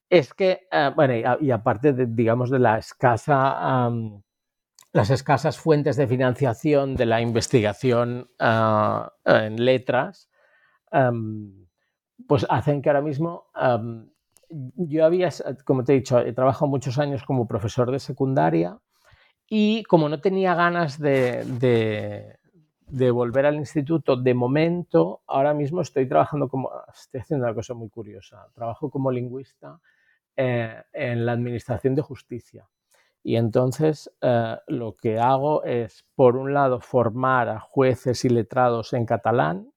es 0.10 0.34
que, 0.34 0.68
eh, 0.72 0.92
bueno, 0.96 1.16
y, 1.16 1.24
a- 1.24 1.38
y 1.40 1.52
aparte, 1.52 1.94
de, 1.94 2.06
digamos, 2.08 2.50
de 2.50 2.60
la 2.60 2.78
escasa, 2.78 3.90
las 4.92 5.10
escasas 5.10 5.58
fuentes 5.58 5.98
de 5.98 6.08
financiación 6.08 6.96
de 6.96 7.06
la 7.06 7.22
investigación 7.22 8.30
ah, 8.40 9.14
en 9.26 9.64
letras, 9.64 10.30
am, 10.92 11.68
pues 12.28 12.46
hacen 12.50 12.82
que 12.82 12.90
ahora 12.90 13.02
mismo 13.02 13.46
am, 13.54 14.10
yo 14.50 15.06
había, 15.06 15.30
como 15.64 15.84
te 15.84 15.94
he 15.94 15.98
dicho, 15.98 16.20
he 16.20 16.34
trabajado 16.34 16.68
muchos 16.68 16.98
años 16.98 17.24
como 17.24 17.48
profesor 17.48 17.92
de 17.92 18.00
secundaria 18.00 18.80
y 19.48 19.84
como 19.84 20.10
no 20.10 20.22
tenía 20.22 20.56
ganas 20.56 21.00
de 21.00 22.36
volver 23.12 23.46
al 23.46 23.56
instituto, 23.56 24.16
de 24.16 24.34
momento, 24.34 25.22
ahora 25.28 25.54
mismo 25.54 25.82
estoy 25.82 26.08
trabajando 26.08 26.50
como, 26.50 26.72
estoy 26.92 27.22
haciendo 27.22 27.46
una 27.46 27.54
cosa 27.54 27.76
muy 27.76 27.90
curiosa, 27.90 28.48
trabajo 28.56 28.90
como 28.90 29.12
lingüista 29.12 29.80
eh, 30.36 30.84
en 30.94 31.26
la 31.26 31.34
Administración 31.34 31.96
de 31.96 32.02
Justicia. 32.02 32.66
Y 33.24 33.36
entonces 33.36 34.12
eh, 34.22 34.58
lo 34.68 34.96
que 34.96 35.20
hago 35.20 35.64
es, 35.64 36.06
por 36.16 36.38
un 36.38 36.54
lado, 36.54 36.80
formar 36.80 37.50
a 37.50 37.60
jueces 37.60 38.24
y 38.26 38.30
letrados 38.30 38.94
en 38.94 39.06
catalán 39.06 39.72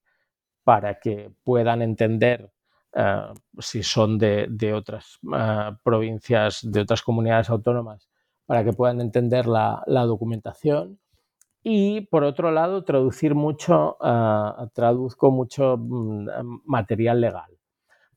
para 0.63 0.99
que 0.99 1.31
puedan 1.43 1.81
entender 1.81 2.51
eh, 2.93 3.33
si 3.59 3.83
son 3.83 4.17
de, 4.17 4.73
otras 4.73 5.19
eh, 5.35 5.71
provincias, 5.83 6.59
de 6.63 6.81
otras 6.81 7.01
comunidades 7.01 7.49
autónomas, 7.49 8.09
para 8.45 8.63
que 8.63 8.73
puedan 8.73 9.01
entender 9.01 9.45
la, 9.45 9.83
la 9.87 10.03
documentación. 10.03 10.99
Y 11.63 12.01
por 12.07 12.23
otro 12.23 12.51
lado, 12.51 12.83
traducir 12.83 13.35
mucho, 13.35 13.97
traduzco 14.73 15.31
mucho 15.31 15.77
mm, 15.77 16.27
material 16.65 17.21
legal. 17.21 17.57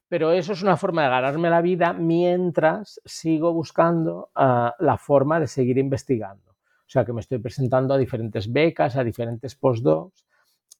Pero 0.09 0.33
eso 0.33 0.53
es 0.53 0.63
una 0.63 0.77
forma 0.77 1.03
de 1.03 1.11
ganarme 1.11 1.51
la 1.51 1.61
vida 1.61 1.93
mientras 1.93 3.01
sigo 3.05 3.53
buscando 3.53 4.31
uh, 4.37 4.71
la 4.79 4.99
forma 4.99 5.41
de 5.41 5.49
seguir 5.49 5.79
investigando. 5.79 6.53
O 6.53 6.89
sea, 6.89 7.05
que 7.05 7.13
me 7.13 7.21
estoy 7.21 7.39
presentando 7.39 7.95
a 7.95 7.99
diferentes 7.99 8.53
becas, 8.53 8.97
a 8.97 9.03
diferentes 9.03 9.57
postdocs, 9.57 10.25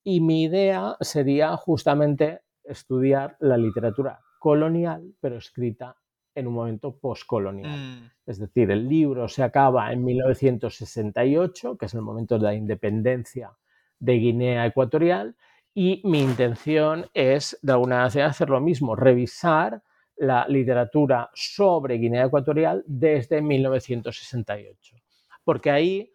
y 0.05 0.21
mi 0.21 0.45
idea 0.45 0.97
sería 1.01 1.57
justamente 1.57 2.43
estudiar 2.63 3.37
la 3.41 3.57
literatura 3.57 4.21
colonial, 4.39 5.15
pero 5.21 5.39
escrita 5.39 5.97
en 6.33 6.47
un 6.47 6.55
momento 6.55 6.97
postcolonial. 6.97 7.77
Mm, 7.77 8.11
Es 8.27 8.39
decir, 8.39 8.71
el 8.71 8.89
libro 8.89 9.27
se 9.27 9.43
acaba 9.43 9.93
en 9.93 10.05
1968, 10.05 11.77
que 11.77 11.87
es 11.87 11.95
el 11.95 12.03
momento 12.03 12.39
de 12.39 12.45
la 12.45 12.55
independencia 12.55 13.51
de 13.99 14.13
Guinea 14.15 14.67
Ecuatorial, 14.67 15.35
y 15.79 16.01
mi 16.05 16.23
intención 16.23 17.05
es, 17.13 17.59
de 17.61 17.73
alguna 17.73 17.99
manera, 17.99 18.29
hacer 18.29 18.49
lo 18.49 18.63
mismo, 18.63 18.97
revisar 18.97 19.83
la 20.17 20.49
literatura 20.49 21.29
sobre 21.35 21.99
Guinea 21.99 22.25
Ecuatorial 22.25 22.83
desde 22.87 23.43
1968. 23.43 24.97
Porque 25.45 25.71
ahí 25.71 26.11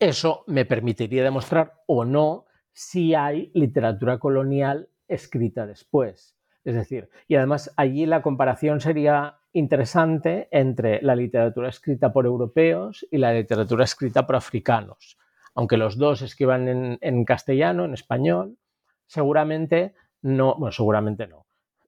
eso 0.00 0.42
me 0.48 0.64
permitiría 0.64 1.22
demostrar 1.22 1.72
o 1.86 2.04
no 2.04 2.46
si 2.72 3.14
hay 3.14 3.52
literatura 3.54 4.18
colonial 4.18 4.90
escrita 5.06 5.64
después. 5.64 6.36
Es 6.64 6.74
decir, 6.74 7.08
y 7.28 7.36
además 7.36 7.72
allí 7.76 8.06
la 8.06 8.22
comparación 8.22 8.80
sería 8.80 9.38
interesante 9.52 10.48
entre 10.50 11.00
la 11.02 11.14
literatura 11.14 11.68
escrita 11.68 12.12
por 12.12 12.26
europeos 12.26 13.06
y 13.08 13.18
la 13.18 13.32
literatura 13.32 13.84
escrita 13.84 14.26
por 14.26 14.34
africanos. 14.34 15.16
Aunque 15.58 15.76
los 15.76 15.98
dos 15.98 16.22
escriban 16.22 16.68
en, 16.68 16.98
en 17.00 17.24
castellano, 17.24 17.84
en 17.84 17.92
español, 17.92 18.58
seguramente 19.08 19.92
no, 20.22 20.54
bueno, 20.54 20.70
seguramente 20.70 21.26
no, 21.26 21.46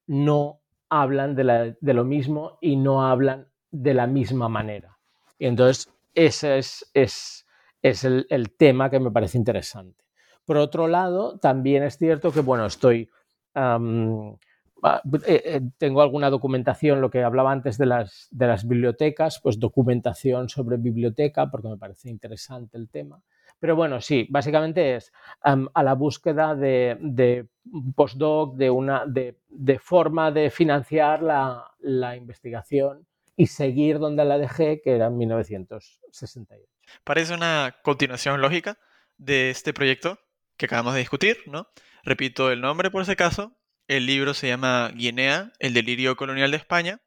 no 0.08 0.60
hablan 0.88 1.36
de, 1.36 1.94
lo 1.94 2.04
mismo 2.04 2.58
y 2.60 2.74
no 2.74 3.06
hablan 3.06 3.46
de 3.70 3.94
la 3.94 4.08
misma 4.08 4.48
manera. 4.48 4.98
Y 5.38 5.46
entonces 5.46 5.88
ese 6.14 6.58
es, 6.58 7.46
el, 7.80 8.56
tema 8.58 8.90
que 8.90 8.98
me 8.98 9.12
parece 9.12 9.38
interesante. 9.38 10.04
Por 10.44 10.56
otro 10.56 10.88
lado, 10.88 11.38
también 11.38 11.84
es 11.84 11.96
cierto 11.96 12.32
que, 12.32 12.40
bueno, 12.40 12.66
estoy, 12.66 13.08
um, 13.54 14.32
eh, 14.32 15.42
eh, 15.44 15.60
tengo 15.78 16.02
alguna 16.02 16.28
documentación, 16.28 17.00
lo 17.00 17.08
que 17.08 17.22
hablaba 17.22 17.52
antes 17.52 17.78
de 17.78 17.86
las, 17.86 18.26
de 18.32 18.48
las 18.48 18.66
bibliotecas, 18.66 19.38
pues 19.40 19.60
documentación 19.60 20.48
sobre 20.48 20.76
biblioteca, 20.76 21.48
porque 21.52 21.68
me 21.68 21.76
parece 21.76 22.10
interesante 22.10 22.76
el 22.76 22.88
tema. 22.88 23.22
Pero 23.60 23.76
bueno, 23.76 24.00
sí, 24.00 24.26
básicamente 24.30 24.96
es 24.96 25.12
a 25.42 25.82
la 25.82 25.94
búsqueda 25.94 26.54
de, 26.54 27.46
postdoc, 27.94 28.56
de 28.56 28.70
una 28.70 29.04
de, 29.06 29.36
forma 29.78 30.32
de 30.32 30.50
financiar 30.50 31.22
la, 31.22 32.16
investigación 32.16 33.06
y 33.36 33.46
seguir 33.46 33.98
donde 33.98 34.24
la 34.24 34.38
dejé, 34.38 34.80
que 34.82 34.96
era 34.96 35.06
en 35.06 35.18
1968. 35.18 36.64
Parece 37.04 37.34
una 37.34 37.76
continuación 37.82 38.40
lógica 38.40 38.78
de 39.18 39.50
este 39.50 39.74
proyecto 39.74 40.18
que 40.56 40.66
acabamos 40.66 40.94
de 40.94 41.00
discutir, 41.00 41.38
¿no? 41.46 41.68
Repito 42.02 42.50
el 42.50 42.62
nombre 42.62 42.90
por 42.90 43.02
ese 43.02 43.16
caso. 43.16 43.56
El 43.88 44.06
libro 44.06 44.34
se 44.34 44.48
llama 44.48 44.90
Guinea, 44.94 45.52
el 45.58 45.74
delirio 45.74 46.16
colonial 46.16 46.50
de 46.50 46.56
España. 46.56 47.00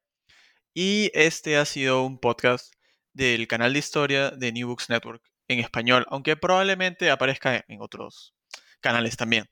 Y 0.74 1.12
este 1.14 1.58
ha 1.58 1.66
sido 1.66 2.04
un 2.04 2.20
podcast 2.20 2.74
del 3.14 3.47
canal 3.47 3.74
de 3.74 3.80
historia 3.80 4.32
de 4.32 4.51
New 4.51 4.68
Books 4.68 4.89
Network 4.89 5.32
en 5.54 5.60
español, 5.60 6.06
aunque 6.10 6.36
probablemente 6.36 7.10
aparezca 7.10 7.64
en 7.68 7.82
otros 7.82 8.36
canales 8.82 9.18
también. 9.18 9.45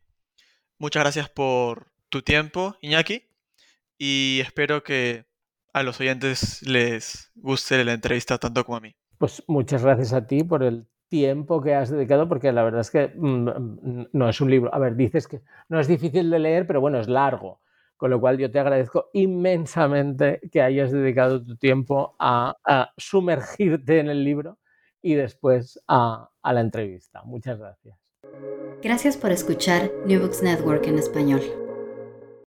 Muchas 0.77 1.03
gracias 1.03 1.29
por 1.29 1.91
tu 2.09 2.21
tiempo, 2.21 2.75
Iñaki, 2.81 3.23
y 3.97 4.39
espero 4.41 4.83
que 4.83 5.25
a 5.73 5.83
los 5.83 5.99
oyentes 5.99 6.61
les 6.67 7.31
guste 7.35 7.83
la 7.85 7.93
entrevista 7.93 8.37
tanto 8.37 8.65
como 8.65 8.77
a 8.77 8.81
mí. 8.81 8.95
Pues 9.17 9.43
muchas 9.47 9.83
gracias 9.83 10.13
a 10.13 10.25
ti 10.25 10.43
por 10.43 10.63
el 10.63 10.87
tiempo 11.11 11.61
que 11.61 11.75
has 11.75 11.89
dedicado, 11.89 12.27
porque 12.27 12.51
la 12.51 12.63
verdad 12.63 12.81
es 12.81 12.89
que 12.89 13.11
mm, 13.15 13.49
mm, 13.49 14.07
no 14.13 14.29
es 14.29 14.41
un 14.41 14.49
libro. 14.49 14.73
A 14.73 14.79
ver, 14.79 14.95
dices 14.95 15.27
que 15.27 15.41
no 15.69 15.79
es 15.79 15.87
difícil 15.87 16.29
de 16.29 16.39
leer, 16.39 16.65
pero 16.65 16.81
bueno, 16.81 16.99
es 16.99 17.07
largo. 17.07 17.61
Con 17.97 18.09
lo 18.09 18.19
cual 18.19 18.39
yo 18.39 18.49
te 18.49 18.59
agradezco 18.59 19.09
inmensamente 19.13 20.39
que 20.51 20.61
hayas 20.61 20.91
dedicado 20.91 21.43
tu 21.43 21.55
tiempo 21.57 22.15
a, 22.17 22.55
sumergirte 22.97 23.99
en 23.99 24.09
el 24.09 24.23
libro 24.23 24.57
y 25.01 25.15
después 25.15 25.79
a, 25.87 26.29
la 26.43 26.61
entrevista. 26.61 27.23
Muchas 27.23 27.59
gracias. 27.59 27.97
Gracias 28.81 29.17
por 29.17 29.31
escuchar 29.31 29.91
New 30.05 30.21
Books 30.21 30.41
Network 30.41 30.85
en 30.87 30.99
español. 30.99 31.41